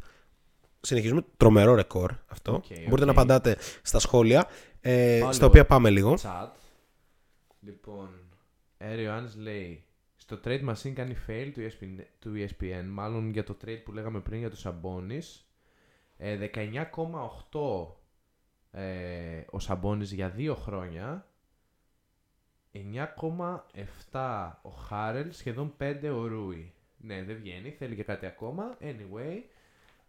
[0.82, 3.06] συνεχίζουμε τρομερό ρεκόρ αυτό Οκ, μπορείτε οκ.
[3.06, 4.48] να απαντάτε στα σχόλια
[4.82, 5.46] ε, Πάω στα λίγο.
[5.48, 6.48] οποία πάμε λίγο Chat.
[7.60, 8.10] Λοιπόν,
[8.78, 9.84] Έρη Ιωάννης λέει
[10.16, 13.92] στο trade machine κάνει fail του E ESPN, του ESPN μάλλον για το trade που
[13.92, 15.50] λέγαμε πριν για το Σαμπόνις
[16.18, 17.88] ε, 19,8
[18.72, 21.28] ε, ο Σαμπόνις για δύο χρόνια.
[24.12, 28.78] 9,7 ο Χάρελ σχεδόν 5 ο Ρούι ναι δεν βγαίνει θέλει και κάτι ακόμα.
[28.82, 29.42] Anyway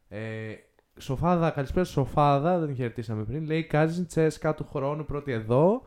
[0.08, 0.54] ε,
[0.98, 3.44] Σοφάδα, καλησπέρα στη Σοφάδα, δεν την χαιρετήσαμε πριν.
[3.44, 5.86] Λέει Κάζιν τσέσκα του χρόνου πρώτη εδώ.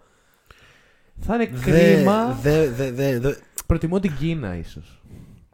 [1.19, 2.37] Θα είναι Δε- κρίμα.
[2.41, 3.33] δε- δε- δε- δε-
[3.65, 5.01] Προτιμώ την Κίνα ίσως.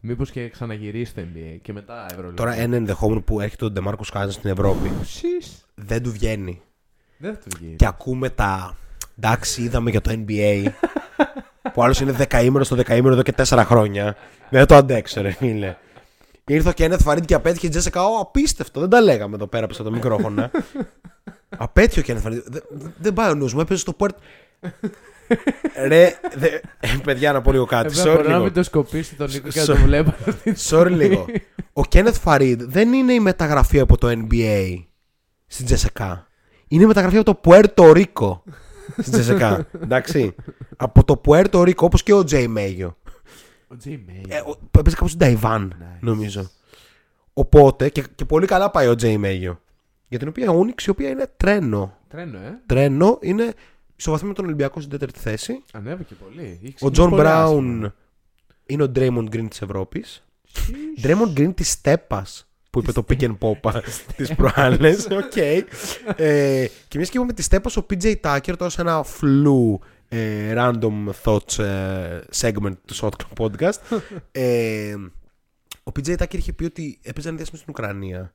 [0.02, 2.34] Μήπως και ξαναγυρίσει το NBA και μετά Ευρωλίγα.
[2.36, 5.64] τώρα ένα ενδεχόμενο που έρχεται ο Ντεμάρκος Cousins στην Ευρώπη Σις.
[5.74, 6.60] δεν του βγαίνει
[7.18, 7.74] Δεν θα του βγει.
[7.76, 8.76] και ακούμε τα
[9.18, 10.66] εντάξει είδαμε για το NBA
[11.72, 14.16] που άλλος είναι δεκαήμερο στο δεκαήμερο εδώ και τέσσερα χρόνια
[14.50, 15.76] δεν το αντέξω ρε φίλε
[16.46, 18.04] Ήρθε ο Κένεθ Φαρίντ και απέτυχε στην ΤΣΣΚΑ.
[18.04, 18.80] Ω, απίστευτο.
[18.80, 20.50] Δεν τα λέγαμε εδώ πέρα πίσω από το μικρόφωνο.
[21.48, 22.40] Απέτυχε ο Κένεθ Φαρίντ.
[22.46, 22.62] Δεν-
[23.00, 23.60] Δεν πάει ο νους μου.
[23.60, 24.16] Έπαιζε στο Πουέρτ.
[25.86, 26.46] Ρε, δε,
[26.80, 27.94] ε, παιδιά, να πω λίγο κάτι.
[27.94, 28.44] Βέβαια, Sorry μπορώ να λίγο.
[28.44, 29.68] μην το σκοπίσει τον Νίκο και να Sorry.
[29.68, 30.14] το βλέπω.
[30.68, 31.26] Sorry λίγο.
[31.72, 34.84] Ο Κένεθ Φαρίντ δεν είναι η μεταγραφή από το NBA
[35.46, 36.26] στην ΤΣΣΚΑ.
[36.68, 38.42] Είναι η μεταγραφή από το Πουέρτο Ρίκο
[38.98, 39.66] στην ΤΣΣΚΑ.
[39.82, 40.34] Εντάξει.
[40.76, 42.48] από το Πουέρτο Ρίκο, όπως και O.J.
[42.48, 42.96] Mayo.
[43.68, 44.22] Ο Τζέι Μέι.
[44.28, 45.96] Ε, ο- που έπαιζε κάπου στην Ταϊβάν, Nice.
[46.00, 46.50] νομίζω.
[47.32, 49.60] Οπότε και, και πολύ καλά πάει ο Τζέι Μέγιο.
[50.08, 51.96] Για την οποία Unics, η οποία είναι τρένο.
[52.08, 52.58] Τρένο, ε.
[52.66, 53.52] Τρένο είναι
[54.00, 55.62] στο βαθμό με τον Ολυμπιακό στην τέταρτη θέση.
[55.72, 56.42] Ανέβηκε πολύ.
[56.42, 57.94] Είχε Ο ξεκινήσει Τζον πολύ Μπράουν άσχημα.
[58.66, 60.24] είναι ο Draymond Green της Ευρώπης.
[60.42, 60.74] Σις.
[61.02, 62.26] Draymond Green της Τέπα
[62.70, 63.80] που είπε το pick and pop
[64.16, 65.06] τις προάλλες.
[65.24, 65.36] Οκ.
[65.36, 70.54] Ε, και μιας και είπαμε τη στέπασε ο PJ Tucker τώρα σε ένα φλου ε,
[70.56, 73.98] random thoughts ε, segment του Shotgun Podcast.
[74.32, 74.94] ε,
[75.82, 78.32] ο PJ Tucker είχε πει ότι έπαιζε ένα διάστημα στην Ουκρανία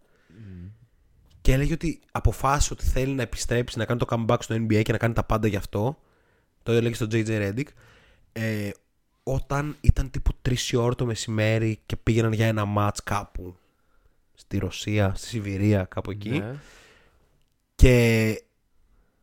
[1.46, 4.92] και έλεγε ότι αποφάσισε ότι θέλει να επιστρέψει, να κάνει το comeback στο NBA και
[4.92, 5.98] να κάνει τα πάντα γι' αυτό.
[6.64, 7.68] Το έλεγε στο JJ Reddick.
[8.32, 8.70] Ε,
[9.24, 13.56] όταν ήταν τύπου 3 η ώρα το μεσημέρι και πήγαιναν για ένα match κάπου
[14.34, 16.30] στη Ρωσία, στη Σιβηρία, κάπου εκεί.
[16.30, 16.56] Ναι.
[17.76, 18.44] Και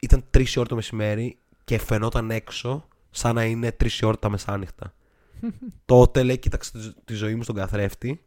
[0.01, 4.19] ήταν 3 η ώρα το μεσημέρι και φαινόταν έξω σαν να είναι 3 η ώρα
[4.19, 4.95] τα μεσάνυχτα.
[5.85, 8.23] Τότε λέει, κοίταξε τη- τη ζωή μου στον καθρέφτη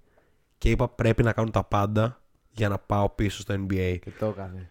[0.58, 2.20] και είπα πρέπει να κάνω τα πάντα
[2.56, 3.98] για να πάω πίσω στο NBA.
[4.02, 4.70] Και το έκανε.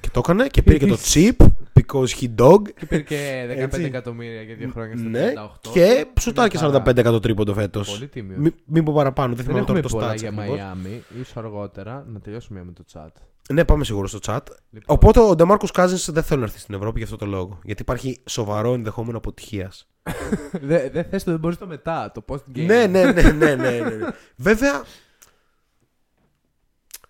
[0.00, 1.36] Και το έκανε και πήρε και το chip
[1.80, 2.62] because he dog.
[2.78, 3.82] Και πήρε και 15 Έτσι.
[3.82, 5.70] εκατομμύρια για δύο χρόνια στο Ναι, 38.
[5.72, 6.84] και σουτάρει και Μια χαρά.
[6.84, 7.90] 45 εκατό τρίποντο φέτος.
[7.90, 8.36] Πολύ τίμιο.
[8.38, 10.18] Μην, μην πω παραπάνω, δεν Δεν θυμάμαι τώρα έχουμε το πολλά stats.
[10.18, 10.48] για ακριβώς.
[10.58, 11.02] Μαϊάμι.
[11.20, 13.08] Ίσως αργότερα να τελειώσουμε με το chat.
[13.52, 14.38] Ναι, πάμε σίγουρα στο chat.
[14.70, 17.58] Λοιπόν, Οπότε ο Ντεμάρκος Cousins δεν θέλει να έρθει στην Ευρώπη για αυτό το λόγο.
[17.64, 19.88] Γιατί υπάρχει σοβαρό ενδεχόμενο αποτυχίας.
[20.68, 22.66] Δεν δε θες το δεν μπορείς το μετά, το post game.
[22.66, 24.06] Ναι, ναι, ναι, ναι, ναι, ναι, ναι.
[24.36, 24.82] Βέβαια.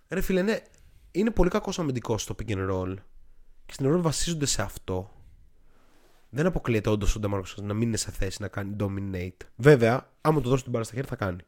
[0.08, 0.58] Ρε φίλε, ναι,
[1.10, 2.94] είναι πολύ κακός αμυντικός στο pick and roll.
[3.66, 5.10] Και στην Ευρώπη βασίζονται σε αυτό.
[6.30, 9.46] Δεν αποκλείεται όντως ο Ντεμάρκος να μην είναι σε θέση να κάνει dominate.
[9.56, 11.42] Βέβαια, άμα του δώσει την μπάρα στα χέρια θα κάνει.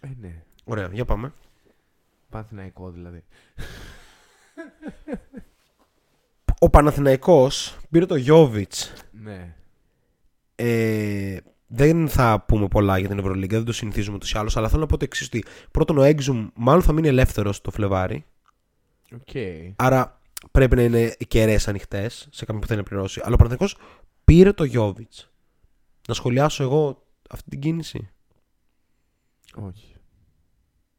[0.00, 0.42] Ε, ναι.
[0.64, 1.32] Ωραία, για πάμε.
[2.28, 3.24] Παναθηναϊκό δηλαδή.
[6.58, 8.72] Ο Παναθηναϊκός πήρε το Jovic.
[9.10, 9.56] Ναι.
[10.54, 11.36] Ε,
[11.74, 14.56] δεν θα πούμε πολλά για την Ευρωλίγκα, δεν το συνηθίζουμε ούτως ή άλλως.
[14.56, 17.70] Αλλά θέλω να πω το εξής: ότι πρώτον, ο Exum μάλλον θα μείνει ελεύθερος το
[17.70, 18.24] Φλεβάρι.
[19.14, 19.34] Οκ.
[19.76, 20.20] Άρα
[20.50, 23.20] πρέπει να είναι κεραίες ανοιχτές σε κάποιον που θέλει να πληρώσει.
[23.24, 23.76] Αλλά ο Παναθηναϊκός
[24.24, 25.24] πήρε το Jovic.
[26.08, 28.10] Να σχολιάσω εγώ αυτή την κίνηση.
[29.54, 29.94] Όχι.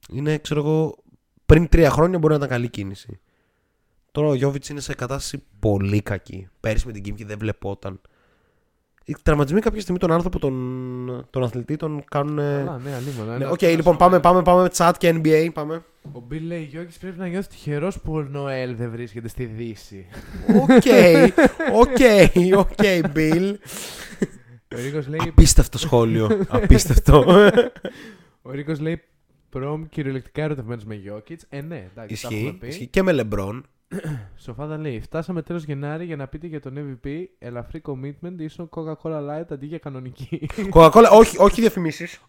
[0.10, 1.04] Είναι, ξέρω εγώ,
[1.46, 3.20] πριν τρία χρόνια μπορεί να ήταν καλή κίνηση.
[4.12, 6.48] Τώρα ο Γιώβιτς είναι σε κατάσταση πολύ κακή.
[6.60, 8.02] Πέρυσι με την Χίμκι δεν βλεπόταν.
[9.06, 12.36] Οι τραυματισμοί κάποια στιγμή τον άνθρωπο, τον, τον αθλητή, τον κάνουν.
[12.38, 13.38] Καλά, ναι, ανήμωνα.
[13.38, 15.50] Ναι, Ένα- Οκ, λοιπόν, πάμε, πάμε, πάμε με chat και NBA.
[15.54, 15.84] Πάμε.
[16.12, 20.06] Ο Μπιλ λέει: Γιώργης πρέπει να νιώθεις τυχερός που ο Νοέλ δεν βρίσκεται στη Δύση.
[20.62, 20.70] OK,
[21.82, 23.54] OK, OK, Bill.
[24.76, 26.40] Ο Ρίκος λέει: Απίστευτο σχόλιο.
[26.48, 27.26] Απίστευτο.
[28.42, 29.02] Ο Ρίκος λέει
[29.50, 31.46] Προμ κυριολεκτικά ερωτευμένος με Γιόκιτς.
[31.50, 32.68] Ε, ναι, εντάξει, τα έχουμε Ισχύει, πει.
[32.68, 32.88] ισχύει.
[32.88, 33.62] Και με LeBron.
[34.36, 37.26] Σοφάδα λέει: Φτάσαμε τέλος Γενάρη για να πείτε για τον MVP.
[37.40, 40.50] Ελαφρύ commitment ίσον Coca-Cola Light αντί για κανονική.
[40.74, 42.22] Coca-Cola, όχι, όχι διαφημίσεις.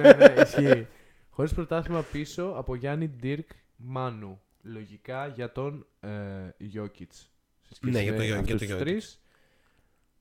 [0.00, 0.86] ναι, ναι, ισχύει.
[1.30, 4.40] Χωρίς προτάσμα πίσω από Γιάννη Ντιρκ Μάνου.
[4.62, 6.08] Λογικά για τον ε,
[6.56, 7.30] Γιώκητς.
[7.80, 9.00] Ναι, για τον Jokic, για τον Jokic.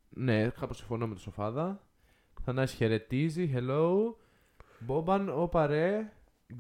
[0.10, 1.82] Ναι, κάπως συμφωνώ με τον Σοφάδα.
[2.42, 3.54] Θανάση χαιρετίζει.
[3.56, 4.14] Hello.
[4.80, 6.12] Μπόμπαν, όπα ρε.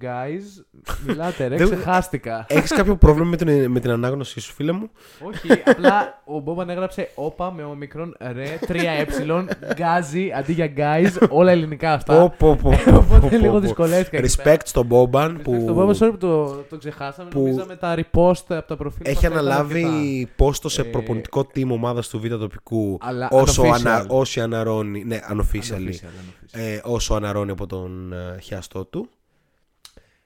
[0.01, 0.63] Guys,
[1.07, 2.45] μιλάτε ρε, Δεν- ξεχάστηκα.
[2.49, 4.89] Έχεις κάποιο πρόβλημα με την, με την ανάγνωσή σου, φίλε μου;
[5.27, 11.51] Όχι, απλά ο Μπόμπαν έγραψε όπα με ομικρόν ρε, 3ε, γκάζι αντί για guys, όλα
[11.51, 12.13] ελληνικά αυτά.
[12.19, 13.59] Πω, πω, πω, πω, Οπότε πω, λίγο πω.
[13.59, 14.17] δυσκολεύτηκα.
[14.17, 15.33] εκεί Respect στον Boban πέρα.
[15.43, 19.01] που Το Μπόμπαν, sorry που το, το ξεχάσαμε, που νομίζαμε τα repost από τα προφίλ
[19.05, 19.87] έχει μας, τα ήταν αρκετά.
[19.87, 23.69] αναλάβει πόστο σε Ε, προπονητικό team ομάδας του Β' τοπικού Αλλά όσο, unofficial.
[23.85, 25.03] ανα, όσοι αναρρώνει.
[25.05, 25.89] Ναι, unofficially.
[25.89, 26.59] Unofficial, unofficial.
[26.59, 29.09] Ε, όσο αναρρώνει από τον ε, χιαστό του.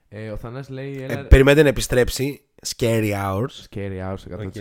[0.08, 1.24] Ε, ο Θανάς λέει Ε, ένα...
[1.24, 2.40] περιμένετε να επιστρέψει.
[2.66, 3.46] Scary hours.
[3.70, 4.46] Scary hours 100%.
[4.46, 4.54] Οκ.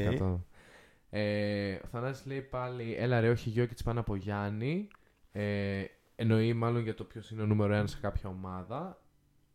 [1.10, 4.88] Ε, ο Θανάσης λέει πάλι, έλα ρε, όχι Γιόκιτς πάνω από Γιάννη.
[5.32, 5.84] Ε,
[6.16, 9.02] εννοεί μάλλον για το ποιος είναι ο νούμερο ένας σε κάποια ομάδα.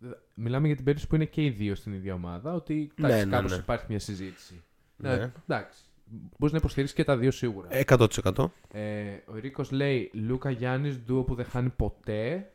[0.04, 3.06] Ε, Μιλάμε για την περίπτωση που είναι και οι δύο στην ίδια ομάδα, ότι Ναι,
[3.06, 3.56] εντάξει, ναι, κάπως ναι.
[3.56, 4.62] υπάρχει μια συζήτηση.
[4.96, 5.12] Ναι.
[5.12, 5.80] Ε, εντάξει.
[6.38, 7.68] Μπορείς να υποστηρίξεις και τα δύο σίγουρα.
[7.86, 8.50] 100%.
[8.72, 12.50] Ε, ο Ρίκος λέει Λούκα Γιάννης, ντούο που δεν χάνει ποτέ.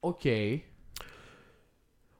[0.00, 0.20] Οκ.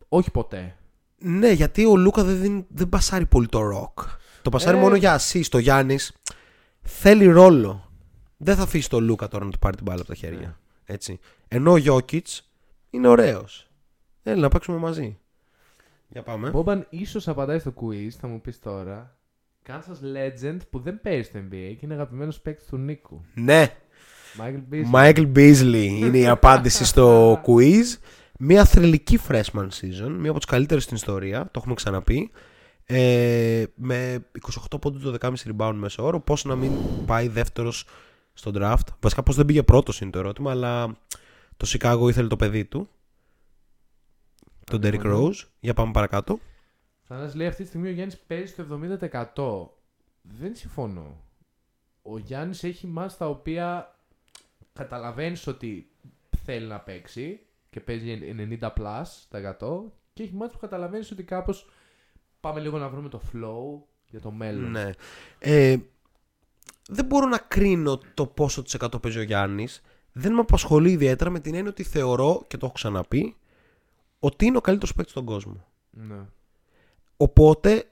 [0.08, 0.76] Όχι ποτέ.
[1.18, 3.98] Ναι, γιατί ο Λούκα δεν, δίνει- δεν πασάρει πολύ το ροκ.
[4.42, 4.80] Το πασάρει Ε.
[4.80, 5.48] μόνο για assist.
[5.52, 6.12] Ο Γιάννης
[6.82, 7.90] θέλει ρόλο.
[8.36, 10.38] Δεν θα αφήσει τον Λούκα τώρα να του πάρει την μπάλα από τα χέρια.
[10.38, 10.54] Ναι.
[10.84, 11.18] Έτσι.
[11.48, 12.50] Ενώ ο Γιώκητς
[12.90, 13.68] είναι ωραίος.
[14.22, 15.18] Έλα να παίξουμε μαζί.
[16.08, 16.50] Για πάμε.
[16.50, 19.16] Μπόμπαν ίσως απαντάει στο quiz, θα μου πεις τώρα.
[19.68, 23.24] Kansas Legend που δεν παίζει στο NBA και είναι αγαπημένος παίκτης του Νίκου.
[23.34, 23.72] Ναι,
[24.38, 24.92] Michael Beasley.
[24.92, 27.84] Michael Beasley είναι η απάντηση στο quiz.
[28.38, 32.30] Μια θρηλυκή freshman season, μία από τις καλύτερες στην ιστορία, το έχουμε ξαναπεί.
[32.84, 34.26] Ε, με
[34.70, 36.20] 28 πόντους το 10,5 rebound μέσω όρο.
[36.20, 36.72] Πώς να μην
[37.06, 37.86] πάει δεύτερος
[38.32, 38.86] στο draft.
[39.00, 40.96] Βασικά, πώς δεν πήγε πρώτος είναι το ερώτημα, αλλά
[41.56, 42.88] το Chicago ήθελε το παιδί του.
[44.64, 45.28] Τον Derrick Συμφωνώ.
[45.28, 45.44] Rose.
[45.60, 46.38] Για πάμε παρακάτω.
[47.02, 49.68] Θανάς λέει αυτή τη στιγμή ο Γιάννης παίζει στο 70%.
[50.22, 51.20] Δεν συμφωνώ.
[52.02, 53.96] Ο Γιάννης έχει μάτς τα οποία
[54.72, 55.90] καταλαβαίνεις ότι
[56.44, 57.45] θέλει να παίξει
[57.76, 58.18] και παίζει
[58.60, 61.68] 90 plus τα 100 Και έχει μάτς που καταλαβαίνεις ότι κάπως
[62.40, 64.70] πάμε λίγο να βρούμε το flow για το μέλλον.
[64.70, 64.90] Ναι.
[65.38, 65.76] Ε,
[66.88, 69.82] δεν μπορώ να κρίνω το πόσο τη 100 παίζει ο Γιάννης.
[70.12, 73.36] Δεν με απασχολεί ιδιαίτερα με την έννοια ότι θεωρώ, και το έχω ξαναπεί,
[74.18, 75.64] ότι είναι ο καλύτερος παίκτης στον κόσμο.
[75.90, 76.20] Ναι.
[77.16, 77.90] Οπότε,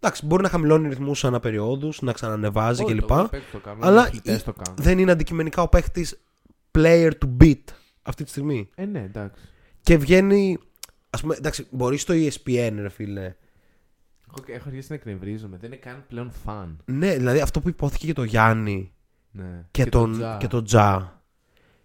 [0.00, 3.06] εντάξει, μπορεί να χαμηλώνει ρυθμούς ανά περιόδου, να ξανανεβάζει Όχι, κλπ.
[3.06, 4.82] το παίκτες το κάνουν, Αλλά οι αθλητές η- το κάνουν.
[4.82, 6.06] δεν είναι αντικειμενικά ο παίχτη
[6.78, 7.62] player to beat
[8.02, 8.68] αυτή τη στιγμή.
[8.74, 9.42] Ε, ναι, εντάξει.
[9.80, 10.58] Και βγαίνει.
[11.10, 13.34] Α πούμε, εντάξει, μπορεί στο E ESPN, ρε φίλε.
[14.28, 15.56] Έχω, έχω αρχίσει να εκνευρίζομαι.
[15.56, 16.82] Δεν είναι καν πλέον φαν.
[16.84, 18.92] Ναι, δηλαδή αυτό που υπόθηκε για τον Γιάννη
[19.30, 19.64] Ναι.
[19.70, 20.36] και, τον, Τζα.
[20.36, 21.22] και τον Τζα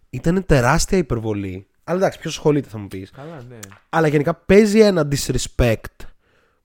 [0.10, 1.68] ήταν τεράστια υπερβολή.
[1.84, 3.10] Αλλά εντάξει, ποιος ασχολείται θα μου πεις.
[3.12, 3.60] Καλά, ναι.
[3.90, 6.06] Αλλά γενικά παίζει ένα disrespect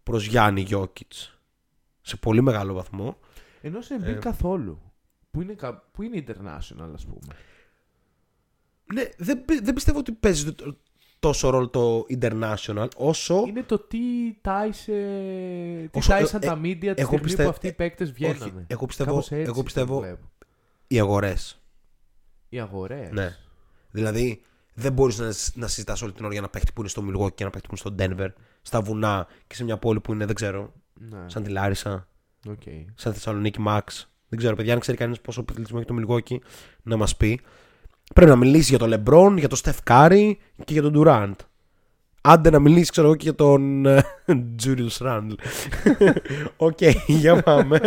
[0.03, 1.39] προς Γιάννη Γιώκητς.
[2.01, 3.19] Σε πολύ μεγάλο βαθμό.
[3.61, 4.13] Ενώ σε Embiid Ε.
[4.13, 4.81] καθόλου.
[5.31, 7.35] Που είναι, κα- που είναι international, ας πούμε.
[8.93, 10.77] Ναι, δεν, πι- δεν πιστεύω ότι παίζει το-
[11.19, 13.45] τόσο ρόλο το international όσο.
[13.47, 13.99] Είναι το τι
[14.41, 14.93] τάισε.
[15.91, 18.65] Τι Όσο- τάισαν ε, τα media τη εγώ στιγμή πιστεύω- που αυτοί οι παίκτες βγαίνανε.
[18.67, 20.31] εγώ πιστεύω- Κάπως έτσι εγώ το πιστεύω- βλέπω.
[20.87, 21.61] οι αγορές.
[22.49, 23.11] Οι αγορές.
[23.13, 23.37] Ναι.
[23.91, 24.43] Δηλαδή,
[24.75, 27.35] δεν μπορείς να, να συζητάς όλη την ώρα για ένα παίχτη που είναι στο Milwaukee
[27.35, 28.29] και ένα παίχτη που είναι στο Denver,
[28.63, 31.19] στα βουνά και σε μια πόλη που είναι, δεν ξέρω, ναι.
[31.27, 32.09] σαν τη Λάρισα,
[32.49, 32.63] Οκ.
[32.95, 33.81] σαν Θεσσαλονίκη Max.
[34.29, 36.39] Δεν ξέρω, παιδιά, αν ξέρει κανείς πόσο πληθυσμό έχει το Milwaukee,
[36.83, 37.41] να μας πει.
[38.15, 40.33] Πρέπει να μιλήσεις για τον LeBron, για τον Steph Curry
[40.65, 41.35] και για τον Durant.
[42.21, 44.03] Άντε να μιλήσεις, ξέρω εγώ, και για τον ε,
[44.65, 45.35] Julius Randle.
[46.57, 47.81] OK, για πάμε.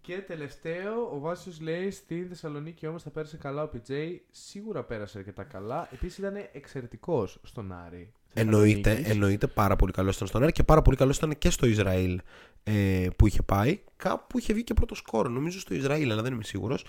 [0.00, 3.92] Και τελευταίο, ο Βάσιος λέει στη Θεσσαλονίκη όμως θα πέρασε καλά ο PJ.
[4.30, 5.88] Σίγουρα πέρασε αρκετά καλά.
[5.92, 8.12] Επίσης ήταν εξαιρετικός στον Άρη.
[8.32, 9.10] Εννοείται, Θεσσαλονίκης.
[9.12, 12.20] εννοείται πάρα πολύ καλό ήταν στον Άρη και πάρα πολύ καλό ήταν και στο Ισραήλ
[12.64, 13.80] ε, που είχε πάει.
[13.96, 16.84] Κάπου είχε βγει και πρώτο σκόρ, νομίζω στο Ισραήλ, αλλά δεν είμαι σίγουρος.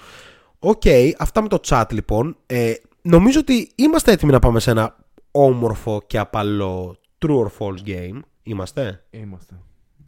[0.68, 0.82] Οκ,
[1.18, 2.38] αυτά με το chat λοιπόν.
[2.46, 4.96] Ε, νομίζω ότι είμαστε έτοιμοι να πάμε σε ένα
[5.32, 6.96] όμορφο και απαλό
[7.26, 8.20] true or false game.
[8.44, 9.60] Είμαστε; Είμαστε.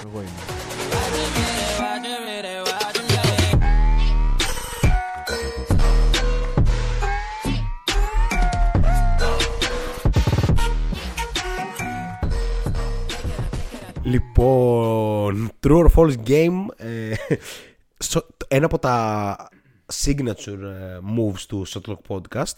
[0.05, 1.47] Εγώ είμαι.
[14.03, 16.65] Λοιπόν, true or false game.
[16.77, 17.13] ε,
[17.97, 19.35] στο- ένα από τα
[19.93, 22.55] signature ε, moves του Shotlock Podcast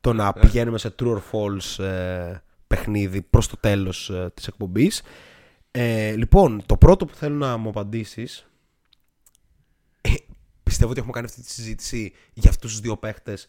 [0.00, 5.02] το να πηγαίνουμε σε true or false ε, παιχνίδι προς το τέλος ε, της εκπομπής.
[5.70, 8.46] Ε, λοιπόν, το πρώτο που θέλω να μου απαντήσεις
[10.00, 10.10] ε,
[10.62, 13.48] πιστεύω ότι έχουμε κάνει αυτή τη συζήτηση για αυτούς τους δύο παίχτες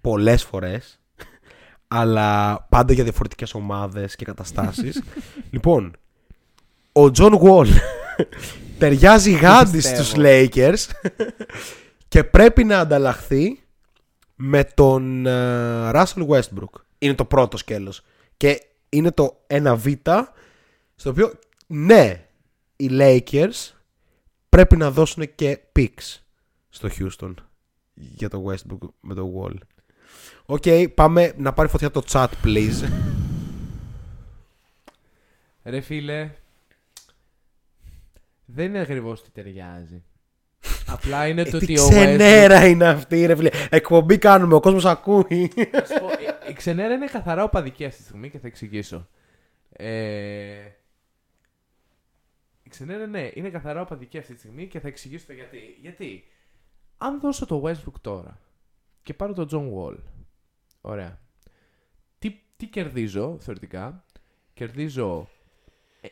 [0.00, 1.00] πολλές φορές
[1.88, 5.02] αλλά πάντα για διαφορετικές ομάδες και καταστάσεις.
[5.50, 5.96] λοιπόν,
[6.92, 7.68] ο John Wall
[8.78, 10.02] ταιριάζει γάντι πιστεύω.
[10.02, 10.86] στους Lakers
[12.08, 13.60] και πρέπει να ανταλλαχθεί
[14.34, 16.80] με τον ε, Russell Westbrook.
[16.98, 18.02] Είναι το πρώτο σκέλος.
[18.36, 20.24] Και είναι το 1β
[20.94, 21.32] στο οποίο
[21.66, 22.26] ναι,
[22.76, 23.72] οι Lakers
[24.48, 26.18] πρέπει να δώσουν και picks
[26.68, 27.34] στο Houston
[27.94, 29.54] για το Westbrook με το Wall.
[30.46, 30.64] OK,
[30.94, 32.90] πάμε να πάρει φωτιά το chat, please.
[35.64, 36.30] Ρε φίλε,
[38.44, 40.02] δεν είναι ακριβώς τι ταιριάζει.
[40.86, 41.90] Απλά είναι το Ε, ότι τι ο Westbrook...
[41.90, 43.50] ξενέρα είναι αυτή, ρε φίλε.
[43.70, 45.52] Εκπομπή κάνουμε, ο κόσμος ακούει.
[45.70, 46.08] Θα σου πω,
[46.46, 49.08] ε, Η ξενέρα είναι καθαρά οπαδική αυτή τη στιγμή και θα εξηγήσω.
[49.72, 50.54] Ε...
[52.62, 55.58] Η ξενέρα, ναι, είναι καθαρά οπαδική αυτή τη στιγμή και θα εξηγήσω το γιατί.
[55.80, 56.24] Γιατί,
[56.98, 58.40] αν δώσω το Westbrook τώρα
[59.02, 59.96] και πάρω τον John Wall,
[60.80, 61.20] ωραία.
[62.18, 64.04] Τι, τι κερδίζω θεωρητικά,
[64.54, 65.28] κερδίζω
[66.00, 66.08] ε,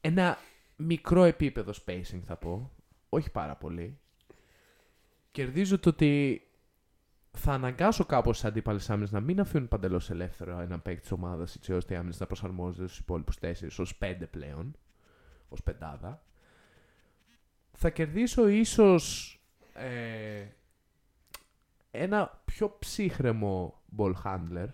[0.00, 0.38] ένα
[0.76, 2.70] μικρό επίπεδο spacing θα πω,
[3.14, 3.98] όχι πάρα πολύ.
[5.30, 6.42] Κερδίζω το ότι
[7.36, 11.54] θα αναγκάσω κάπως τις αντίπαλες άμυνες να μην αφήνουν παντελώς ελεύθερο έναν παίκτη της ομάδας,
[11.54, 14.76] έτσι ώστε οι άμυνες να προσαρμόζονται στους υπόλοιπους τέσσερις ως πέντε πλέον.
[15.48, 16.22] Ω πεντάδα.
[17.72, 19.30] Θα κερδίσω ίσως
[19.74, 20.46] ε,
[21.90, 24.66] ένα πιο ψύχρεμο ball handler.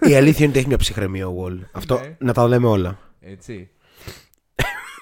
[0.00, 1.58] Η αλήθεια είναι ότι έχει μια ψυχραιμία ο Wall.
[1.72, 2.16] Αυτό Ναι.
[2.20, 2.98] να τα λέμε όλα.
[3.20, 3.70] Έτσι.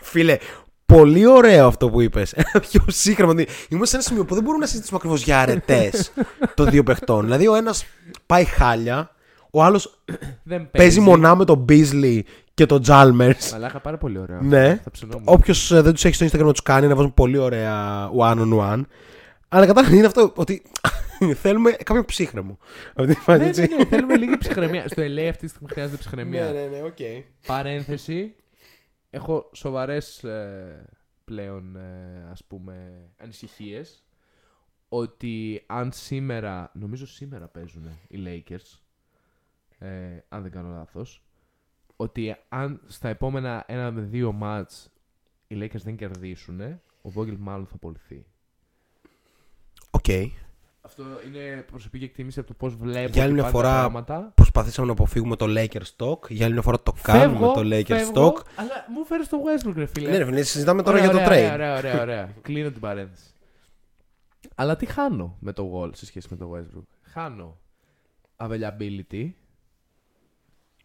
[0.03, 0.39] Φίλε,
[0.87, 2.33] πολύ ωραίο αυτό που είπες.
[2.33, 3.31] Ένα πιο σύγχρονο.
[3.33, 6.13] ότι Είμαστε σε ένα σημείο που δεν μπορούμε να συζητήσουμε ακριβώς για αρετές
[6.57, 7.25] των δύο παιχτών.
[7.25, 7.85] Δηλαδή, ο ένας
[8.27, 9.11] πάει χάλια,
[9.51, 10.01] ο άλλος
[10.43, 12.21] Δεν παίζει μονά με τον Beasley
[12.55, 13.53] και τον Jalmers.
[13.55, 14.39] Αλλά είχα πάρα πολύ ωραίο.
[14.43, 14.81] Ναι.
[14.85, 15.23] Θα ψωνόμουν.
[15.27, 18.59] Όποιος δεν τους έχει στο Instagram να τους κάνει να βάζουν πολύ ωραία one on
[18.59, 18.81] one.
[19.49, 20.63] Αλλά καταρχήν είναι αυτό ότι
[21.43, 22.59] θέλουμε κάποιο ψύχραιμο.
[22.95, 23.61] Αυτή τη φάση, Ναι, έτσι.
[23.61, 24.85] ναι, ναι, θέλουμε λίγη ψυχραιμία.
[24.89, 26.45] Στο LA αυτή τη στιγμή χρειάζεται ψυχραιμία.
[26.45, 27.25] ναι, ναι, οκ.
[27.47, 28.35] Παρένθεση.
[29.15, 30.87] Έχω σοβαρές ε,
[31.25, 34.05] πλέον ε, ας πούμε ανησυχίες
[34.89, 38.79] ότι αν σήμερα, νομίζω σήμερα παίζουν οι Lakers
[39.79, 41.25] ε, αν δεν κάνω λάθος,
[41.97, 44.91] ότι αν στα επόμενα ένα με δύο μάτς
[45.47, 46.61] οι Lakers δεν κερδίσουν,
[47.03, 48.27] ο Vogel μάλλον θα απολυθεί.
[49.91, 50.09] Οκ.
[50.87, 53.79] Αυτό είναι προσωπική εκτίμηση από το πώς βλέπω Για άλλη ότι μια πάνε τα φορά
[53.81, 54.33] πράγματα.
[54.35, 56.31] Προσπαθήσαμε να αποφύγουμε το Lakers Stock.
[56.31, 58.43] Για άλλη μια φορά το κάνουμε το Lakers φεύγω, Stock.
[58.57, 60.11] Αλλά μου φέρεις το Westbrook, ρε φίλε.
[60.11, 61.55] Ναι, ρε φίλε, συζητάμε τώρα Ωραία, για το ωραία, trade.
[61.55, 62.35] Ωραία, ωραία, ωραία.
[62.43, 63.29] Κλείνω την παρένθεση.
[64.55, 67.59] Αλλά τι χάνω με το Wall σε σχέση με το Westbrook; Χάνω
[68.37, 69.31] availability,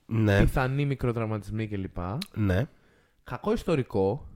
[0.05, 1.97] Ναι, πιθανή μικροτραυματισμοί κλπ.
[2.35, 2.67] ναι.
[3.23, 4.27] Κακό ιστορικό.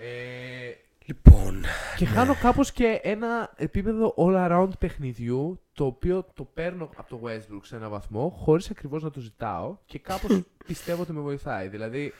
[0.00, 0.70] Ε,
[1.08, 1.64] Λοιπόν,
[1.96, 7.60] και χάνω κάπως και ένα επίπεδο all-around παιχνιδιού το οποίο το παίρνω από το Westbrook
[7.62, 11.68] σε ένα βαθμό χωρίς ακριβώς να το ζητάω και κάπως πιστεύω ότι με βοηθάει.
[11.68, 12.12] Δηλαδή,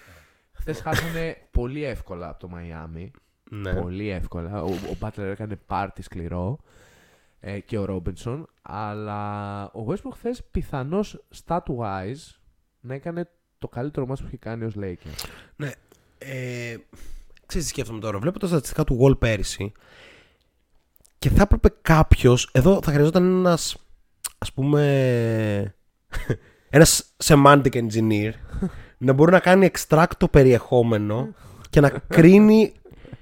[0.52, 3.10] χθες χάσανε πολύ εύκολα από το Miami.
[3.50, 3.80] ναι.
[3.80, 4.62] Πολύ εύκολα.
[4.62, 6.58] Ο, ο Butler έκανε πάρτι σκληρό
[7.40, 8.48] ε, και ο Ρόμπινσον.
[8.62, 12.38] Αλλά ο Westbrook χθες πιθανώς stat-wise
[12.80, 13.28] να έκανε
[13.58, 15.28] το καλύτερο μας που έχει κάνει ως Lakers.
[15.56, 15.70] Ναι.
[16.18, 16.76] Ε,
[17.48, 18.18] ξέρεις τι σκέφτομαι τώρα.
[18.18, 19.72] Βλέπω τα στατιστικά του Wall πέρυσι
[21.18, 22.48] και θα έπρεπε κάποιος.
[22.52, 23.76] Εδώ θα χρειαζόταν ένας.
[24.38, 25.74] Α πούμε.
[26.70, 28.30] ένας semantic engineer
[28.98, 31.28] να μπορεί να κάνει extract το περιεχόμενο
[31.70, 32.72] και να κρίνει.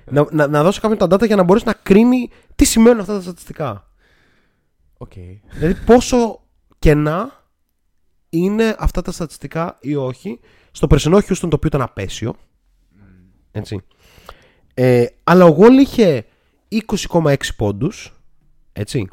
[0.05, 3.15] να, να, να δώσει κάποιον τα data για να μπορέσει να κρίνει τι σημαίνουν αυτά
[3.15, 3.90] τα στατιστικά.
[4.97, 5.12] Οκ.
[5.53, 6.40] Δηλαδή πόσο
[6.78, 7.44] κενά
[8.28, 10.40] είναι αυτά τα στατιστικά ή όχι
[10.70, 12.36] στο περσινό Houston το οποίο ήταν απέσιο.
[13.59, 13.81] Έτσι.
[14.74, 16.24] Ε, αλλά ο Wall είχε
[16.69, 18.15] 20,6 πόντους.
[18.73, 19.09] Έτσι.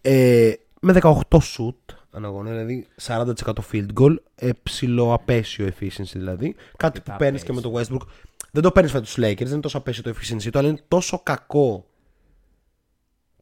[0.00, 3.32] Ε, με 18 shoot ανά αγώνα, δηλαδή 40%
[3.72, 4.14] field goal.
[4.34, 6.54] Ε, ψηλό απαίσιο efficiency δηλαδή.
[6.76, 7.86] Κάτι που Αρκετά παίρνεις και με απαίσιο.
[7.86, 8.08] το Westbrook.
[8.50, 10.84] Δεν το παίρνεις με του Lakers, δεν είναι τόσο απέσιο το efficiency του, αλλά είναι
[10.88, 11.86] τόσο κακό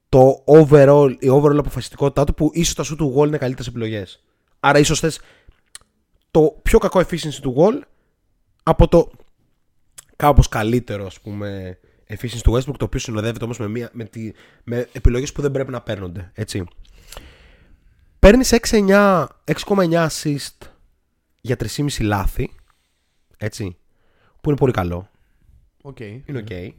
[0.09, 4.23] το overall, η overall αποφασιστικότητά του που ίσως τα σου του Wall είναι καλύτερες επιλογές.
[4.61, 5.21] Άρα ίσως θες
[6.31, 7.81] το πιο κακό efficiency του Wall
[8.63, 9.11] από το
[10.23, 11.79] κάπως καλύτερο ας πούμε
[12.09, 14.33] efficiency του Westbrook το οποίο συνοδεύεται όμως με, μια, με, τη,
[14.65, 16.65] με επιλογές που δεν πρέπει να παίρνονται έτσι.
[18.19, 20.69] Παίρνεις 6,9 6,9 assist
[21.41, 22.51] για 3,5 λάθη
[23.37, 23.77] έτσι
[24.41, 25.09] που είναι πολύ καλό
[25.83, 26.01] Οκ.
[26.01, 26.71] είναι ok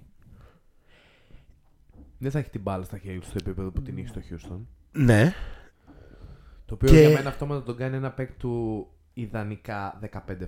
[2.18, 4.60] Δεν θα έχει την μπάλα στα χέρια του στο επίπεδο που την έχει στο Houston.
[4.91, 5.34] ναι
[6.65, 9.99] Το οποίο Και- για μένα αυτόματα τον κάνει ένα παίκ του ιδανικά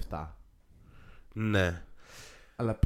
[0.10, 0.28] 15-7.
[1.34, 1.82] ναι
[2.56, 2.80] Αλλά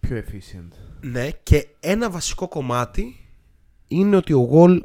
[0.00, 0.68] πιο efficient.
[1.00, 3.28] Ναι, και ένα βασικό κομμάτι
[3.88, 4.80] είναι ότι ο Wall,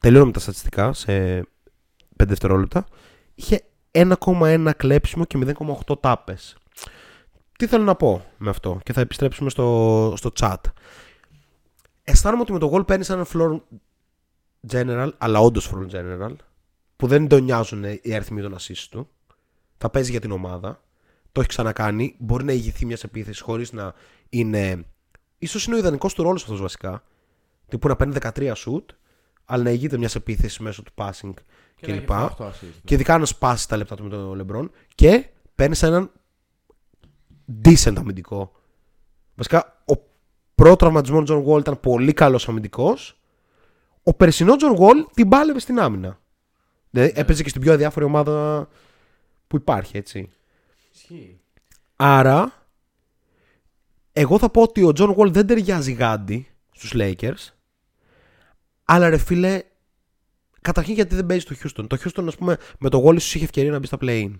[0.00, 1.44] τελειώνω με τα στατιστικά σε 5
[2.16, 2.86] δευτερόλεπτα,
[3.34, 5.54] είχε 1,1 κλέψιμο και
[5.86, 6.56] 0,8 τάπες.
[7.58, 10.56] Τι θέλω να πω με αυτό και θα επιστρέψουμε στο, στο chat.
[12.02, 13.60] Αισθάνομαι ότι με το Wall παίρνει ένα floor
[14.70, 16.36] general, αλλά όντως floor general,
[16.96, 19.08] που δεν τον νοιάζουν οι αριθμοί των assists του.
[19.78, 20.80] Θα παίζει για την ομάδα.
[21.36, 22.14] Το έχει ξανακάνει.
[22.18, 23.94] Μπορεί να ηγηθεί μια επίθεση χωρίς να
[24.28, 24.84] είναι.
[25.38, 27.02] ίσως είναι ο ιδανικός του ρόλος αυτός βασικά.
[27.68, 28.84] Τύπου να παίρνει 13 shoot,
[29.44, 31.32] αλλά να ηγείται μιας επίθεσης μέσω του passing
[31.76, 32.10] Και να κλπ.
[32.10, 32.80] έχει 8 assist.
[32.84, 34.68] Και ειδικά να σπάσει τα λεπτά του με τον LeBron.
[34.94, 36.10] Και παίρνεις έναν
[37.64, 38.52] decent αμυντικό.
[39.34, 39.94] Βασικά, ο
[40.54, 43.20] πρώτο τραυματισμός John Wall ήταν πολύ καλός αμυντικός.
[44.02, 46.20] Ο περσινός John Wall την πάλευε στην άμυνα.
[46.90, 48.68] Δηλαδή έπαιζε και στην πιο αδιάφορη ομάδα
[49.46, 50.30] που υπάρχει, έτσι.
[50.96, 51.40] Ισχύει.
[51.96, 52.66] Άρα,
[54.12, 57.52] εγώ θα πω ότι ο John Wall δεν ταιριάζει γάντι στους Lakers.
[58.84, 59.62] Αλλά ρε φίλε,
[60.60, 61.86] καταρχήν γιατί δεν παίζει στο Houston.
[61.88, 64.34] Το Houston, ας πούμε, με το Wall ίσως είχε ευκαιρία να μπει στα play-in.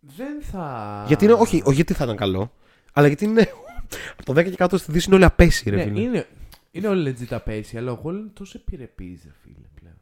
[0.00, 1.04] Δεν θα.
[1.06, 2.52] Γιατί είναι, όχι, όχι γιατί θα ήταν καλό,
[2.92, 3.48] αλλά γιατί είναι.
[4.18, 6.00] Από το 10 και κάτω στη Δύση είναι όλοι απέσιοι, ρε Ναι, φίλε.
[6.00, 6.26] είναι,
[6.70, 9.96] είναι όλοι legit απέσιοι, αλλά ο Γόλ είναι τόσο επιρρεπής, ρε φίλε πλέον.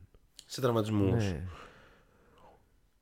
[0.47, 1.25] Σε τραυματισμούς.
[1.25, 1.43] Ναι.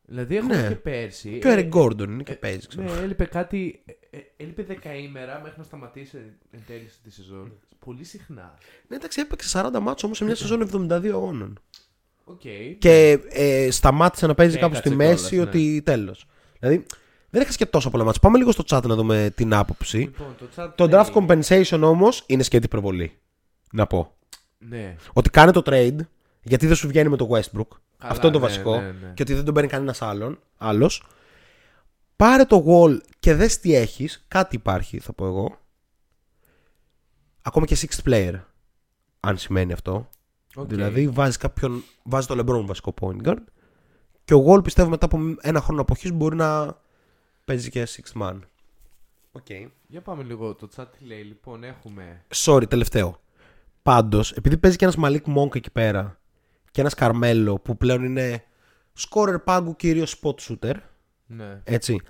[0.06, 0.68] Δηλαδή, έχουμε Ναι.
[0.68, 1.38] και πέρσι.
[1.38, 2.94] Και ο ε, Eric Gordon είναι και ε, παίζει, ξέρω.
[2.94, 3.82] Ναι, έλειπε κάτι.
[4.10, 6.16] ε, ε, έλειπε δεκαήμερα μέχρι να σταματήσει
[6.50, 7.52] εν τέλει τη σεζόν.
[7.84, 8.54] Πολύ συχνά.
[8.88, 11.58] Ναι, εντάξει, έπαιξε 40 ματς όμως σε μια σεζόν 72 αγώνων.
[12.24, 12.40] Οκ.
[12.78, 16.26] Και ε, σταμάτησε να παίζει Και κάπου στη έκατσε μέση κιόλας, ότι τέλος.
[16.58, 16.86] Δηλαδή
[17.30, 18.20] δεν έχασε και τόσο πολλά ματς.
[18.20, 19.98] Πάμε λίγο στο chat να δούμε την άποψη.
[19.98, 23.12] Λοιπόν, το chat Το λέει- draft compensation όμως είναι σκέτη υπερβολή.
[23.72, 24.16] Να πω.
[24.58, 24.96] Ναι.
[25.12, 25.96] Ότι κάνει το trade
[26.42, 27.68] γιατί δεν σου βγαίνει με το Westbrook.
[27.98, 28.80] Καλά, Αυτό είναι το ναι, βασικό.
[28.80, 29.12] ναι, ναι.
[29.14, 30.38] Και ότι δεν τον παίρνει κανένας άλλον.
[30.56, 31.02] Άλλος.
[32.16, 34.24] Πάρε το Wall και δες τι έχεις.
[34.28, 35.58] Κάτι υπάρχει, θα πω εγώ.
[37.42, 38.40] Ακόμα και sixth player.
[39.20, 40.08] Αν σημαίνει αυτό.
[40.54, 40.66] Οκ.
[40.68, 41.82] Δηλαδή βάζεις κάποιον.
[42.02, 43.44] Βάζεις το LeBron βασικό point guard.
[44.24, 46.78] Και ο Wall πιστεύω μετά από ένα χρόνο αποχής μπορεί να
[47.44, 48.38] παίζει και sixth man.
[49.32, 49.46] Οκ.
[49.86, 50.54] Για πάμε λίγο.
[50.54, 51.22] Το chat τι λέει.
[51.22, 52.24] Λοιπόν, έχουμε.
[52.34, 53.20] Sorry, τελευταίο.
[53.82, 56.20] Πάντως, επειδή παίζει και ένας Malik Monk εκεί πέρα
[56.72, 58.44] και ένας Carmelo που πλέον είναι
[58.98, 60.74] scorer πάγκου κύριο spot shooter.
[61.26, 61.60] Ναι.
[61.64, 62.00] Έτσι.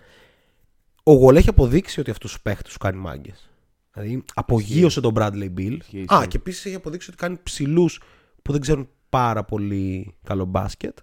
[1.02, 3.50] Ο Γολ έχει αποδείξει ότι αυτού τους παίχτες τους κάνει μάγκες.
[3.92, 5.76] Δηλαδή απογείωσε τον Bradley Bill.
[5.80, 6.26] Ισχύει, Α, ισχύει.
[6.28, 8.00] και επίσης έχει αποδείξει ότι κάνει ψηλούς
[8.42, 10.98] που δεν ξέρουν πάρα πολύ καλό μπάσκετ.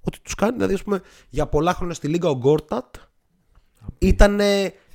[0.00, 2.94] Ότι τους κάνει, δηλαδή, ας πούμε, για πολλά χρόνια στη Λίγκα ο Γκόρτατ
[3.98, 4.40] ήταν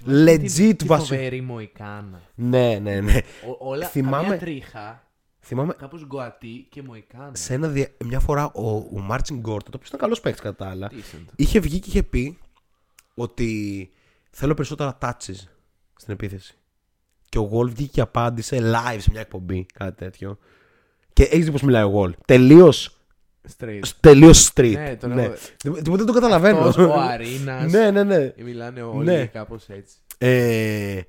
[0.07, 1.15] legit Τι βασικό.
[1.15, 2.21] φοβερή Μοϊκάνα.
[2.35, 3.17] Ναι, ναι, ναι.
[3.59, 5.06] Ο- Όλα, Θυμάμαι- καμία τρίχα,
[5.47, 7.31] Θυμάμαι κάπως γκοατή και Μοϊκάνα.
[7.33, 7.87] σε ένα δια...
[8.05, 11.25] μια φορά ο, ο Μάρτσιν Γκόρτατ, ο οποίος ήταν καλός παίκτης κατά τα άλλα, Decent.
[11.35, 12.37] είχε βγει και είχε πει
[13.13, 13.89] ότι
[14.29, 15.35] θέλω περισσότερα touches
[15.95, 16.57] στην επίθεση.
[17.29, 20.37] Και ο Γολ βγήκε και απάντησε live σε μια εκπομπή, κάτι τέτοιο.
[21.13, 22.15] Και έχεις δει πώς μιλάει ο Γολ.
[22.25, 22.97] Τελείως
[23.57, 23.81] Straight.
[23.99, 24.71] τελείως street.
[24.73, 25.23] Ναι, τον ναι.
[25.23, 26.57] έχω- Δεν δεν το καταλαβαίνω.
[26.59, 27.71] Αυτός, ο Αρίνας.
[27.71, 28.33] ναι, ναι, ναι.
[28.43, 29.25] Μιλάνε όλοι Ναι.
[29.25, 29.95] κάπως έτσι.
[30.17, 31.01] Ε,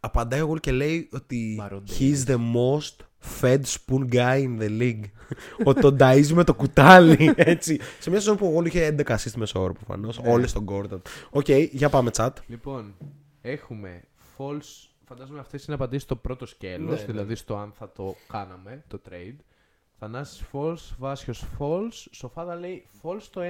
[0.00, 1.96] απαντάει ο Wall και λέει ότι Μαροντέι.
[1.98, 2.96] he's the most
[3.40, 5.02] fed spoon guy in the league.
[5.64, 7.32] ότι τον ταΐζει με το κουτάλι.
[7.36, 7.80] Έτσι.
[8.00, 10.20] Σε μια σεζόν που ο Wall είχε 11 assist μέσο όρο προφανώς.
[10.20, 10.30] Ναι.
[10.30, 11.00] Όλες στον Gordon.
[11.30, 12.30] Οκ, για πάμε chat.
[12.46, 12.94] Λοιπόν,
[13.40, 14.02] έχουμε
[14.38, 14.88] false.
[15.06, 17.04] Φαντάζομαι αυτές είναι απαντήσεις στο πρώτο σκέλος, Ναι, ναι.
[17.04, 19.36] δηλαδή στο αν θα το κάναμε, το trade.
[19.98, 23.40] Θανάσης false, Βάσιος false, Σοφάδα λέει false στο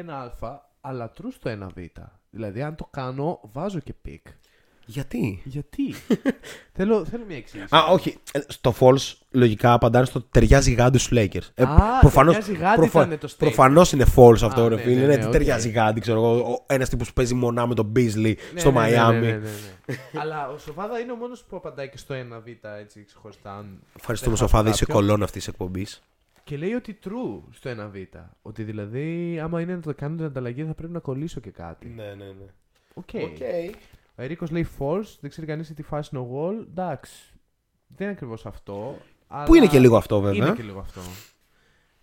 [0.41, 2.03] 1α, αλλά true στο 1β.
[2.31, 4.23] Δηλαδή, αν το κάνω, βάζω και pick.
[4.87, 5.95] Γιατί; Γιατί;
[6.77, 7.75] θέλω, θέλω μια εξήγηση.
[7.77, 8.17] Α, όχι.
[8.33, 11.49] Ε, Στο false λογικά απαντάνε στο ταιριάζει γάντι στους Lakers.
[11.55, 13.37] Ε, Α, ταιριάζει γάντι ήταν το statement.
[13.39, 14.95] Προφανώς είναι false αυτό, Α, ρε ναι, φίλε.
[15.01, 15.31] ναι, Ναι, ναι, τι οκ.
[15.33, 16.65] ταιριάζει γάντι, ξέρω εγώ.
[16.69, 19.21] Ένας τύπος που παίζει μονά με τον Beasley Ναι, στο ναι, ναι, Μαϊάμι.
[19.21, 19.49] ναι, ναι, ναι,
[19.87, 19.97] ναι.
[20.21, 23.57] αλλά ο Σοφάδα είναι ο μόνος που απαντάει και στο 1β έτσι ξεχωριστά.
[23.57, 24.69] αν Ευχαριστούμε, δεν Σοφάδη.
[24.69, 25.07] χάσω Είσαι κάποιον.
[25.07, 26.03] κολόνα αυτής της εκπομπής.
[26.45, 28.21] Και λέει ότι true στο 1β.
[28.43, 31.87] Ότι δηλαδή, άμα είναι να το κάνω την ανταλλαγή, θα πρέπει να κολλήσω και κάτι.
[31.97, 32.47] Ναι, ναι, ναι.
[32.95, 33.09] Οκ.
[34.17, 36.67] Ο Ερίκο λέει false, δεν ξέρει κανείς τι φάση είναι ο Wall.
[36.69, 37.35] Εντάξει.
[37.87, 38.99] Δεν είναι ακριβώς αυτό.
[39.27, 39.45] Αλλά...
[39.45, 40.47] Που είναι και λίγο αυτό, βέβαια.
[40.47, 41.01] Είναι και λίγο αυτό.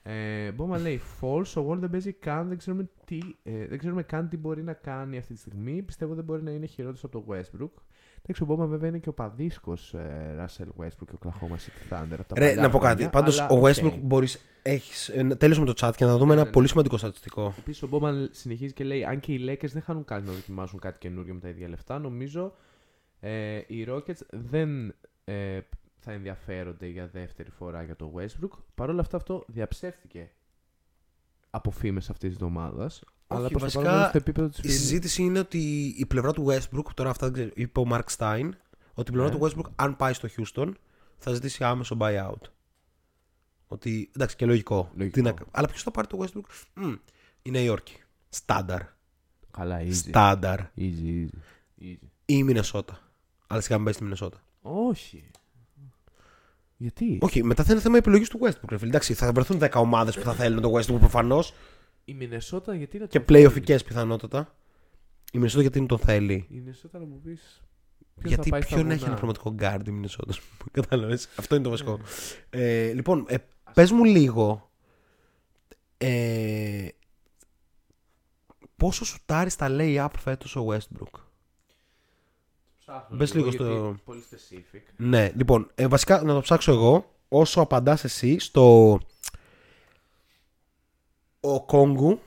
[0.04, 4.04] Ε, Μπόμα λέει false, ο Wall δεν παίζει καν, δεν ξέρουμε, τι, ε, δεν ξέρουμε
[4.04, 5.82] καν τι μπορεί να κάνει αυτή τη στιγμή.
[5.82, 7.82] Πιστεύω δεν μπορεί να είναι χειρότερος από το Westbrook.
[8.24, 12.16] Εντάξει, ο Μπόμα βέβαια είναι και οπαδίσκος ε, Russell Westbrook και ο Oklahoma City Thunder.
[12.20, 13.10] από τα Ρε, παλιά να πω χρόνια, κάτι.
[13.12, 13.66] Πάντως, αλλά ο οκ.
[13.68, 14.42] Westbrook μπορείς.
[14.62, 15.10] Έχεις...
[15.10, 16.72] ε, Τέλειωσε με το chat και να δούμε Ναι, ένα ναι, πολύ ναι.
[16.72, 17.54] σημαντικό στατιστικό.
[17.58, 20.80] Επίσης, ο Μπόμαν συνεχίζει και λέει: Αν και οι Lakers δεν χάνουν κάτι να δοκιμάσουν
[20.80, 22.54] κάτι καινούριο με τα ίδια λεφτά, νομίζω
[23.20, 25.60] ε, οι Rockets δεν ε,
[26.00, 28.58] θα ενδιαφέρονται για δεύτερη φορά για το Westbrook.
[28.76, 30.32] Παρ' όλα αυτά, αυτό διαψεύτηκε
[31.50, 33.04] από φήμες αυτής της εβδομάδας.
[33.36, 36.34] Αλλά προς το βασικά, παρόν είναι στο επίπεδο της Η συζήτηση είναι ότι η πλευρά
[36.34, 38.50] του Westbrook, τώρα αυτά δεν ξέρω, είπε ο Mark Stein,
[38.94, 39.38] ότι η πλευρά Ναι.
[39.38, 40.72] του Westbrook, αν πάει στο Houston,
[41.18, 42.42] θα ζητήσει άμεσο buyout.
[43.68, 44.92] Ότι εντάξει και λογικό.
[44.96, 45.16] Λογικό.
[45.16, 45.34] Τι να...
[45.52, 46.94] Αλλά ποιος θα πάρει το Westbrook, Μμ,
[47.42, 47.96] η Νέα Υόρκη.
[48.30, 48.82] Στάνταρ.
[49.52, 49.94] Καλά, easy.
[49.94, 50.60] Στάνταρ.
[50.60, 51.28] Easy, easy.
[51.82, 51.98] easy.
[52.26, 53.00] Ή η Μινεσότα.
[53.48, 54.44] Αλλά σιγά μην πάει στη Μινεσότα.
[54.62, 55.24] Όχι.
[56.78, 58.70] Γιατί; Όχι, μετά θα είναι θέμα επιλογής του Westbrook.
[58.70, 58.90] ρε φίλε.
[58.90, 61.54] Εντάξει, θα βρεθούν 10 ομάδες που θα θέλουν το Westbrook προφανώς
[62.06, 64.56] Η Μινεσότα γιατί να και τον θέλει; playoffικέ πιθανότατα.
[65.32, 67.62] Η Μινεσότα γιατί δεν τον θέλει; Η Μινεσότα να μου πεις.
[68.24, 70.34] Γιατί ποιον έχει ένα πραγματικό guard η Μινεσότα.
[70.72, 72.00] Κατάλαβες; Αυτό είναι το βασικό.
[72.50, 73.36] Ε, λοιπόν, ε,
[73.74, 74.70] πες μου λίγο.
[75.98, 76.88] Ε,
[78.76, 81.20] πόσο σουτάρεις στα lay-up φέτος ο Westbrook;
[83.12, 84.82] Μπες λίγο στο- Πολύ specific.
[84.98, 87.16] Ναι, λοιπόν, ε, βασικά να το ψάξω εγώ.
[87.28, 89.00] Όσο απαντάς εσύ στο.
[91.44, 92.20] Ο Κόγκου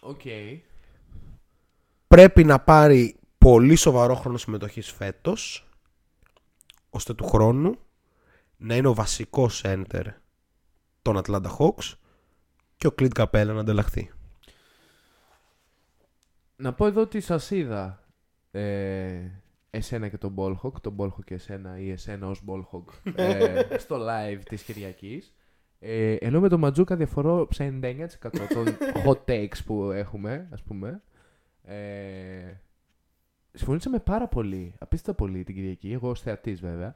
[0.00, 0.20] Οκ.
[2.08, 5.68] πρέπει να πάρει πολύ σοβαρό χρόνο συμμετοχής φέτος
[6.90, 7.78] ώστε του χρόνου
[8.56, 10.04] να είναι ο βασικός center
[11.02, 11.92] των Atlanta Hawks
[12.76, 14.10] και ο Clint Capella να ανταλλαχθεί.
[16.56, 18.04] Να πω εδώ ότι σας είδα
[18.50, 19.30] ε,
[19.70, 24.40] εσένα και τον Ballhawk, τον Ballhawk και εσένα ή εσένα ως Ballhawk ε, στο live
[24.44, 25.34] της Κυριακής.
[25.84, 28.06] Ε, ενώ με τον Ματζούκα διαφορώ σε 99%
[28.54, 28.64] των
[29.06, 31.02] hot takes που έχουμε, ας πούμε.
[31.64, 32.52] Ε,
[33.52, 36.94] συμφωνήσαμε πάρα πολύ, απίστευτα πολύ την Κυριακή, εγώ ως θεατής βέβαια.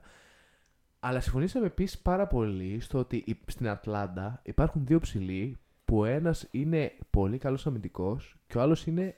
[1.01, 6.05] Αλλά συμφωνήσαμε επίσης πάρα πολύ στο ότι η- στην Ατλάντα υπάρχουν δύο ψηλοί που ο
[6.05, 9.17] ένας είναι πολύ καλός αμυντικός και ο άλλος είναι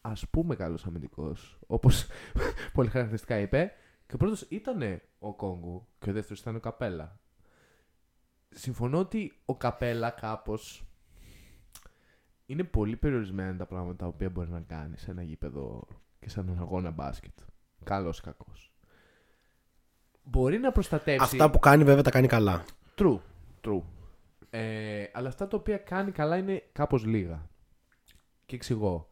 [0.00, 2.06] ας πούμε καλός αμυντικός, όπως
[2.74, 3.72] πολύ χαρακτηριστικά είπε.
[4.06, 7.18] Και ο πρώτος ήταν ο Κόγκου και ο δεύτερος ήταν ο Καπέλα.
[8.48, 10.86] Συμφωνώ ότι ο Καπέλα κάπως
[12.46, 15.86] είναι πολύ περιορισμένα τα πράγματα τα οποία μπορεί να κάνει σε ένα γήπεδο
[16.18, 17.38] και σε έναν αγώνα μπάσκετ.
[17.84, 18.72] Καλός ή κακός.
[20.22, 21.22] Μπορεί να προστατεύσει...
[21.22, 22.64] Αυτά που κάνει βέβαια τα κάνει καλά.
[22.96, 23.18] True.
[23.64, 23.82] True.
[24.50, 27.48] Ε, αλλά αυτά τα οποία κάνει καλά είναι κάπως λίγα.
[28.46, 29.08] Και εξηγώ.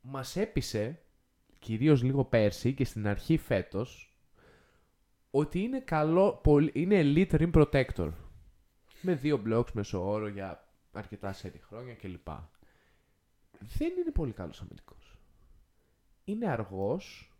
[0.00, 1.02] Μας έπεισε,
[1.58, 4.16] κυρίως λίγο πέρσι και στην αρχή φέτος,
[5.30, 8.10] ότι είναι καλό, πολύ, είναι elite rim protector.
[9.02, 12.26] Με δύο blocks μέσω όρο για αρκετά σερή χρόνια κλπ.
[13.58, 15.16] Δεν είναι πολύ καλός αμυντικός.
[16.24, 17.32] Είναι αργός,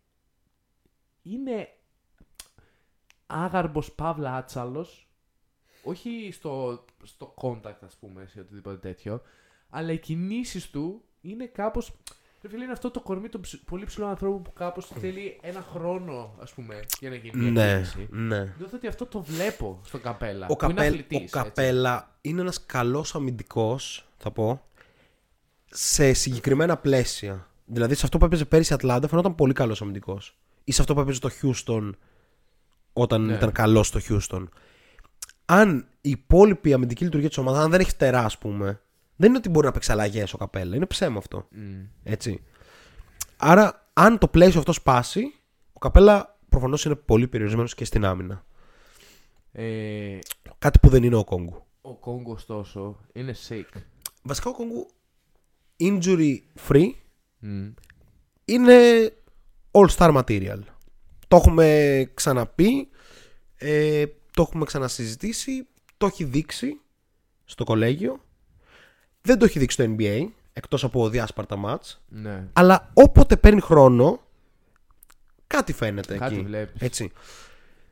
[1.21, 1.69] είναι
[3.27, 5.07] άγαρμπος παύλα άτσαλος,
[5.83, 9.21] όχι στο, στο contact ας πούμε, ή οτιδήποτε τέτοιο,
[9.69, 11.93] αλλά οι κινήσεις του είναι κάπως...
[12.43, 15.65] Ρε φίλε, είναι αυτό το κορμί των ψ- πολύ ψηλών ανθρώπων που κάπως θέλει ένα
[15.73, 18.07] χρόνο, ας πούμε, για να γίνει μια Ναι, κίνηση.
[18.11, 18.37] ναι.
[18.57, 20.47] Νιώθω ότι αυτό το βλέπω στον Καπέλα.
[20.49, 21.33] Ο, που είναι Καπέλ, αθλητής, ο έτσι.
[21.33, 24.61] Καπέλα είναι ένας καλός αμυντικός, θα πω,
[25.71, 27.47] σε συγκεκριμένα πλαίσια.
[27.65, 30.37] Δηλαδή σε αυτό που έπαιζε πέρυσι η Ατλάντα φαινόταν πολύ καλός αμυντικός.
[30.63, 31.89] Ή σε αυτό που έπαιζε το Houston
[32.93, 33.33] όταν Ναι.
[33.33, 34.43] ήταν καλός στο Houston.
[35.45, 38.81] Αν η υπόλοιπη αμυντική λειτουργία της ομάδας, αν δεν έχει φτερά ας πούμε,
[39.15, 40.75] δεν είναι ότι μπορεί να παίξει αλλαγές ο Καπέλα.
[40.75, 41.47] Είναι ψέμα αυτό.
[41.51, 41.83] Μμ.
[42.03, 42.43] Έτσι.
[43.37, 45.33] Άρα, αν το πλαίσιο αυτό σπάσει,
[45.73, 48.45] ο Καπέλα προφανώς είναι πολύ περιορισμένος και στην άμυνα.
[49.51, 50.19] Ε,
[50.59, 51.63] Κάτι που δεν είναι ο Κόγκου.
[51.81, 53.79] ο Κόγκο, ωστόσο, είναι sick.
[54.23, 54.87] Βασικά ο Κόγκου
[55.79, 56.37] injury
[56.67, 56.91] free
[57.39, 57.69] Μμ.
[58.45, 58.77] είναι
[59.71, 60.59] all star material.
[61.27, 62.89] Το έχουμε ξαναπεί,
[63.55, 65.67] ε, το έχουμε ξανασυζητήσει,
[65.97, 66.79] το έχει δείξει
[67.45, 68.22] στο κολέγιο.
[69.27, 72.01] Δεν το έχει δείξει στο NBA, εκτός από διάσπαρτα μάτς.
[72.09, 72.47] Ναι.
[72.53, 74.19] Αλλά όποτε παίρνει χρόνο,
[75.47, 76.43] κάτι φαίνεται Κάτι εκεί.
[76.43, 76.81] βλέπεις.
[76.81, 77.11] Έτσι.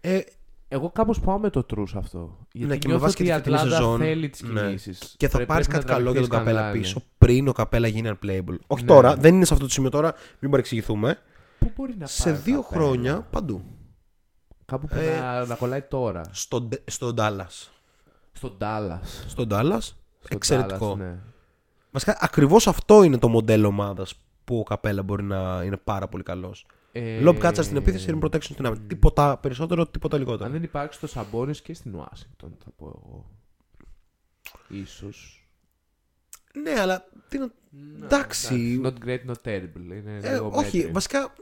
[0.01, 0.19] Ε,
[0.67, 2.37] Εγώ κάπως πάω με το true σε αυτό.
[2.51, 3.99] Γιατί ναι, και με νιώθω βάση και ότι τη η φετινή Ατλάντα σεζόν.
[3.99, 4.61] θέλει τις ναι.
[4.61, 5.13] κινήσεις.
[5.17, 7.05] Και θα Πρέπει- πάρεις πρέπει κάτι να καλό για τον τραβηχτείς Καπέλα καλά, πίσω ναι.
[7.27, 8.57] πριν ο Καπέλα γίνει unplayable.
[8.67, 8.87] Όχι Ναι.
[8.87, 11.17] τώρα, δεν είναι σε αυτό το σημείο τώρα, μην παρεξηγηθούμε.
[11.59, 13.61] Πού μπορεί να Σε πάει ο δύο Καπέλα; χρόνια παντού.
[14.65, 16.21] Κάπου που Ε, να, να κολλάει τώρα.
[16.31, 17.67] Στο, Ντε- στο Dallas.
[18.31, 18.99] Στον Dallas.
[19.27, 19.79] Στον Dallas.
[20.23, 20.91] Στο Εξαιρετικό.
[20.93, 21.19] Dallas, ναι.
[21.91, 26.23] Βασικά ακριβώς αυτό είναι το μοντέλο ομάδας που ο Καπέλα μπορεί να είναι πάρα πολύ
[26.23, 26.65] καλός.
[26.91, 28.83] Ε, Lob catcher στην επίθεση, rim protection στην άμυνα.
[28.87, 30.45] Τίποτα περισσότερο, τίποτα λιγότερο.
[30.45, 33.29] Αν δεν υπάρξει το Σαμπόνις και στην Ουάσιγκτον, θα πω εγώ.
[34.67, 35.47] Ίσως.
[36.63, 37.05] Ναι, αλλά.
[37.29, 37.49] Τι να...
[38.03, 38.81] Εντάξει.
[38.83, 39.91] Not great, not terrible.
[39.91, 40.93] Είναι Ε, λίγο όχι, μέτριο.
[40.93, 41.33] βασικά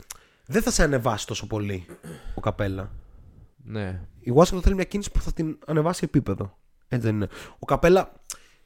[0.46, 1.86] δεν θα σε ανεβάσει τόσο πολύ
[2.36, 2.92] ο Καπέλα.
[3.64, 4.02] Ναι.
[4.20, 6.58] Η Washington θέλει μια κίνηση που θα την ανεβάσει επίπεδο.
[6.88, 7.28] Έτσι δεν είναι.
[7.60, 8.12] Ο Καπέλα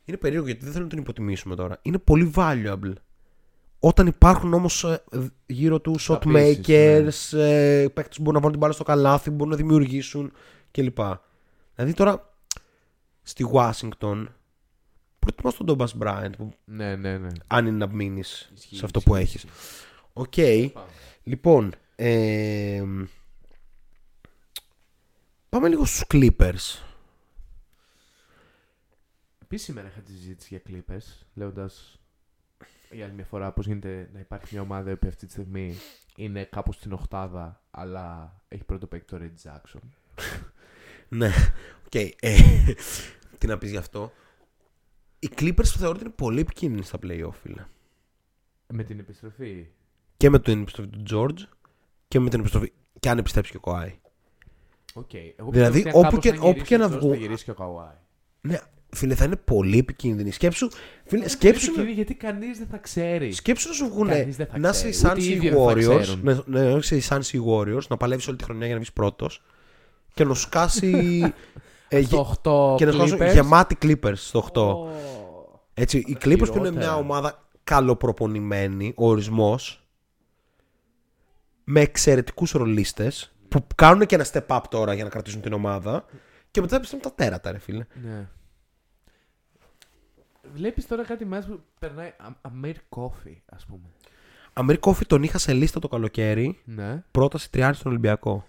[0.06, 1.80] είναι περίεργο γιατί δεν θέλω να τον υποτιμήσουμε τώρα.
[1.82, 2.94] Είναι πολύ valuable.
[3.80, 4.86] Όταν υπάρχουν όμως
[5.46, 9.30] γύρω του shot πείσεις, makers, ε, παίκτες που μπορούν να βάλουν την μπάλα στο καλάθι,
[9.30, 10.32] μπορούν να δημιουργήσουν
[10.72, 11.00] κλπ.
[11.76, 12.34] Δηλαδή τώρα
[13.22, 14.26] στη Washington
[15.20, 17.30] προτιμάς τον Thomas Bryant που Ναι, ναι, ναι.
[17.48, 19.46] αν είναι να μείνεις Ισχύει, σε αυτό που ισχύει, έχεις.
[20.14, 20.34] Οκ.
[21.24, 22.84] Λοιπόν, ε,
[25.50, 26.93] πάμε λίγο στους Clippers.
[29.54, 32.00] Επίσης σήμερα είχα τη συζήτηση για Clippers, λέγοντας
[32.92, 35.76] για άλλη μια φορά πώς γίνεται να υπάρχει μια ομάδα που αυτή τη στιγμή
[36.16, 39.80] είναι κάπου στην οχτάδα, αλλά έχει πρώτο παίκτη το Reggie Jackson.
[41.10, 41.30] Ναι,
[41.86, 41.96] οκ.
[41.96, 42.38] ε,
[43.38, 44.12] τι να πεις γι' αυτό.
[45.20, 47.66] Οι Clippers θεωρώ ότι είναι πολύ επικίνδυνοι στα playoff, φίλε.
[48.68, 49.68] Με την επιστροφή.
[50.18, 51.48] Και με την επιστροφή του George
[52.08, 52.72] και με την επιστροφή.
[53.00, 53.92] Και αν επιστρέψει και ο Kawhi.
[54.94, 55.14] OK.
[55.14, 57.14] Εγώ Δηλαδή, πιστεύω ότι όπου κάπως και- θα όπου και να γυρίσει ο George, βγουν-
[57.14, 57.96] Θα γυρίσει και ο Kawhi.
[58.42, 58.60] Ναι,
[58.94, 60.32] φίλε, θα είναι πολύ επικίνδυνοι.
[60.32, 60.70] Σκέψου,
[61.06, 63.32] φίλε, Είναι σκέψου, επικίνδυνη γιατί κανείς δεν θα ξέρει.
[63.32, 65.30] σκέψου να σου βγουν Κανείς δεν θα να είσαι οι ξέρει, Suns ούτε οι ή
[65.30, 66.02] οι ίδιοι δεν θα Warriors.
[66.02, 66.20] ξέρουν.
[66.24, 68.74] Ναι, ναι, να είσαι οι Suns ή οι Warriors, να παλεύεις όλη τη χρονιά για
[68.76, 69.44] να βγεις πρώτος
[70.14, 71.22] και να σου κάτσει.
[71.88, 73.34] ε, γε- Στο 8 και να σου κάτσουν Clippers.
[73.34, 74.62] γεμάτι Clippers στο 8.
[74.62, 74.90] Ω.
[75.74, 76.72] Έτσι, οι Clippers που είναι χειρότερα.
[76.72, 79.88] μια ομάδα καλοπροπονημένη, ο ορισμός,
[81.64, 86.06] με εξαιρετικούς ρολίστες που κάνουν και ένα step up τώρα για να κρατήσουν την ομάδα
[86.52, 87.86] και μετά επιστρέφουν τα τέρατα, ρε φίλε.
[88.04, 88.28] Ναι.
[90.54, 93.82] Βλέπεις τώρα κάτι μας που περνάει Α- Αμέρ Κόφι, ας πούμε.
[94.54, 97.04] Αμερ Κόφι τον είχα σε λίστα το καλοκαίρι, Ναι.
[97.12, 98.48] πρόταση τριάρι στον Ολυμπιακό.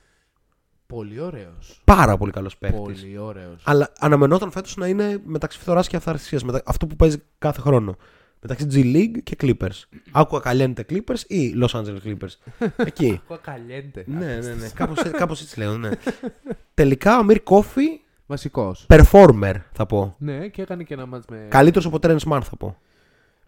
[0.87, 1.81] Πολύ ωραίος.
[1.85, 2.81] Πάρα πολύ καλός παίκτης.
[2.81, 3.63] Πολύ ωραίος.
[3.65, 6.45] Αλλά αναμενόταν φέτος να είναι μεταξύ φθοράς και αυθαρσίας.
[6.45, 6.63] Μετα...
[6.67, 7.97] Αυτό που παίζει κάθε χρόνο.
[8.41, 9.83] Μεταξύ G League και Clippers.
[10.13, 12.35] Άκουγα καλέντε Clippers ή Los Angeles Clippers.
[12.77, 13.21] Εκεί.
[13.29, 14.05] Κοκαλιέντε.
[14.07, 14.69] ναι, ναι, ναι.
[14.75, 15.91] Κάπως, έ- κάπως έτσι λέω, ναι.
[16.75, 18.87] Τελικά ο Αμύρ Κόφι, Βασικός.
[18.89, 20.15] performer θα πω.
[20.19, 21.47] Ναι, και έκανε και ένα μάτς με...
[21.51, 22.77] Καλύτερος από Terence Mann θα πω.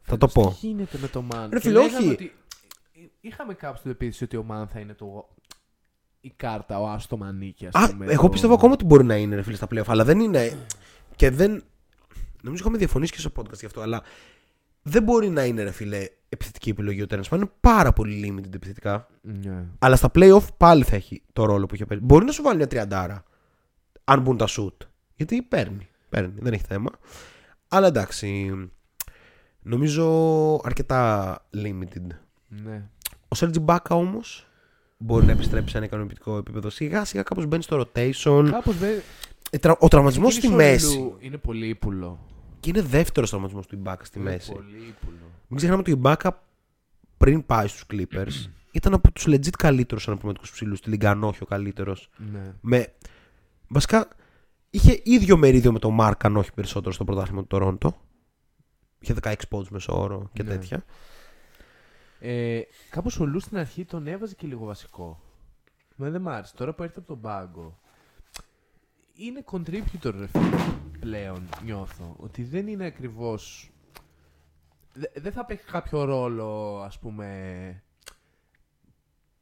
[0.03, 0.57] Θα το πω.
[0.61, 1.49] Τι γίνεται με το Μαν.
[1.53, 2.11] Ρε Και φίλε, λέγαμε όχι.
[2.11, 2.35] Ότι...
[3.21, 5.29] Είχαμε κάπου στην επίθεση ότι ο Μαν θα είναι το...
[6.21, 8.07] η κάρτα, ο Άστο Μανίκη, ας Α, πούμε.
[8.13, 10.57] εγώ το- πιστεύω ακόμα ότι μπορεί να είναι ρε φίλε στα playoff, αλλά δεν είναι.
[11.17, 11.65] Και δεν.
[12.43, 14.03] Νομίζω είχαμε διαφωνήσει και στο podcast γι' αυτό, αλλά
[14.83, 17.37] δεν μπορεί να είναι ρε φίλε επιθετική επιλογή ο Terence Mann.
[17.37, 19.07] Είναι πάρα πολύ limited επιθετικά.
[19.21, 19.65] Ναι.
[19.79, 22.05] Αλλά στα playoff πάλι θα έχει το ρόλο που είχε παίξει.
[22.05, 23.25] Μπορεί να σου βάλει μια τριαντάρα.
[24.09, 24.73] Αν μπουν τα shoot.
[25.17, 25.89] Γιατί παίρνει.
[26.09, 26.35] Παίρνει.
[26.39, 26.91] Δεν έχει θέμα.
[27.69, 28.53] Αλλά εντάξει.
[29.63, 30.07] Νομίζω
[30.65, 32.07] αρκετά limited.
[32.49, 32.83] ναι.
[33.29, 34.47] Ο Σέρτζι Μπάκα όμως
[34.97, 36.71] μπορεί να επιστρέψει σε ένα ικανοποιητικό επίπεδο.
[36.71, 38.49] Σιγά σιγά κάπως μπαίνει στο rotation.
[38.51, 39.03] Κάπως με...
[39.51, 40.87] Ε, τρα- Ο τραυματισμός στη Εκείνη μέση.
[40.87, 42.19] Σοριλού Είναι πολύ ύπουλο.
[42.61, 44.53] Και είναι δεύτερος τραυματισμός του Ιμπάκα στη μέση.
[44.53, 45.17] Πολύ ύπουλο.
[45.49, 46.43] Μην ξεχνάμε ότι ο Ιμπάκα
[47.17, 51.43] πριν πάει στους Clippers ήταν από τους legit καλύτερους αναπληρωματικούς ψηλούς στη Λίγκα, αν όχι
[51.43, 52.09] ο καλύτερος.
[52.33, 52.53] Ναι.
[52.61, 52.93] Με...
[53.69, 54.09] Βασικά
[54.71, 57.97] είχε ίδιο μερίδιο με τον Μάρκ, αν όχι περισσότερο στο πρωτάθλημα του Τωρόντο.
[58.99, 60.49] Είχε 16 πόντους μέσω όρο και Ναι.
[60.49, 60.85] τέτοια.
[62.21, 62.61] Ε,
[62.91, 65.21] Κάπως ο Λου στην αρχή τον έβαζε και λίγο βασικό.
[65.97, 66.55] Μα δεν μ' άρεσε.
[66.57, 67.79] Τώρα που έρθει από τον πάγκο.
[69.15, 70.57] Είναι contributor ρε φίλε,
[71.01, 72.15] πλέον, νιώθω.
[72.19, 73.39] Ότι δεν είναι ακριβώ.
[75.15, 77.83] Δεν θα παίξει κάποιο ρόλο, ας πούμε.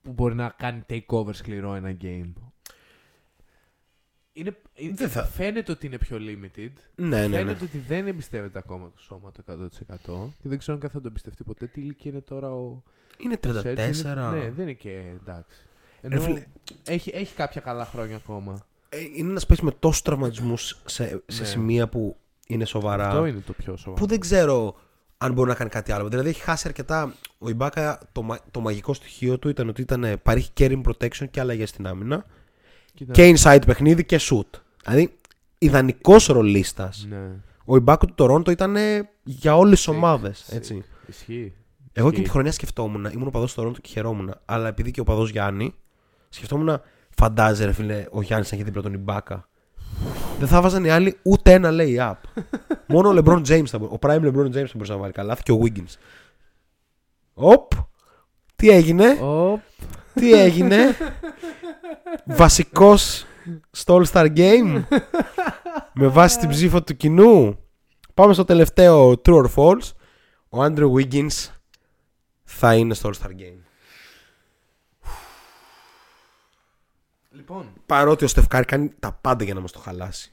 [0.03, 2.33] που μπορεί να κάνει takeover σκληρό ένα game.
[4.37, 6.71] Είναι, είναι- Δεν θα- Φαίνεται ότι είναι πιο limited.
[6.95, 7.37] Ναι, ναι, ναι.
[7.37, 11.09] Φαίνεται ότι δεν εμπιστεύεται ακόμα το σώμα το 100% και δεν ξέρω αν θα το
[11.09, 11.67] εμπιστευτεί ποτέ.
[11.67, 12.83] Τι ηλικία είναι τώρα ο.
[13.19, 14.33] Είναι ο Σέτς, 34.
[14.33, 15.59] είναι- Ναι, δεν είναι και εντάξει.
[16.01, 16.47] Ενώ φίλε-
[16.87, 18.67] έχει, έχει κάποια καλά χρόνια ακόμα.
[18.89, 21.47] Ε, Είναι ένας παίκτης με τόσους τραυματισμούς σε, σε Ναι.
[21.49, 22.17] σημεία που
[22.47, 23.07] είναι σοβαρά.
[23.09, 24.01] Αυτό είναι το πιο σοβαρό.
[24.03, 24.77] Που δεν ξέρω
[25.19, 26.09] αν μπορεί να κάνει κάτι άλλο.
[26.09, 27.15] Δηλαδή έχει χάσει αρκετά.
[27.39, 31.41] Ο Ιμπάκα το, μα- το μαγικό στοιχείο του ήταν ότι ήταν, παρήχε carry protection και
[31.41, 32.25] αλλαγέ στην άμυνα.
[32.95, 34.61] Κοίτα, Και inside παιχνίδι και shoot.
[34.85, 35.19] Δηλαδή
[35.59, 37.07] ιδανικός ρολίστας.
[37.09, 37.31] Ναι.
[37.65, 38.77] Ο Ιμπάκα του Τωρόντο ήταν
[39.23, 40.47] για όλες τις ομάδες.
[40.51, 40.57] Sick.
[40.57, 40.85] Έτσι.
[41.07, 41.53] Ισχύει.
[41.93, 42.23] Εγώ εκείνη Ισχύει.
[42.23, 44.35] τη χρονιά σκεφτόμουν, ήμουν ο παδός του Τωρόντο και χαιρόμουν.
[44.45, 45.75] Αλλά επειδή και ο παδός Γιάννη,
[46.29, 46.81] σκεφτόμουν,
[47.17, 49.49] φαντάζε ρε φίλε, ο Γιάννης να έχει δίπλα τον Ιμπάκα.
[50.39, 52.43] Δεν θα βάζαν οι άλλοι ούτε ένα lay-up.
[52.87, 53.95] Μόνο ο LeBron James θα μπορούσε.
[53.95, 55.95] Ο prime LeBron James θα μπορούσε να βάλει καλά και ο Wiggins.
[57.35, 57.73] Οπ!
[58.57, 59.61] Τι έγινε, Οπ.
[60.15, 60.97] Τι έγινε;
[62.25, 63.27] Βασικός
[63.71, 64.85] στο All-Star Game;
[65.93, 67.59] με βάση την ψήφο του κοινού;
[68.15, 69.91] Πάμε στο τελευταίο True or False.
[70.49, 71.49] Ο Andrew Wiggins
[72.45, 73.59] θα είναι στο All-Star Game.
[77.31, 80.33] Λοιπόν, Παρότι ο Στεφκάρη κάνει τα πάντα για να μας το χαλάσει.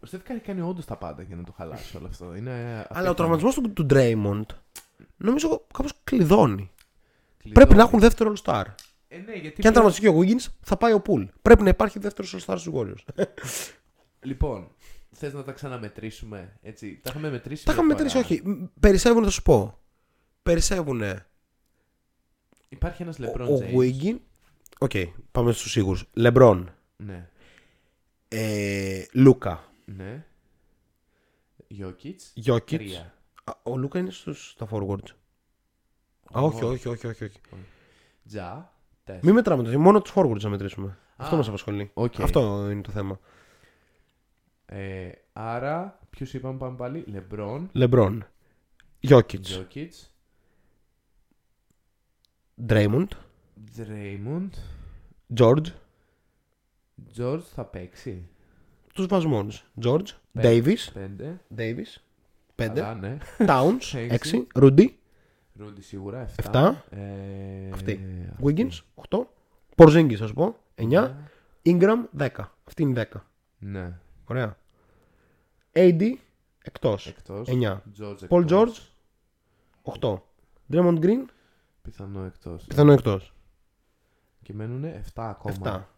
[0.00, 2.34] ο Στεφ Κάρη κάνει όντως τα πάντα για να το χαλάσει όλο αυτό.
[2.36, 3.14] Είναι Αλλά ο απίθανο.
[3.14, 4.54] τραυματισμός του, του Draymond
[5.16, 6.70] νομίζω κάπως κλειδώνει.
[7.46, 7.52] Κλειδώνει.
[7.66, 8.64] Πρέπει να έχουν δεύτερο All-Star.
[9.08, 11.28] Ε, ναι, γιατί Και αν πλέον- τραυματιστεί και ο Wiggins θα πάει ο Pool.
[11.42, 13.24] Πρέπει να υπάρχει δεύτερος All-Star στους Warriors.
[14.20, 14.70] Λοιπόν,
[15.10, 16.58] θες να τα ξαναμετρήσουμε.
[16.62, 17.64] Έτσι; Τα είχαμε μετρήσει.
[17.64, 18.14] Τα μια είχαμε φορά.
[18.14, 18.48] μετρήσει, όχι.
[18.48, 19.78] Μ, Περισσεύουν, θα σου πω.
[20.42, 21.02] Περισσεύουν
[22.68, 23.76] Υπάρχει ένας LeBron ο James.
[23.78, 24.18] Wiggins.
[24.78, 24.90] OK,
[25.32, 26.04] πάμε στους σίγουρους.
[26.16, 26.64] LeBron,
[26.96, 27.28] Ναι.
[28.28, 30.24] ε, Λούκα, Ναι.
[31.78, 32.44] Jokic.
[32.46, 32.60] Jokic.
[32.64, 33.14] Τρία.
[33.44, 35.14] Α, Ο Λούκα είναι στους, στα forwards.
[36.38, 37.38] Α, όχι, όχι, όχι, όχι, όχι.
[38.28, 38.72] Τζα.
[39.04, 39.24] Τέσσερα.
[39.26, 40.98] Μην μετράμε το, μόνο τους forwards να μετρήσουμε.
[41.16, 41.90] Αυτό Α, μας απασχολεί.
[41.94, 42.20] οκ.
[42.20, 43.18] Αυτό είναι το θέμα.
[44.66, 47.66] Ε, άρα, ποιους είπαμε πάμε πάλι; LeBron.
[47.74, 48.18] LeBron,
[49.08, 49.88] Jokic, Jokic.
[52.68, 53.08] Draymond,
[53.76, 54.50] Draymond.
[55.34, 55.66] George,
[57.18, 58.28] George θα παίξει.
[58.94, 59.64] τους βάζω μόνους.
[59.82, 60.62] George, Πέντε.
[60.64, 61.40] Davis, Πέντε.
[61.56, 62.00] Davis,
[62.54, 63.18] Καλά, 5, ναι.
[63.38, 64.46] Towns, Έξι.
[64.54, 64.86] 6, Rudy,
[65.58, 66.26] Ρούντι σίγουρα.
[66.28, 66.32] 7.
[66.38, 66.84] Εφτά.
[66.90, 67.92] Ε, Αυτή.
[68.32, 68.32] αυτή.
[68.44, 69.26] Wiggins, 8,
[69.76, 71.14] Porzingis, θα σου πω, 9, Ναι.
[71.62, 72.28] Ingram, 10.
[72.64, 73.20] Αυτή είναι η 10.
[73.58, 73.98] Ναι.
[74.24, 74.58] Ωραία.
[75.72, 76.02] AD,
[76.62, 77.48] εκτός, Εκτός.
[77.48, 77.82] 9.
[77.98, 78.92] George Paul εκτός.
[79.82, 80.22] George, 8.
[80.72, 81.24] Draymond Green,
[81.82, 82.64] Πιθανό εκτός.
[82.64, 83.34] πιθανό εκτός,
[84.42, 85.54] Και μένουν 7 ακόμα.
[85.54, 85.88] 7.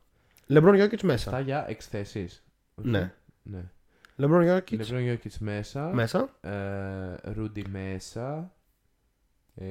[0.49, 1.31] LeBron Jokic μέσα.
[1.41, 2.45] 7 για εξθέσεις.
[2.75, 3.15] Ναι.
[3.43, 3.65] ναι.
[4.19, 5.91] LeBron Jokic LeBron Jokic μέσα.
[5.95, 6.29] μέσα.
[6.41, 8.53] Ε, Rudy μέσα.
[9.61, 9.67] Ε,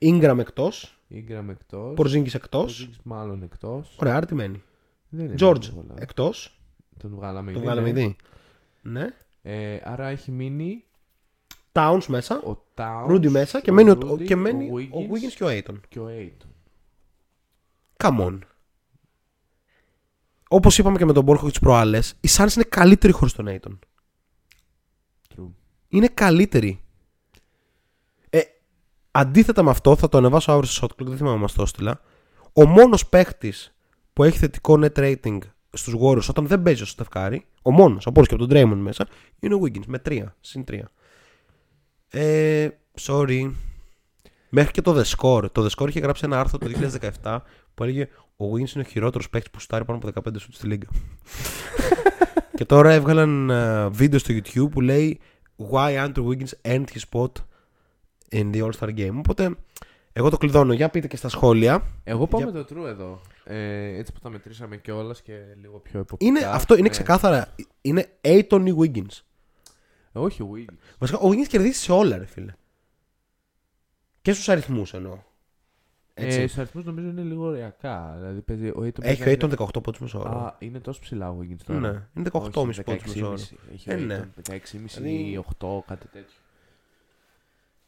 [0.00, 0.98] Ingram εκτός.
[1.10, 1.94] Ingram εκτός.
[1.98, 2.88] Porzingis εκτός.
[2.88, 3.96] Porzingis μάλλον εκτός.
[4.00, 4.62] Ωραία, άρα τι μένει.
[5.08, 5.94] Δεν είναι George εύκολα.
[5.98, 6.58] εκτός.
[6.98, 8.00] Τον βγάλαμε Το ήδη, βγάλαμε ναι.
[8.00, 8.16] ήδη.
[8.82, 9.06] Ναι.
[9.42, 10.84] Ε, άρα έχει μείνει
[11.72, 12.40] Towns μέσα.
[12.42, 13.06] ο Towns.
[13.10, 15.80] Rudy μέσα και μένει, ο, Rudy, και μένει ο ο Wiggins Wiggins και ο Aiton.
[15.88, 16.48] και ο Aiton.
[17.96, 18.38] Come on.
[20.48, 23.78] Όπως είπαμε και με τον Μπόρχο τι προάλλες, οι Suns είναι καλύτεροι χωρίς τον Aiton.
[25.36, 25.50] True.
[25.88, 26.83] Είναι καλύτεροι.
[29.14, 31.62] Ε, αντίθετα με αυτό, θα το ανεβάσω αύριο στο Shotclock, δεν θυμάμαι να μας το
[31.62, 32.00] έστειλα.
[32.52, 33.74] Ο μόνος παίχτης
[34.12, 35.38] που έχει θετικό net rating
[35.72, 38.82] στους Warriors όταν δεν παίζει ο Στεφκάρη, ο μόνος, από όλους και από τον Draymond
[38.82, 39.06] μέσα,
[39.40, 40.80] είναι ο Wiggins με 3, συν 3.
[42.08, 42.68] Ε,
[43.00, 43.50] sorry.
[44.48, 45.52] Μέχρι και το The Score.
[45.52, 46.66] Το The Score είχε γράψει ένα άρθρο το
[47.22, 47.38] 2017
[47.74, 50.66] που έλεγε Ο Wiggins είναι ο χειρότερος παίκτη που στάρει πάνω από 15 σουτ στη
[50.66, 50.86] λίγα.
[52.56, 55.20] και τώρα έβγαλαν ε, βίντεο στο YouTube που λέει
[55.70, 57.32] Why Andrew Wiggins earned his spot
[58.34, 59.14] in the All-Star Game.
[59.16, 59.56] Οπότε
[60.12, 60.72] εγώ το κλειδώνω.
[60.72, 61.82] Για πείτε και στα σχόλια.
[62.04, 63.20] Εγώ πάω Για- με το true εδώ.
[63.44, 66.30] Ε, έτσι που τα μετρήσαμε κιόλας και λίγο πιο εποπτικά.
[66.30, 67.54] Είναι, αυτό είναι Ε, ξεκάθαρα.
[67.80, 69.20] Είναι Aiton ή Wiggins.
[70.12, 70.76] ε, όχι ο Wiggins.
[70.98, 72.52] Βασικά ο Wiggins κερδίζει σε όλα, ρε φίλε.
[74.22, 75.18] Και στους αριθμούς εννοώ.
[76.16, 76.38] Έτσι.
[76.40, 78.14] Ε, Στους αριθμούς νομίζω είναι λίγο ωριακά.
[78.18, 80.30] Δηλαδή παίζει, ο Aiton Έχει ο παίζει- Aiton 18 πόντους μεσό όρο.
[80.30, 81.78] Α, είναι τόσο ψηλά ο Wiggins τώρα.
[81.80, 83.36] Ναι, είναι 18,5 Όχι, πόντους μεσό όρο.
[83.36, 83.56] 16,5.
[83.74, 84.20] Έχει Ε, ο ναι.
[84.36, 86.36] Aiton 16,5 Δηλαδή- ή 8, κάτι τέτοιο.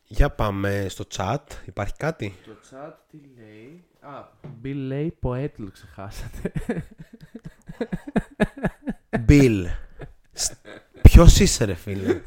[0.09, 1.37] Για πάμε στο chat.
[1.65, 4.25] Υπάρχει κάτι; Το chat τι λέει; Α,
[4.63, 6.53] Bill λέει Poetl ξεχάσατε.
[9.29, 9.65] Bill.
[11.03, 12.21] Ποιος είσαι, ρε φίλε;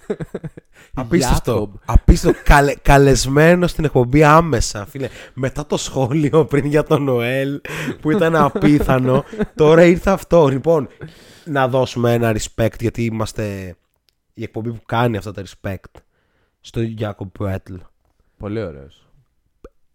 [0.93, 1.71] Απίστευτο.
[1.73, 1.79] Jacob.
[1.85, 2.41] Απίστευτο.
[2.43, 5.09] Καλε, καλεσμένο στην εκπομπή άμεσα, φίλε.
[5.33, 7.61] Μετά το σχόλιο πριν για τον Νοέλ
[8.01, 9.23] που ήταν απίθανο,
[9.55, 10.47] τώρα ήρθε αυτό.
[10.47, 10.87] Λοιπόν,
[11.45, 13.75] να δώσουμε ένα respect γιατί είμαστε
[14.33, 16.01] η εκπομπή που κάνει αυτά τα respect
[16.61, 17.75] στο Jacob Poetl.
[18.37, 19.07] Πολύ ωραίος.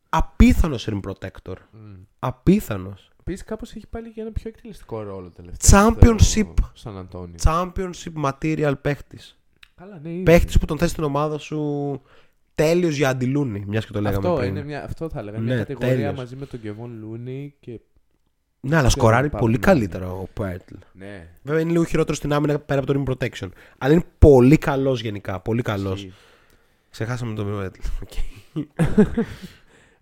[0.08, 1.54] Απίθανος rim protector.
[2.18, 3.08] Απίθανος.
[3.20, 5.70] Επίσης κάπως έχει πάλι για ένα πιο εκτελεστικό ρόλο τελευταία.
[5.70, 6.52] Championship.
[6.56, 7.36] στο Σαν Αντώνιο.
[7.42, 9.38] Championship material παίχτης.
[9.74, 10.22] Καλά, ναι, είναι.
[10.22, 12.00] Παίχτης που τον θες στην ομάδα σου
[12.54, 14.50] τέλειος για αντιλούνι, μιας και το λέγαμε αυτό, πριν.
[14.50, 15.38] είναι μια, αυτό θα έλεγα.
[15.38, 16.14] Ναι, μια κατηγορία τέλειος.
[16.16, 17.80] μαζί με τον Κεβόν Λούνι και.
[18.60, 19.64] Ναι, αλλά σκοράρει υπάρχουν πολύ άλλοι.
[19.64, 20.74] καλύτερα ο Πέρτλ.
[20.92, 21.28] Ναι.
[21.42, 23.48] Βέβαια είναι λίγο χειρότερο στην άμυνα πέρα από το rim protection.
[23.78, 25.40] Αλλά είναι πολύ καλός γενικά.
[25.40, 26.06] Πολύ καλός.
[26.94, 27.04] Ισχύει.
[27.04, 27.80] Ξεχάσαμε τον Πέρτλ.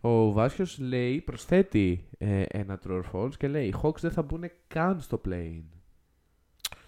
[0.01, 4.23] Ο Βάσιος λέει, προσθέτει ε, ένα true or false και λέει: Οι Hawks δεν θα
[4.23, 5.63] μπουν καν στο play-in.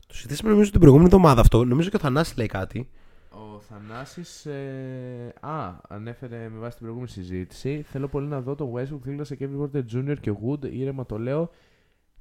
[0.07, 1.65] Το συζητήσαμε νομίζω την προηγούμενη εβδομάδα αυτό.
[1.65, 2.89] Νομίζω και ο Θανάσης λέει κάτι.
[3.31, 7.85] Ο Θανάσης, ε, α, ανέφερε με βάση την προηγούμενη συζήτηση.
[7.91, 10.17] Θέλω πολύ να δω τον Westbrook δίπλα σε Kevin Porter Jr.
[10.21, 10.73] και Wood.
[10.73, 11.51] Ήρεμα το λέω.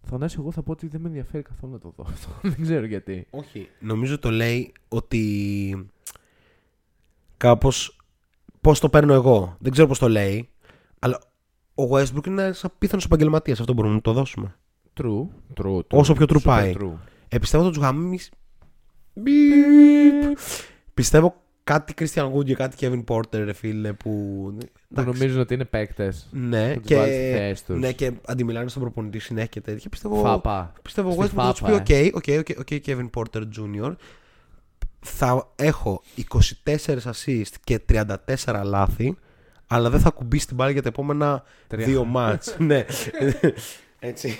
[0.01, 2.29] Θανάση, εγώ θα πω ότι δεν με ενδιαφέρει καθόλου να το δω αυτό.
[2.49, 3.27] δεν ξέρω γιατί.
[3.29, 3.69] Όχι.
[3.79, 5.91] Νομίζω το λέει ότι
[7.43, 7.97] κάπως
[8.61, 9.55] πώς το παίρνω εγώ.
[9.59, 10.49] Δεν ξέρω πώς το λέει.
[10.99, 11.19] Αλλά
[11.75, 13.59] ο Westbrook είναι ένας απίθανος επαγγελματίας.
[13.59, 14.55] Αυτό μπορούμε να το δώσουμε.
[15.01, 15.27] True.
[15.61, 15.77] True.
[15.77, 15.81] true.
[15.91, 16.75] Όσο πιο true Super πάει.
[16.79, 16.93] true.
[17.27, 18.31] Ε, πιστεύω ότι του γαμίμεις...
[19.13, 20.37] Μπιπ.
[20.93, 24.09] Πιστεύω κάτι Christian Wood και κάτι Kevin Porter, ρε φίλε, που...
[24.59, 25.19] Που εντάξει.
[25.19, 26.29] νομίζουν ότι είναι παίκτες.
[26.31, 26.95] Ναι, που τους και...
[26.95, 27.79] βάλει στη θέση τους.
[27.79, 29.89] ναι, και αντιμιλάνε στον προπονητή συνέχεια και τέτοια.
[29.89, 30.21] Πιστεύω...
[30.21, 30.73] Φάπα.
[30.81, 33.95] Πιστεύω ο Στη Westbrook θα τους πει: φάπα, OK, OK, OK, OK, Kevin Porter Jr.
[35.03, 36.03] Θα έχω
[36.65, 38.15] 24 assist και 34
[38.63, 39.17] λάθη,
[39.67, 41.85] αλλά δεν θα κουμπίσει την μπάλα για τα επόμενα Τρία.
[41.85, 42.55] δύο μάτς.
[42.59, 42.85] ναι.
[44.05, 44.37] Έτσι.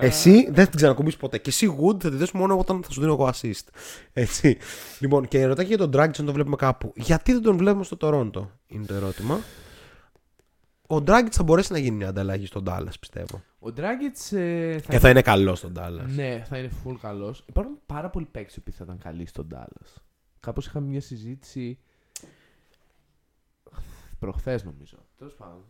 [0.00, 1.38] εσύ δεν την ξανακουμπείς ποτέ.
[1.38, 3.64] Και εσύ Wood θα τη δώσει μόνο όταν θα σου δίνω εγώ assist.
[4.12, 4.56] Έτσι.
[4.98, 6.92] Λοιπόν, και ρωτάει και για τον Dragic αν τον βλέπουμε κάπου.
[6.96, 9.40] Γιατί δεν τον βλέπουμε στο Toronto, είναι το ερώτημα.
[10.90, 13.42] Ο Dragic θα μπορέσει να γίνει μια ανταλλαγή στον Dallas, πιστεύω.
[13.58, 16.06] Ο Dragic ε, θα, Και θα είναι καλός στον Dallas.
[16.06, 17.44] Ναι, θα είναι full καλός.
[17.48, 19.94] Υπάρχουν πάρα πολλοί παίκτες που θα ήταν καλοί στον Dallas.
[20.40, 21.78] Κάπως είχαμε μια συζήτηση.
[24.18, 24.96] προχθές νομίζω.
[25.18, 25.64] Τέλος πάντων.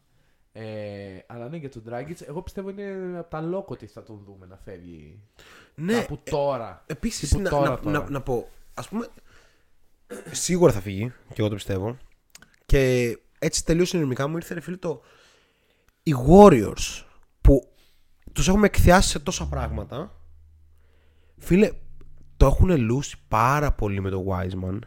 [0.52, 4.22] Ε, αλλά ναι, για τον Dragic, εγώ πιστεύω είναι από τα λόγω ότι θα τον
[4.24, 5.22] δούμε να φεύγει.
[5.74, 6.84] Ναι, κάπου τώρα.
[6.86, 7.98] Επίσης, Τύπου να, τώρα, να, τώρα.
[7.98, 9.06] να, να πω, ας πούμε.
[10.30, 11.96] Σίγουρα θα φύγει, και εγώ το πιστεύω.
[12.66, 15.00] Και έτσι τελείω συνειρμικά μου ήρθε ρε φίλε το.
[16.02, 17.04] Οι Warriors
[17.40, 17.72] που
[18.32, 20.12] τους έχουμε εκθιάσει σε τόσα πράγματα.
[21.38, 21.70] Φίλε,
[22.36, 24.78] το έχουν λούσει πάρα πολύ με το Wiseman.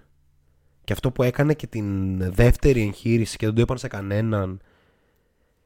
[0.84, 4.62] Και αυτό που έκανε και την δεύτερη εγχείρηση και δεν το είπαν σε κανέναν.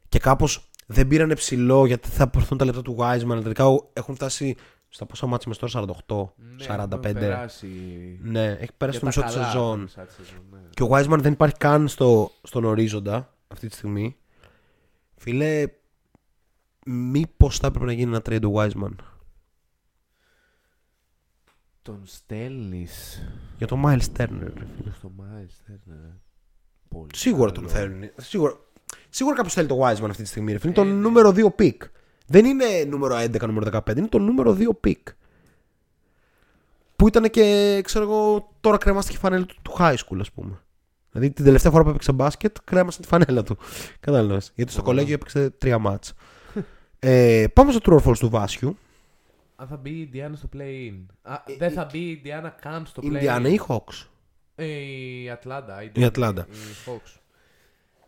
[0.09, 3.29] Και κάπως δεν πήραν ψηλό γιατί θα προωθούν τα λεπτά του Wiseman.
[3.29, 4.55] αλλά Τελικά έχουν φτάσει
[4.95, 6.91] στα πόσα μάτια με τώρα 48, Ναι, 45.
[6.91, 7.67] έχουμε περάσει.
[8.23, 9.75] Ναι, έχει πέρασει το για τα μισό τη καλά, σεζόν.
[9.77, 10.59] το μισά της σεζόν, ναι.
[10.69, 14.17] Και ο Wiseman δεν υπάρχει καν στο, στον ορίζοντα αυτή τη στιγμή.
[15.15, 15.65] Φίλε,
[16.85, 18.95] μήπως θα έπρεπε να γίνει ένα trade ο Wiseman;
[21.81, 23.23] Τον στέλνεις
[23.57, 24.51] για το Miles Turner.
[24.53, 24.91] ρε φίλε.
[24.97, 26.13] στο Miles Turner.
[26.89, 27.61] Πολύ Σίγουρα καλό.
[27.67, 28.09] τον θέλουν.
[28.17, 28.53] Σίγουρα,
[29.09, 30.51] σίγουρα κάποιος θέλει το Wiseman αυτή τη στιγμή.
[30.51, 30.71] Ρε φίλε.
[30.77, 30.99] Είναι Ε, το ναι.
[31.01, 31.77] νούμερο 2 pick.
[32.27, 33.97] Δεν είναι νούμερο 11, νούμερο 15.
[33.97, 35.01] Είναι το νούμερο 2 pick.
[36.95, 40.59] Που ήταν και, ξέρω εγώ, τώρα κρέμαστηκε η φανέλα του, του high school, ας πούμε.
[41.11, 43.57] Δηλαδή την τελευταία φορά που έπαιξε μπάσκετ, κρέμασε τη φανέλα του.
[43.99, 44.51] Κατάλαβες.
[44.55, 44.93] Γιατί στο Ωραία.
[44.93, 46.13] κολέγιο έπαιξε τρία μάτς.
[46.99, 48.77] ε, πάμε στο true or false του Βάσιου.
[49.55, 51.05] Αν θα μπει η Indiana στο play-in.
[51.21, 53.11] Α, δεν θα μπει η Indiana καν στο play-in.
[53.11, 54.05] Ινδιάνα ή Hawks;
[54.55, 55.83] Ε, η Ατλάντα.
[55.93, 56.47] Η Ατλάντα.
[56.51, 57.19] Η Hawks.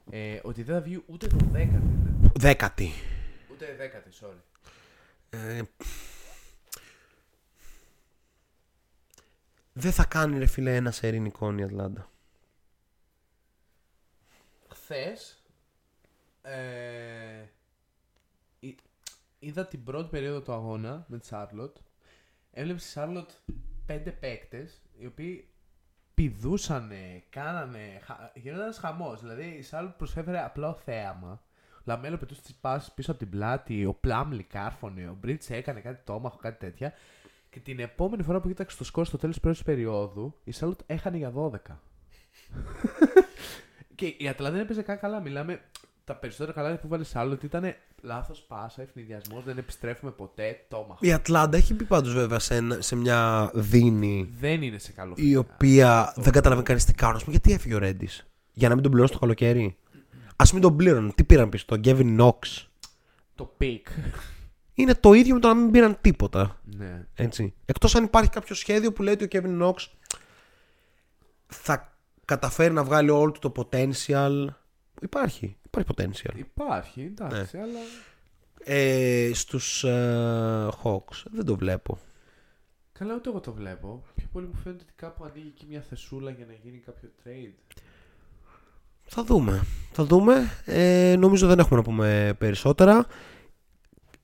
[0.09, 1.67] Ε, ότι δεν θα βγει ούτε το 10.
[2.35, 2.91] Δέκατη.
[3.57, 3.75] Ούτε
[4.21, 4.67] 10, sorry.
[5.29, 5.61] Ε,
[9.73, 12.09] δεν θα κάνει ρε φίλε ένα σερί νικών η Ατλάντα.
[14.69, 15.41] Χθες.
[16.41, 17.45] Ε,
[18.59, 18.79] εί-
[19.39, 21.77] είδα την πρώτη περίοδο του αγώνα με τη Σάρλοτ.
[22.51, 23.29] Έβλεπε στη Σάρλοτ
[23.85, 25.49] πέντε παίκτες οι οποίοι
[26.13, 27.99] πηδούσανε, κάνανε.
[28.03, 29.21] χα- Γινόταν ένας χαμός.
[29.21, 31.41] Δηλαδή η Σάρλοτ προσέφερε απλό θέαμα.
[31.87, 33.85] Ο Λαμέλο πετούσε την πάσα πίσω από την πλάτη.
[33.85, 35.07] Ο Πλάμλι κάρφωνε.
[35.09, 36.93] Ο Μπρίτζες έκανε κάτι tomahawk, κάτι τέτοια.
[37.49, 40.79] Και την επόμενη φορά που κοίταξε το σκορ στο τέλος της πρώτης περίοδου, η Σάρλοτ
[40.85, 41.51] έχανε για 12.
[43.95, 45.19] Και η Ατλάντα δεν έπαιζε καν καλά.
[45.19, 45.61] Μιλάμε
[46.03, 50.65] τα περισσότερα καλά που βάλε άλλο ότι ήταν λάθος πάσα, ευνηδιασμός, δεν επιστρέφουμε ποτέ.
[50.67, 54.91] Το Η Ατλάντα έχει πει πάντως βέβαια σε, ένα- σε μια δίνη Δεν είναι σε
[54.91, 55.39] καλό η φύλλο.
[55.39, 57.15] οποία δεν καταλαβαίνει κανείς τι κάνουν.
[57.15, 59.77] Ας πούμε, γιατί έφυγε ο Ρέντις; Για να μην τον πληρώσει το καλοκαίρι;
[60.37, 61.11] Α μην τον πλήρωνε.
[61.15, 62.69] Τι πήραν πίσω, τον Γκέβιν Νόξ.
[63.35, 63.87] Το πικ.
[64.73, 66.59] Είναι το ίδιο με το να μην πήραν τίποτα.
[66.63, 67.07] ναι.
[67.15, 67.53] Έτσι.
[67.65, 69.73] Εκτός αν υπάρχει κάποιο σχέδιο που λέει ότι ο Kevin Knox
[71.47, 71.93] θα
[72.25, 74.45] καταφέρει να βγάλει όλο του το potential.
[75.01, 75.57] Υπάρχει.
[75.65, 76.37] Υπάρχει potential.
[76.37, 77.79] Υπάρχει, εντάξει, αλλά.
[78.63, 81.97] Ε, στους ε, Hawks δεν το βλέπω.
[82.91, 84.03] Καλά, ούτε εγώ το βλέπω.
[84.15, 87.75] Πιο πολύ μου φαίνεται ότι κάπου ανοίγει εκεί μια θεσούλα για να γίνει κάποιο trade.
[89.07, 89.65] Θα δούμε.
[89.91, 90.51] Θα δούμε.
[90.65, 93.05] Ε, νομίζω δεν έχουμε να πούμε περισσότερα.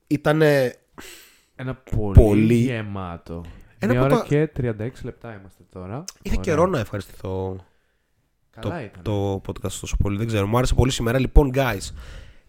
[0.06, 0.74] Ήτανε
[1.56, 2.54] Ένα πολύ, Πολύ.
[2.54, 3.44] γεμάτο.
[3.78, 6.04] Ένα Μια από ώρα τα- και 36 λεπτά είμαστε τώρα.
[6.22, 6.40] Είχα Ωραία.
[6.54, 7.56] καιρό να ευχαριστηθώ
[8.50, 9.02] Καλά το, ήταν.
[9.02, 10.16] το podcast τόσο πολύ.
[10.18, 10.46] Δεν ξέρω.
[10.46, 11.18] Μου άρεσε πολύ σήμερα.
[11.18, 11.90] Λοιπόν, guys,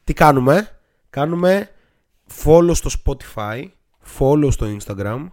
[0.03, 0.69] τι κάνουμε;
[1.09, 1.69] Κάνουμε
[2.43, 3.65] follow στο Spotify,
[4.19, 5.27] follow στο Instagram,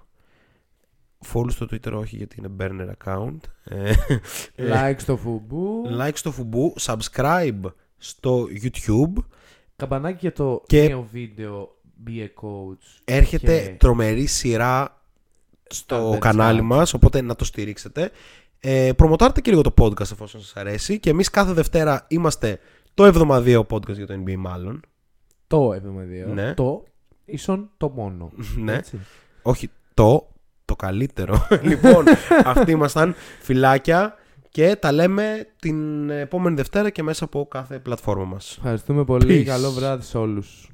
[1.33, 3.37] follow στο Twitter όχι γιατί είναι burner account.
[3.65, 3.93] Ε,
[4.57, 5.83] Like στο φουμπού.
[6.01, 7.61] like στο Fubu, subscribe
[7.97, 9.13] στο YouTube.
[9.77, 11.77] Καμπανάκι για το Και- νέο βίντεο
[12.07, 13.01] Be a Coach.
[13.05, 15.01] Έρχεται Και- τρομερή σειρά
[15.69, 16.65] στο Standard κανάλι chat.
[16.65, 18.11] μας, οπότε να το στηρίξετε.
[18.61, 22.59] Ε, προμοτάρτε και λίγο το podcast εφόσον σας αρέσει και εμείς κάθε Δευτέρα είμαστε
[22.95, 24.81] το εβδομαδιαίο podcast για το NBA μάλλον.
[25.47, 26.33] Το 72.
[26.33, 26.55] Ναι.
[26.55, 26.85] Το
[27.25, 28.31] ίσον το μόνο.
[28.57, 28.75] ναι.
[28.75, 28.99] Έτσι.
[29.43, 30.32] Όχι το,
[30.65, 31.47] το καλύτερο.
[31.71, 32.05] λοιπόν,
[32.45, 34.15] αυτοί ήμασταν φυλάκια
[34.49, 38.55] και τα λέμε την επόμενη Δευτέρα και μέσα από κάθε πλατφόρμα μας.
[38.57, 39.41] Ευχαριστούμε πολύ.
[39.41, 39.45] Peace.
[39.45, 40.71] Καλό βράδυ σε όλους.